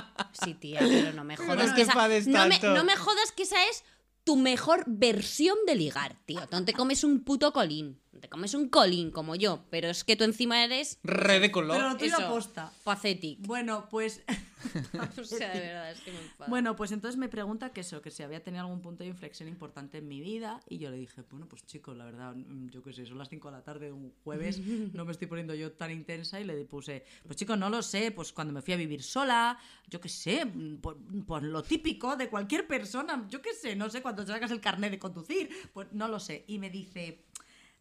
Sí, 0.44 0.54
tía, 0.54 0.78
pero 0.78 1.12
no 1.12 1.24
me 1.24 1.36
Pero 1.36 1.48
jodas 1.48 1.70
no 1.70 1.74
que 1.74 1.82
esa... 1.82 1.94
No 1.94 2.46
me, 2.46 2.58
no 2.60 2.84
me 2.84 2.94
jodas 2.96 3.32
que 3.32 3.42
esa 3.42 3.56
es 3.68 3.82
tu 4.28 4.36
mejor 4.36 4.84
versión 4.86 5.56
de 5.66 5.74
ligar, 5.74 6.14
tío. 6.26 6.42
No 6.52 6.62
te 6.62 6.74
comes 6.74 7.02
un 7.02 7.24
puto 7.24 7.50
colín. 7.50 7.98
Te 8.20 8.28
comes 8.28 8.54
un 8.54 8.68
colín 8.68 9.10
como 9.10 9.34
yo. 9.34 9.64
Pero 9.70 9.88
es 9.88 10.04
que 10.04 10.16
tú 10.16 10.24
encima 10.24 10.64
eres 10.64 10.98
Re 11.02 11.40
de 11.40 11.50
color. 11.50 11.76
Pero 11.76 11.96
tuyo 11.96 12.16
Eso. 12.16 12.26
aposta. 12.26 12.72
pathetic. 12.84 13.46
Bueno, 13.46 13.88
pues 13.90 14.22
o 15.20 15.24
sea, 15.24 15.52
de 15.52 15.60
verdad, 15.60 15.92
es 15.92 16.00
que 16.00 16.12
me 16.12 16.18
enfado. 16.18 16.50
bueno, 16.50 16.74
pues 16.76 16.92
entonces 16.92 17.18
me 17.18 17.28
pregunta 17.28 17.70
que 17.70 17.82
eso, 17.82 18.02
que 18.02 18.10
si 18.10 18.22
había 18.22 18.42
tenido 18.42 18.62
algún 18.62 18.80
punto 18.80 19.04
de 19.04 19.10
inflexión 19.10 19.48
importante 19.48 19.98
en 19.98 20.08
mi 20.08 20.20
vida 20.20 20.60
y 20.68 20.78
yo 20.78 20.90
le 20.90 20.96
dije, 20.96 21.22
bueno, 21.30 21.46
pues 21.46 21.64
chicos, 21.64 21.96
la 21.96 22.04
verdad, 22.04 22.34
mm, 22.34 22.68
yo 22.68 22.82
qué 22.82 22.92
sé, 22.92 23.06
son 23.06 23.18
las 23.18 23.28
5 23.28 23.48
de 23.48 23.56
la 23.56 23.62
tarde 23.62 23.86
de 23.86 23.92
un 23.92 24.12
jueves, 24.24 24.58
no 24.94 25.04
me 25.04 25.12
estoy 25.12 25.28
poniendo 25.28 25.54
yo 25.54 25.72
tan 25.72 25.90
intensa 25.90 26.40
y 26.40 26.44
le 26.44 26.64
puse, 26.64 27.04
pues 27.24 27.36
chicos, 27.36 27.58
no 27.58 27.70
lo 27.70 27.82
sé, 27.82 28.10
pues 28.10 28.32
cuando 28.32 28.52
me 28.52 28.62
fui 28.62 28.74
a 28.74 28.76
vivir 28.76 29.02
sola, 29.02 29.58
yo 29.88 30.00
qué 30.00 30.08
sé, 30.08 30.44
mm, 30.44 30.78
pues, 30.78 30.96
pues 31.26 31.42
lo 31.42 31.62
típico 31.62 32.16
de 32.16 32.28
cualquier 32.28 32.66
persona, 32.66 33.26
yo 33.28 33.40
qué 33.40 33.54
sé, 33.54 33.76
no 33.76 33.88
sé, 33.90 34.02
cuando 34.02 34.26
sacas 34.26 34.50
el 34.50 34.60
carnet 34.60 34.90
de 34.90 34.98
conducir, 34.98 35.48
pues 35.72 35.88
no 35.92 36.08
lo 36.08 36.18
sé. 36.18 36.44
Y 36.48 36.58
me 36.58 36.70
dice, 36.70 37.26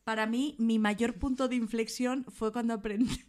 para 0.08 0.26
mí 0.26 0.56
mi 0.58 0.80
mayor 0.80 1.16
punto 1.20 1.50
de 1.50 1.56
inflexión 1.58 2.24
fue 2.34 2.54
cuando 2.54 2.74
aprendí 2.74 3.26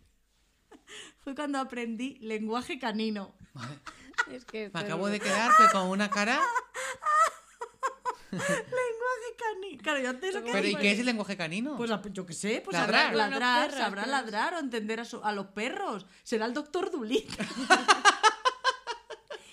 fue 1.24 1.34
cuando 1.34 1.58
aprendí 1.58 2.18
lenguaje 2.20 2.78
canino. 2.78 3.34
es 4.30 4.44
que 4.44 4.70
Me 4.72 4.78
acabo 4.80 5.08
de 5.08 5.18
quedar 5.18 5.50
pero 5.58 5.72
con 5.72 5.88
una 5.88 6.08
cara. 6.08 6.40
lenguaje 8.30 9.30
canino. 9.36 9.82
Claro, 9.82 9.98
yo 9.98 10.10
antes 10.10 10.34
lo 10.34 10.44
que 10.44 10.52
¿Pero 10.52 10.68
y 10.68 10.76
qué 10.76 10.92
es- 10.92 11.00
el 11.00 11.06
lenguaje 11.06 11.36
canino? 11.36 11.76
Pues 11.76 11.90
yo 12.12 12.24
qué 12.24 12.32
sé, 12.32 12.60
pues 12.64 12.76
Ladrar. 12.76 13.06
sabrá 13.06 13.28
ladrar, 13.28 13.68
perros, 13.70 13.84
sabrá 13.84 14.06
ladrar 14.06 14.54
o 14.54 14.58
entender 14.60 15.00
a, 15.00 15.04
su- 15.04 15.24
a 15.24 15.32
los 15.32 15.46
perros. 15.46 16.06
Será 16.22 16.46
el 16.46 16.54
doctor 16.54 16.92
Dulittle. 16.92 17.44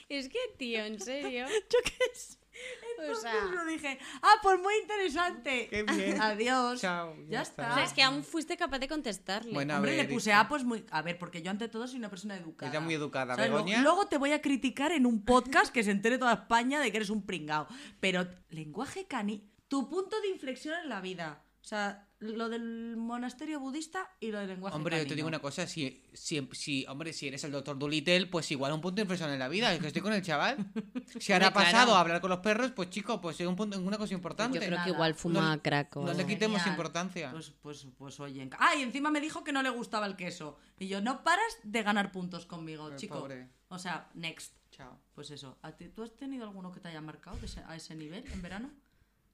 Es 0.09 0.29
que, 0.29 0.37
tío, 0.59 0.85
en 0.85 0.99
serio. 1.01 1.47
Yo 1.47 1.79
qué 1.83 2.15
sé. 2.15 2.37
O 2.97 3.01
Entonces 3.01 3.23
sea, 3.23 3.33
yo 3.53 3.65
dije, 3.65 3.99
ah, 4.21 4.35
pues 4.41 4.57
muy 4.59 4.73
interesante. 4.81 5.67
Qué 5.69 5.83
bien. 5.83 6.19
Adiós. 6.21 6.79
Chao, 6.81 7.13
Ya, 7.25 7.29
ya 7.29 7.41
está. 7.41 7.63
está. 7.63 7.71
o 7.73 7.75
sea, 7.75 7.83
es 7.83 7.93
que 7.93 8.01
aún 8.03 8.23
fuiste 8.23 8.55
capaz 8.57 8.79
de 8.79 8.87
contestarle. 8.87 9.51
Bueno, 9.53 9.73
a 9.73 9.77
Hombre, 9.77 9.95
ver, 9.97 10.07
le 10.07 10.13
puse, 10.13 10.31
ah, 10.33 10.47
pues 10.47 10.63
muy. 10.63 10.85
A 10.91 11.01
ver, 11.01 11.19
porque 11.19 11.41
yo 11.41 11.51
ante 11.51 11.67
todo 11.67 11.87
soy 11.87 11.99
una 11.99 12.09
persona 12.09 12.37
educada. 12.37 12.71
Ella 12.71 12.79
muy 12.79 12.93
educada. 12.93 13.35
Lo- 13.35 13.43
Begoña. 13.43 13.81
Luego 13.81 14.07
te 14.07 14.17
voy 14.17 14.31
a 14.31 14.41
criticar 14.41 14.91
en 14.93 15.05
un 15.05 15.25
podcast 15.25 15.73
que 15.73 15.83
se 15.83 15.91
entere 15.91 16.17
toda 16.17 16.33
España 16.33 16.79
de 16.79 16.89
que 16.91 16.97
eres 16.97 17.09
un 17.09 17.25
pringao. 17.25 17.67
Pero, 17.99 18.25
lenguaje 18.49 19.05
cani. 19.05 19.43
Tu 19.67 19.89
punto 19.89 20.19
de 20.21 20.29
inflexión 20.29 20.75
en 20.81 20.89
la 20.89 21.01
vida. 21.01 21.43
O 21.61 21.67
sea, 21.67 22.07
lo 22.19 22.47
del 22.49 22.95
monasterio 22.97 23.59
budista 23.59 24.09
y 24.19 24.31
lo 24.31 24.39
del 24.39 24.47
lenguaje 24.47 24.75
Hombre, 24.75 24.97
yo 24.99 25.07
te 25.07 25.15
digo 25.15 25.27
una 25.27 25.39
cosa, 25.39 25.67
si, 25.67 26.01
si, 26.13 26.47
si, 26.53 26.85
hombre, 26.87 27.11
si 27.13 27.27
eres 27.27 27.43
el 27.43 27.51
doctor 27.51 27.77
Dolittle, 27.77 28.27
pues 28.27 28.49
igual 28.51 28.71
un 28.71 28.81
punto 28.81 28.95
de 28.95 29.01
inflexión 29.01 29.29
en 29.31 29.39
la 29.39 29.47
vida, 29.49 29.73
es 29.73 29.79
que 29.81 29.87
estoy 29.87 30.01
con 30.01 30.13
el 30.13 30.21
chaval. 30.21 30.57
Si 31.19 31.33
ahora 31.33 31.47
ha 31.47 31.53
pasado 31.53 31.95
a 31.95 31.99
hablar 31.99 32.21
con 32.21 32.29
los 32.29 32.39
perros, 32.39 32.71
pues 32.71 32.89
chico, 32.89 33.21
pues 33.21 33.39
es 33.39 33.47
un 33.47 33.55
punto, 33.55 33.79
una 33.79 33.97
cosa 33.97 34.13
importante. 34.13 34.55
Yo 34.57 34.61
creo 34.61 34.71
nada. 34.71 34.83
que 34.85 34.91
igual 34.91 35.13
fuma 35.15 35.55
No- 35.55 35.61
crack 35.61 35.95
o 35.97 36.05
no 36.05 36.13
le 36.13 36.25
quitemos 36.25 36.57
Genial. 36.61 36.73
importancia. 36.75 37.31
Pues, 37.31 37.51
pues, 37.61 37.87
pues 37.97 38.19
oye. 38.19 38.49
Ah, 38.59 38.75
y 38.75 38.81
encima 38.81 39.11
me 39.11 39.21
dijo 39.21 39.43
que 39.43 39.51
no 39.51 39.61
le 39.61 39.69
gustaba 39.69 40.05
el 40.07 40.15
queso. 40.15 40.57
Y 40.79 40.87
yo, 40.87 41.01
no 41.01 41.23
paras 41.23 41.57
de 41.63 41.83
ganar 41.83 42.11
puntos 42.11 42.45
conmigo, 42.45 42.89
El 42.89 42.95
chico. 42.97 43.19
pobre. 43.19 43.49
O 43.69 43.77
sea, 43.79 44.09
next. 44.13 44.53
Chao. 44.71 44.99
Pues 45.13 45.31
eso. 45.31 45.57
¿A 45.61 45.71
ti- 45.73 45.87
¿Tú 45.89 46.03
has 46.03 46.15
tenido 46.15 46.43
alguno 46.43 46.71
que 46.71 46.79
te 46.81 46.89
haya 46.89 46.99
marcado 47.01 47.37
a 47.67 47.75
ese 47.75 47.95
nivel 47.95 48.25
en 48.31 48.41
verano? 48.41 48.71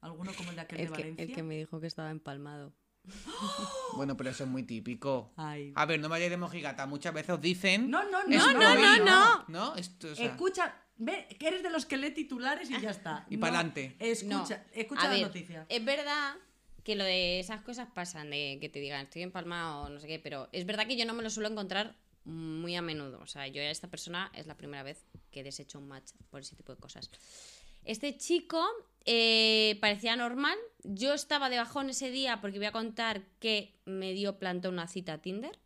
¿Alguno 0.01 0.33
como 0.33 0.49
el 0.49 0.55
de 0.55 0.61
aquel 0.61 0.77
de 0.77 0.83
El 0.83 0.89
que, 0.91 1.01
Valencia? 1.01 1.23
el 1.25 1.33
que 1.33 1.43
me 1.43 1.57
dijo 1.57 1.79
que 1.79 1.87
estaba 1.87 2.09
empalmado. 2.11 2.73
Bueno, 3.95 4.15
pero 4.15 4.29
eso 4.29 4.43
es 4.43 4.49
muy 4.49 4.63
típico. 4.63 5.33
Ay. 5.35 5.73
A 5.75 5.85
ver, 5.85 5.99
no 5.99 6.07
me 6.07 6.13
vayáis 6.13 6.31
de 6.31 6.37
mojigata. 6.37 6.85
Muchas 6.85 7.13
veces 7.13 7.31
os 7.31 7.41
dicen. 7.41 7.89
No, 7.89 8.03
no, 8.09 8.21
es 8.21 8.27
no, 8.27 8.53
no, 8.53 8.59
no, 8.59 8.67
ahí, 8.67 8.99
no. 9.03 9.45
¿No? 9.47 9.75
Esto, 9.75 10.11
o 10.11 10.15
sea, 10.15 10.25
Escucha, 10.27 10.75
ve 10.97 11.27
que 11.39 11.47
eres 11.47 11.63
de 11.63 11.69
los 11.69 11.85
que 11.85 11.97
lee 11.97 12.11
titulares 12.11 12.69
y 12.69 12.79
ya 12.79 12.91
está. 12.91 13.25
Y 13.29 13.37
No. 13.37 13.47
Escucha, 13.99 14.57
No. 14.57 14.63
escucha 14.73 15.01
A 15.01 15.05
la 15.05 15.09
ver, 15.13 15.21
noticia. 15.23 15.65
Es 15.69 15.83
verdad 15.83 16.35
que 16.83 16.95
lo 16.95 17.03
de 17.03 17.39
esas 17.39 17.61
cosas 17.61 17.87
pasan, 17.93 18.29
de 18.29 18.57
que 18.59 18.69
te 18.69 18.79
digan 18.79 19.01
estoy 19.05 19.21
empalmado 19.23 19.83
o 19.83 19.89
no 19.89 19.99
sé 19.99 20.07
qué, 20.07 20.19
pero 20.19 20.49
es 20.51 20.65
verdad 20.65 20.87
que 20.87 20.97
yo 20.97 21.05
no 21.05 21.13
me 21.13 21.23
lo 21.23 21.29
suelo 21.29 21.49
encontrar 21.49 21.95
muy 22.23 22.75
a 22.75 22.81
menudo. 22.81 23.19
O 23.19 23.27
sea, 23.27 23.47
yo 23.47 23.61
a 23.61 23.65
esta 23.65 23.87
persona 23.89 24.31
es 24.35 24.45
la 24.47 24.55
primera 24.55 24.83
vez 24.83 25.05
que 25.31 25.43
deshecho 25.43 25.79
un 25.79 25.87
match 25.87 26.11
por 26.29 26.41
ese 26.41 26.55
tipo 26.55 26.73
de 26.73 26.79
cosas. 26.79 27.09
Este 27.85 28.17
chico 28.17 28.65
eh, 29.05 29.77
parecía 29.81 30.15
normal. 30.15 30.57
Yo 30.83 31.13
estaba 31.13 31.49
de 31.49 31.57
bajón 31.57 31.89
ese 31.89 32.11
día 32.11 32.41
porque 32.41 32.57
voy 32.57 32.67
a 32.67 32.71
contar 32.71 33.23
que 33.39 33.75
me 33.85 34.13
dio 34.13 34.37
plantón 34.39 34.73
una 34.73 34.87
cita 34.87 35.13
a 35.13 35.17
Tinder. 35.19 35.57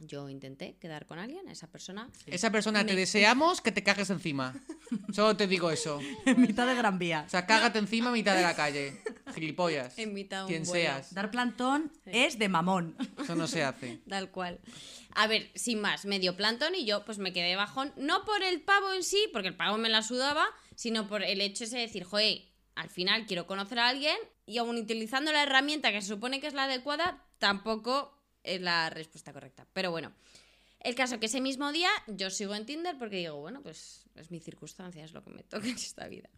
Yo 0.00 0.28
intenté 0.28 0.76
quedar 0.80 1.06
con 1.06 1.18
alguien, 1.20 1.48
esa 1.48 1.68
persona. 1.68 2.08
Esa 2.26 2.50
persona 2.50 2.84
te 2.84 2.96
deseamos 2.96 3.60
que 3.60 3.70
te 3.70 3.84
cagues 3.84 4.10
encima. 4.10 4.52
Solo 5.12 5.36
te 5.36 5.46
digo 5.46 5.70
eso. 5.70 6.00
En 6.26 6.40
mitad 6.40 6.66
de 6.66 6.74
Gran 6.74 6.98
Vía. 6.98 7.24
O 7.26 7.30
sea, 7.30 7.46
cágate 7.46 7.78
encima 7.78 8.10
a 8.10 8.12
mitad 8.12 8.34
de 8.34 8.42
la 8.42 8.56
calle. 8.56 9.00
Gilipollas. 9.34 9.96
En 9.98 10.12
mitad 10.12 10.38
de 10.38 10.42
un 10.44 10.48
Quien 10.48 10.64
vuelo. 10.64 10.82
seas. 10.82 11.14
Dar 11.14 11.30
plantón 11.30 11.92
es 12.06 12.38
de 12.38 12.48
mamón. 12.48 12.96
Eso 13.22 13.36
no 13.36 13.46
se 13.46 13.62
hace. 13.62 14.00
Tal 14.08 14.30
cual. 14.30 14.58
A 15.14 15.26
ver, 15.28 15.50
sin 15.54 15.80
más, 15.80 16.04
me 16.04 16.18
dio 16.18 16.36
plantón 16.36 16.74
y 16.74 16.84
yo 16.84 17.04
pues 17.04 17.18
me 17.18 17.32
quedé 17.32 17.54
bajón, 17.54 17.92
no 17.96 18.24
por 18.24 18.42
el 18.42 18.60
pavo 18.62 18.92
en 18.92 19.04
sí, 19.04 19.28
porque 19.32 19.48
el 19.48 19.56
pavo 19.56 19.76
me 19.76 19.90
la 19.90 20.02
sudaba, 20.02 20.46
sino 20.74 21.08
por 21.08 21.22
el 21.22 21.40
hecho 21.40 21.64
ese 21.64 21.76
de 21.76 21.82
decir, 21.82 22.04
joder, 22.04 22.42
al 22.74 22.88
final 22.88 23.26
quiero 23.26 23.46
conocer 23.46 23.78
a 23.78 23.88
alguien 23.88 24.16
y 24.46 24.58
aún 24.58 24.76
utilizando 24.76 25.32
la 25.32 25.42
herramienta 25.42 25.92
que 25.92 26.00
se 26.00 26.08
supone 26.08 26.40
que 26.40 26.46
es 26.46 26.54
la 26.54 26.64
adecuada, 26.64 27.24
tampoco 27.38 28.16
es 28.42 28.60
la 28.60 28.90
respuesta 28.90 29.32
correcta. 29.32 29.66
Pero 29.72 29.90
bueno, 29.90 30.12
el 30.80 30.94
caso 30.94 31.20
que 31.20 31.26
ese 31.26 31.40
mismo 31.40 31.70
día 31.72 31.90
yo 32.08 32.30
sigo 32.30 32.54
en 32.54 32.66
Tinder 32.66 32.98
porque 32.98 33.16
digo, 33.18 33.36
bueno, 33.36 33.62
pues 33.62 34.04
es 34.16 34.30
mi 34.30 34.40
circunstancia, 34.40 35.04
es 35.04 35.12
lo 35.12 35.22
que 35.22 35.30
me 35.30 35.42
toca 35.42 35.66
en 35.68 35.74
esta 35.74 36.08
vida. 36.08 36.28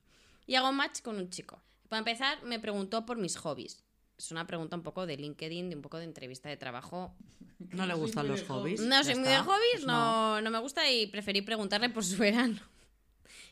Y 0.46 0.56
hago 0.56 0.72
match 0.72 1.00
con 1.00 1.16
un 1.16 1.30
chico. 1.30 1.62
Para 1.88 1.98
empezar, 2.00 2.42
me 2.42 2.58
preguntó 2.58 3.06
por 3.06 3.16
mis 3.16 3.36
hobbies. 3.36 3.84
Es 4.18 4.30
una 4.30 4.46
pregunta 4.46 4.76
un 4.76 4.82
poco 4.82 5.06
de 5.06 5.16
LinkedIn, 5.16 5.70
de 5.70 5.76
un 5.76 5.82
poco 5.82 5.98
de 5.98 6.04
entrevista 6.04 6.48
de 6.48 6.56
trabajo 6.56 7.14
No 7.70 7.86
le 7.86 7.94
gustan 7.94 8.28
los 8.28 8.42
hobbies. 8.42 8.80
no 8.80 9.02
soy 9.02 9.14
muy 9.16 9.28
de 9.28 9.38
hobbies, 9.38 9.72
Pues 9.74 9.86
no, 9.86 10.40
no 10.40 10.50
me 10.50 10.58
gusta 10.58 10.90
y 10.90 11.06
preferí 11.06 11.42
preguntarle 11.42 11.88
por 11.90 12.04
su 12.04 12.16
verano. 12.18 12.60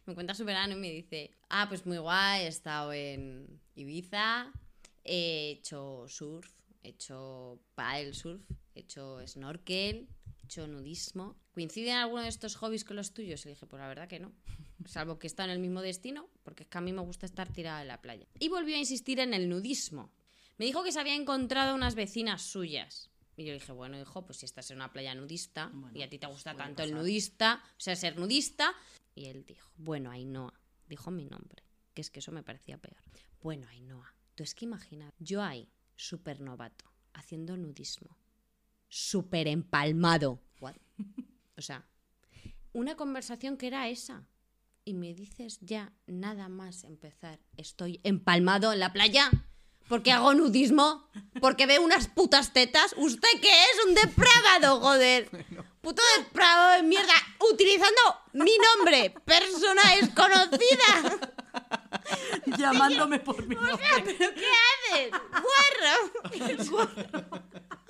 Me 0.06 0.14
cuenta 0.14 0.34
su 0.34 0.44
verano 0.44 0.74
y 0.74 0.80
me 0.80 0.90
dice, 0.90 1.30
ah, 1.48 1.66
pues 1.68 1.86
muy 1.86 1.98
guay, 1.98 2.44
he 2.44 2.48
estado 2.48 2.92
en 2.92 3.60
Ibiza, 3.74 4.52
he 5.04 5.50
hecho 5.50 6.06
surf, 6.08 6.50
he 6.82 6.90
hecho 6.90 7.60
paddle 7.74 8.12
surf, 8.12 8.42
he 8.74 8.80
hecho 8.80 9.24
snorkel, 9.26 10.08
he 10.40 10.44
hecho 10.44 10.66
nudismo. 10.66 11.36
¿Coinciden 11.52 11.96
alguno 11.96 12.22
de 12.22 12.28
estos 12.28 12.56
hobbies 12.56 12.84
con 12.84 12.96
los 12.96 13.14
tuyos? 13.14 13.42
Y 13.42 13.48
le 13.48 13.54
dije, 13.54 13.66
pues 13.66 13.80
la 13.80 13.88
verdad 13.88 14.08
que 14.08 14.18
no. 14.18 14.32
Salvo 14.86 15.18
que 15.18 15.28
está 15.28 15.44
en 15.44 15.50
el 15.50 15.60
mismo 15.60 15.80
destino, 15.80 16.28
porque 16.42 16.64
es 16.64 16.68
que 16.68 16.78
a 16.78 16.80
mí 16.80 16.92
me 16.92 17.02
gusta 17.02 17.26
estar 17.26 17.52
tirada 17.52 17.82
en 17.82 17.88
la 17.88 18.00
playa. 18.00 18.26
Y 18.40 18.48
volvió 18.48 18.74
a 18.74 18.78
insistir 18.78 19.20
en 19.20 19.34
el 19.34 19.48
nudismo. 19.48 20.10
Me 20.58 20.64
dijo 20.64 20.82
que 20.82 20.92
se 20.92 20.98
había 21.00 21.14
encontrado 21.14 21.74
unas 21.74 21.94
vecinas 21.94 22.42
suyas. 22.42 23.10
Y 23.36 23.44
yo 23.44 23.52
le 23.52 23.58
dije, 23.58 23.72
bueno, 23.72 23.98
hijo, 23.98 24.26
pues 24.26 24.38
si 24.38 24.46
estás 24.46 24.70
en 24.70 24.76
una 24.76 24.92
playa 24.92 25.14
nudista 25.14 25.70
Bueno, 25.72 25.96
y 25.98 26.02
a 26.02 26.10
ti 26.10 26.18
te 26.18 26.26
pues 26.26 26.36
gusta 26.36 26.54
tanto 26.54 26.82
el 26.82 26.94
nudista, 26.94 27.62
o 27.64 27.80
sea, 27.80 27.96
ser 27.96 28.18
nudista. 28.18 28.74
Y 29.14 29.26
él 29.26 29.44
dijo, 29.44 29.70
bueno, 29.76 30.10
Ainhoa, 30.10 30.60
dijo 30.86 31.10
mi 31.10 31.24
nombre, 31.24 31.64
que 31.94 32.00
es 32.02 32.10
que 32.10 32.20
eso 32.20 32.32
me 32.32 32.42
parecía 32.42 32.78
peor. 32.78 33.02
Bueno, 33.40 33.68
Ainhoa, 33.68 34.14
tú 34.34 34.42
es 34.42 34.54
que 34.54 34.64
imagina, 34.64 35.12
yo 35.18 35.42
ahí, 35.42 35.68
súper 35.96 36.40
novato, 36.40 36.84
haciendo 37.12 37.56
nudismo, 37.56 38.18
súper 38.88 39.48
empalmado. 39.48 40.42
O 41.56 41.60
sea, 41.60 41.86
una 42.72 42.96
conversación 42.96 43.56
que 43.56 43.66
era 43.66 43.88
esa. 43.88 44.26
Y 44.84 44.94
me 44.94 45.14
dices 45.14 45.60
ya, 45.60 45.92
nada 46.06 46.48
más 46.48 46.82
empezar, 46.82 47.38
estoy 47.56 48.00
empalmado 48.02 48.72
en 48.72 48.80
la 48.80 48.92
playa. 48.92 49.30
Porque 49.92 50.10
hago 50.10 50.32
nudismo, 50.32 51.06
porque 51.38 51.66
veo 51.66 51.82
unas 51.82 52.08
putas 52.08 52.54
tetas. 52.54 52.94
¿Usted 52.96 53.28
qué 53.42 53.50
es? 53.50 53.84
Un 53.86 53.94
depravado, 53.94 54.80
joder. 54.80 55.28
Puto 55.82 56.00
depravado 56.16 56.76
de 56.76 56.82
mierda. 56.82 57.12
Utilizando 57.52 58.00
mi 58.32 58.56
nombre, 58.56 59.14
persona 59.26 59.82
desconocida. 60.00 61.20
Llamándome 62.56 63.18
por 63.18 63.46
mi 63.46 63.54
nombre. 63.54 63.76
¿Pero 64.16 64.32
qué 64.34 64.46
haces? 64.94 65.10
¡Guarro! 65.10 65.94
O 66.70 66.86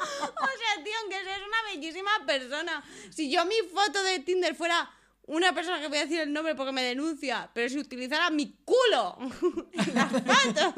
sea, 0.01 0.83
tío, 0.83 0.95
aunque 1.03 1.23
seas 1.23 1.41
una 1.47 1.73
bellísima 1.73 2.11
persona. 2.27 2.83
Si 3.11 3.31
yo 3.31 3.45
mi 3.45 3.55
foto 3.73 4.03
de 4.03 4.19
Tinder 4.19 4.57
fuera 4.57 4.91
una 5.29 5.55
persona 5.55 5.81
que 5.81 5.87
voy 5.87 5.99
a 5.99 6.03
decir 6.03 6.19
el 6.19 6.33
nombre 6.33 6.57
porque 6.57 6.73
me 6.73 6.83
denuncia, 6.83 7.49
pero 7.55 7.69
si 7.69 7.79
utilizara 7.79 8.29
mi 8.31 8.57
culo 8.65 9.17
en 9.73 9.95
la 9.95 10.09
foto, 10.09 10.75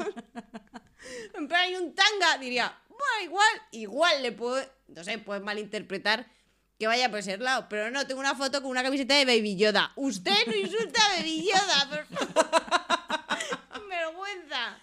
en 1.33 1.47
plan 1.47 1.61
hay 1.61 1.75
un 1.75 1.93
tanga, 1.93 2.37
diría, 2.39 2.77
bueno, 2.89 3.23
igual, 3.23 3.61
igual 3.71 4.23
le 4.23 4.31
puedo, 4.31 4.63
no 4.87 5.03
sé, 5.03 5.17
puedes 5.17 5.43
malinterpretar 5.43 6.27
que 6.77 6.87
vaya 6.87 7.09
por 7.09 7.19
ese 7.19 7.37
lado, 7.37 7.67
pero 7.69 7.89
no, 7.91 8.05
tengo 8.05 8.19
una 8.19 8.35
foto 8.35 8.61
con 8.61 8.71
una 8.71 8.83
camiseta 8.83 9.15
de 9.15 9.25
Baby 9.25 9.55
Yoda. 9.55 9.93
Usted 9.95 10.35
no 10.47 10.55
insulta 10.55 10.99
a 11.05 11.17
Baby 11.17 11.47
Yoda, 11.47 11.89
por 11.89 12.05
favor. 12.05 12.61
Vergüenza. 13.89 14.77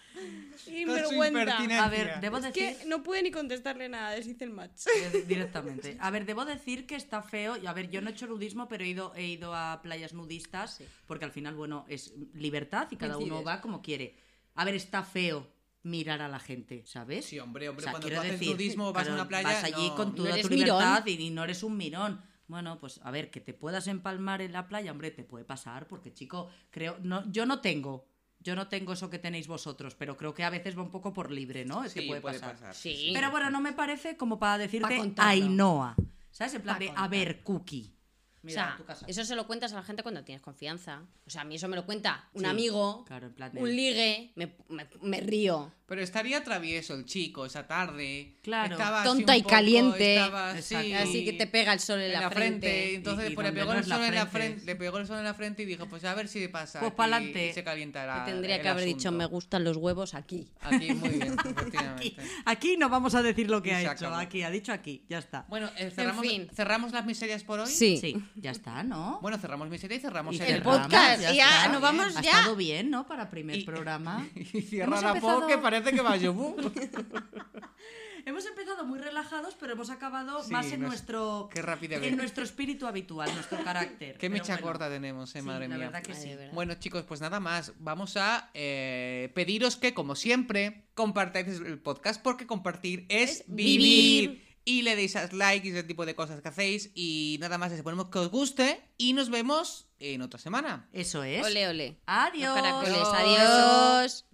Vergüenza. 0.65 1.83
A 1.83 1.89
ver, 1.89 2.19
debo 2.19 2.37
Es 2.37 2.43
decir... 2.43 2.77
que 2.77 2.85
no 2.85 3.03
pude 3.03 3.21
ni 3.21 3.31
contestarle 3.31 3.89
nada, 3.89 4.11
deshice 4.11 4.43
el 4.43 4.51
match. 4.51 4.87
Eh, 4.87 5.23
Directamente. 5.27 5.97
A 5.99 6.09
ver, 6.09 6.25
debo 6.25 6.45
decir 6.45 6.85
que 6.85 6.95
está 6.95 7.21
feo. 7.21 7.57
A 7.65 7.73
ver, 7.73 7.89
yo 7.89 8.01
no 8.01 8.09
he 8.09 8.13
hecho 8.13 8.27
nudismo, 8.27 8.67
pero 8.67 8.83
he 8.83 8.87
ido, 8.87 9.13
he 9.15 9.25
ido 9.25 9.53
a 9.53 9.81
playas 9.81 10.13
nudistas, 10.13 10.81
porque 11.05 11.25
al 11.25 11.31
final, 11.31 11.55
bueno, 11.55 11.85
es 11.89 12.13
libertad 12.33 12.87
y 12.91 12.97
cada 12.97 13.17
uno 13.17 13.43
va 13.43 13.61
como 13.61 13.81
quiere. 13.81 14.15
A 14.55 14.65
ver, 14.65 14.75
está 14.75 15.03
feo 15.03 15.47
mirar 15.83 16.21
a 16.21 16.27
la 16.29 16.39
gente, 16.39 16.83
¿sabes? 16.85 17.25
Sí, 17.25 17.39
hombre, 17.39 17.69
hombre, 17.69 17.83
O 17.83 17.85
sea, 17.85 17.91
cuando 17.91 18.07
quiero 18.07 18.21
tú 18.21 18.27
haces 18.27 18.39
decir, 18.39 18.55
nudismo, 18.55 18.93
vas 18.93 19.07
a 19.07 19.13
una 19.13 19.27
playa. 19.27 19.47
Vas 19.49 19.63
allí 19.65 19.89
no. 19.89 19.95
con 19.95 20.15
toda 20.15 20.41
tu 20.41 20.49
libertad 20.49 21.03
mirón. 21.05 21.21
y, 21.21 21.27
y 21.27 21.29
no 21.29 21.43
eres 21.43 21.63
un 21.63 21.77
mirón. 21.77 22.21
Bueno, 22.47 22.79
pues 22.79 22.99
a 23.03 23.11
ver, 23.11 23.29
que 23.31 23.39
te 23.41 23.53
puedas 23.53 23.87
empalmar 23.87 24.41
en 24.41 24.51
la 24.53 24.67
playa, 24.67 24.91
hombre, 24.91 25.11
te 25.11 25.23
puede 25.23 25.45
pasar, 25.45 25.87
porque 25.87 26.13
chico, 26.13 26.49
creo, 26.71 26.97
no, 27.01 27.29
yo 27.31 27.45
no 27.45 27.61
tengo, 27.61 28.05
yo 28.39 28.55
no 28.55 28.67
tengo 28.67 28.93
eso 28.93 29.09
que 29.09 29.17
tenéis 29.19 29.47
vosotros, 29.47 29.95
pero 29.95 30.17
creo 30.17 30.33
que 30.33 30.43
a 30.43 30.49
veces 30.49 30.77
va 30.77 30.81
un 30.83 30.91
poco 30.91 31.13
por 31.13 31.31
libre, 31.31 31.63
¿no? 31.65 31.83
Es 31.83 31.93
Sí, 31.93 32.01
que 32.01 32.07
puede, 32.07 32.21
pasar. 32.21 32.75
Sí. 32.75 33.11
Pero 33.13 33.31
bueno, 33.31 33.49
no 33.49 33.61
me 33.61 33.71
parece 33.73 34.17
como 34.17 34.39
para 34.39 34.57
decirte 34.57 34.97
contarlo. 34.97 35.31
Ainhoa. 35.31 35.95
¿Sabes? 36.31 36.53
En 36.55 36.61
plan 36.63 36.75
Pa' 36.75 36.79
de, 36.79 36.85
a 36.85 36.93
contar. 36.93 37.09
ver, 37.09 37.43
Cookie. 37.43 37.95
O 38.43 38.45
Mira, 38.45 38.65
sea, 38.67 38.75
tu 38.77 38.83
casa. 38.83 39.05
eso 39.07 39.23
se 39.23 39.35
lo 39.37 39.47
cuentas 39.47 39.71
a 39.71 39.75
la 39.77 39.83
gente 39.83 40.03
cuando 40.03 40.21
tienes 40.25 40.41
confianza. 40.41 41.03
O 41.25 41.29
sea, 41.29 41.41
a 41.41 41.45
mí 41.45 41.55
eso 41.55 41.69
me 41.69 41.77
lo 41.77 41.85
cuenta 41.85 42.27
un 42.33 42.41
Sí, 42.43 42.47
amigo, 42.49 43.05
claro, 43.05 43.27
en 43.27 43.33
plan 43.33 43.53
de- 43.53 43.61
un 43.61 43.73
ligue, 43.73 44.33
me, 44.35 44.53
me- 44.67 44.85
me 45.01 45.21
río. 45.21 45.71
Pero 45.85 46.01
estaría 46.01 46.43
travieso 46.43 46.93
el 46.95 47.05
chico 47.05 47.45
esa 47.45 47.67
tarde. 47.67 48.37
Claro. 48.41 48.73
Estaba 48.73 49.01
así 49.01 49.07
Tonta 49.09 49.33
un 49.33 49.37
y 49.37 49.41
poco, 49.43 49.49
caliente. 49.49 50.15
estaba 50.15 50.49
así. 50.51 50.93
Así 50.93 51.23
que 51.23 51.33
te 51.33 51.47
pega 51.47 51.71
el 51.71 51.79
sol 51.79 51.99
en, 52.01 52.07
en 52.11 52.19
la 52.19 52.31
frente. 52.31 52.95
Entonces, 52.95 53.29
Y- 53.29 53.33
y 53.33 53.35
pues, 53.35 53.47
le 53.47 53.53
pegó 53.53 53.73
no 53.73 53.79
el 53.79 53.85
sol 53.85 54.01
en 54.03 54.15
la 54.15 54.25
frente. 54.27 54.47
frente. 54.55 54.65
Le 54.65 54.75
pegó 54.75 54.97
el 54.97 55.07
sol 55.07 55.17
en 55.19 55.23
la 55.25 55.33
frente 55.35 55.63
y 55.63 55.65
dijo, 55.65 55.85
pues 55.87 56.03
a 56.03 56.13
ver 56.15 56.27
si 56.27 56.45
pasa. 56.49 56.79
Pues 56.79 56.91
aquí", 56.91 56.97
pa'lante. 56.97 57.49
Y 57.49 57.53
se 57.53 57.63
calientará. 57.63 58.25
Te 58.25 58.31
tendría 58.31 58.55
el 58.57 58.61
que 58.61 58.67
haber 58.69 58.83
dicho, 58.85 59.09
asunto. 59.09 59.17
me 59.19 59.25
gustan 59.27 59.63
los 59.63 59.77
huevos 59.77 60.15
aquí. 60.15 60.49
Aquí, 60.61 60.93
muy 60.93 61.09
bien, 61.09 61.33
Aquí, 61.39 61.49
efectivamente. 61.49 62.15
aquí 62.45 62.75
no 62.77 62.89
vamos 62.89 63.13
a 63.15 63.21
decir 63.21 63.49
lo 63.49 63.61
que 63.61 63.69
Y 63.69 63.73
ha 63.73 63.81
hecho. 63.81 63.91
acabó. 63.91 64.15
Aquí, 64.15 64.41
ha 64.43 64.49
dicho 64.49 64.73
aquí, 64.73 65.05
ya 65.09 65.19
está. 65.19 65.45
Bueno, 65.47 65.69
eh, 65.77 65.91
cerramos, 65.91 66.25
fin. 66.25 66.49
cerramos 66.53 66.91
las 66.91 67.05
miserias 67.05 67.43
por 67.43 67.59
hoy. 67.59 67.69
Sí. 67.69 67.97
Sí. 67.97 68.15
Ya 68.35 68.51
está, 68.51 68.83
¿no? 68.83 69.19
Bueno, 69.21 69.37
cerramos 69.37 69.69
miseria 69.69 69.97
y 69.97 69.99
cerramos 69.99 70.35
Y 70.35 70.39
el, 70.39 70.45
cerramos, 70.47 70.77
podcast, 70.79 71.21
ya 71.21 71.31
ya, 71.33 71.57
está. 71.57 71.71
nos 71.71 71.81
vamos 71.81 72.15
Ha 72.17 72.21
ya. 72.21 72.31
estado 72.31 72.55
bien, 72.55 72.89
¿no? 72.89 73.05
Para 73.05 73.29
primer 73.29 73.57
Y- 73.59 73.63
programa. 73.63 74.27
Y 74.35 74.61
cierra 74.61 74.85
Hemos 74.87 75.01
la 75.03 75.09
empezado- 75.09 75.39
voz 75.41 75.47
que 75.47 75.57
parece 75.59 75.91
que 75.91 76.01
va 76.01 76.13
a 76.13 76.17
yobu. 76.17 76.55
Hemos 78.25 78.45
empezado 78.45 78.85
muy 78.85 78.99
relajados, 78.99 79.53
pero 79.59 79.73
hemos 79.73 79.89
acabado 79.89 80.41
Sí, 80.43 80.51
más 80.53 80.71
en 80.71 80.79
nos- 80.81 80.91
nuestro 80.91 81.49
qué 81.53 81.61
rápida 81.61 81.97
en 81.97 82.15
nuestro 82.15 82.45
espíritu 82.45 82.87
habitual, 82.87 83.29
nuestro 83.35 83.61
carácter. 83.65 84.17
Qué 84.17 84.29
mecha 84.29 84.53
bueno. 84.53 84.61
corta 84.67 84.87
tenemos, 84.89 85.35
eh, 85.35 85.39
Sí, 85.41 85.45
madre 85.45 85.67
la 85.67 85.75
mía. 85.75 85.85
verdad 85.87 86.01
que 86.03 86.13
Ay, 86.13 86.21
sí. 86.21 86.29
verdad. 86.29 86.53
Bueno, 86.53 86.73
chicos, 86.75 87.03
pues 87.03 87.19
nada 87.19 87.41
más. 87.41 87.73
Vamos 87.79 88.15
a 88.15 88.49
eh, 88.53 89.29
pediros 89.35 89.75
que, 89.75 89.93
como 89.93 90.15
siempre, 90.15 90.85
compartáis 90.95 91.47
el 91.47 91.79
podcast 91.79 92.21
porque 92.23 92.47
compartir 92.47 93.05
es, 93.09 93.41
Es 93.41 93.43
vivir. 93.47 94.29
vivir. 94.29 94.52
Y 94.65 94.81
le 94.83 94.95
deis 94.95 95.15
a 95.15 95.27
like 95.31 95.67
y 95.67 95.71
ese 95.71 95.83
tipo 95.83 96.05
de 96.05 96.15
cosas 96.15 96.41
que 96.41 96.47
hacéis. 96.47 96.91
Y 96.95 97.37
nada 97.41 97.57
más, 97.57 97.71
esperemos 97.71 98.07
que 98.09 98.19
os 98.19 98.29
guste. 98.29 98.81
Y 98.97 99.13
nos 99.13 99.29
vemos 99.29 99.87
en 99.99 100.21
otra 100.21 100.39
semana. 100.39 100.87
Eso 100.93 101.23
es. 101.23 101.45
Ole, 101.45 101.67
ole. 101.67 101.97
Adiós. 102.05 102.55
Los 102.55 102.61
caracoles, 102.63 103.07
Adiós. 103.13 103.13
adiós. 103.13 104.25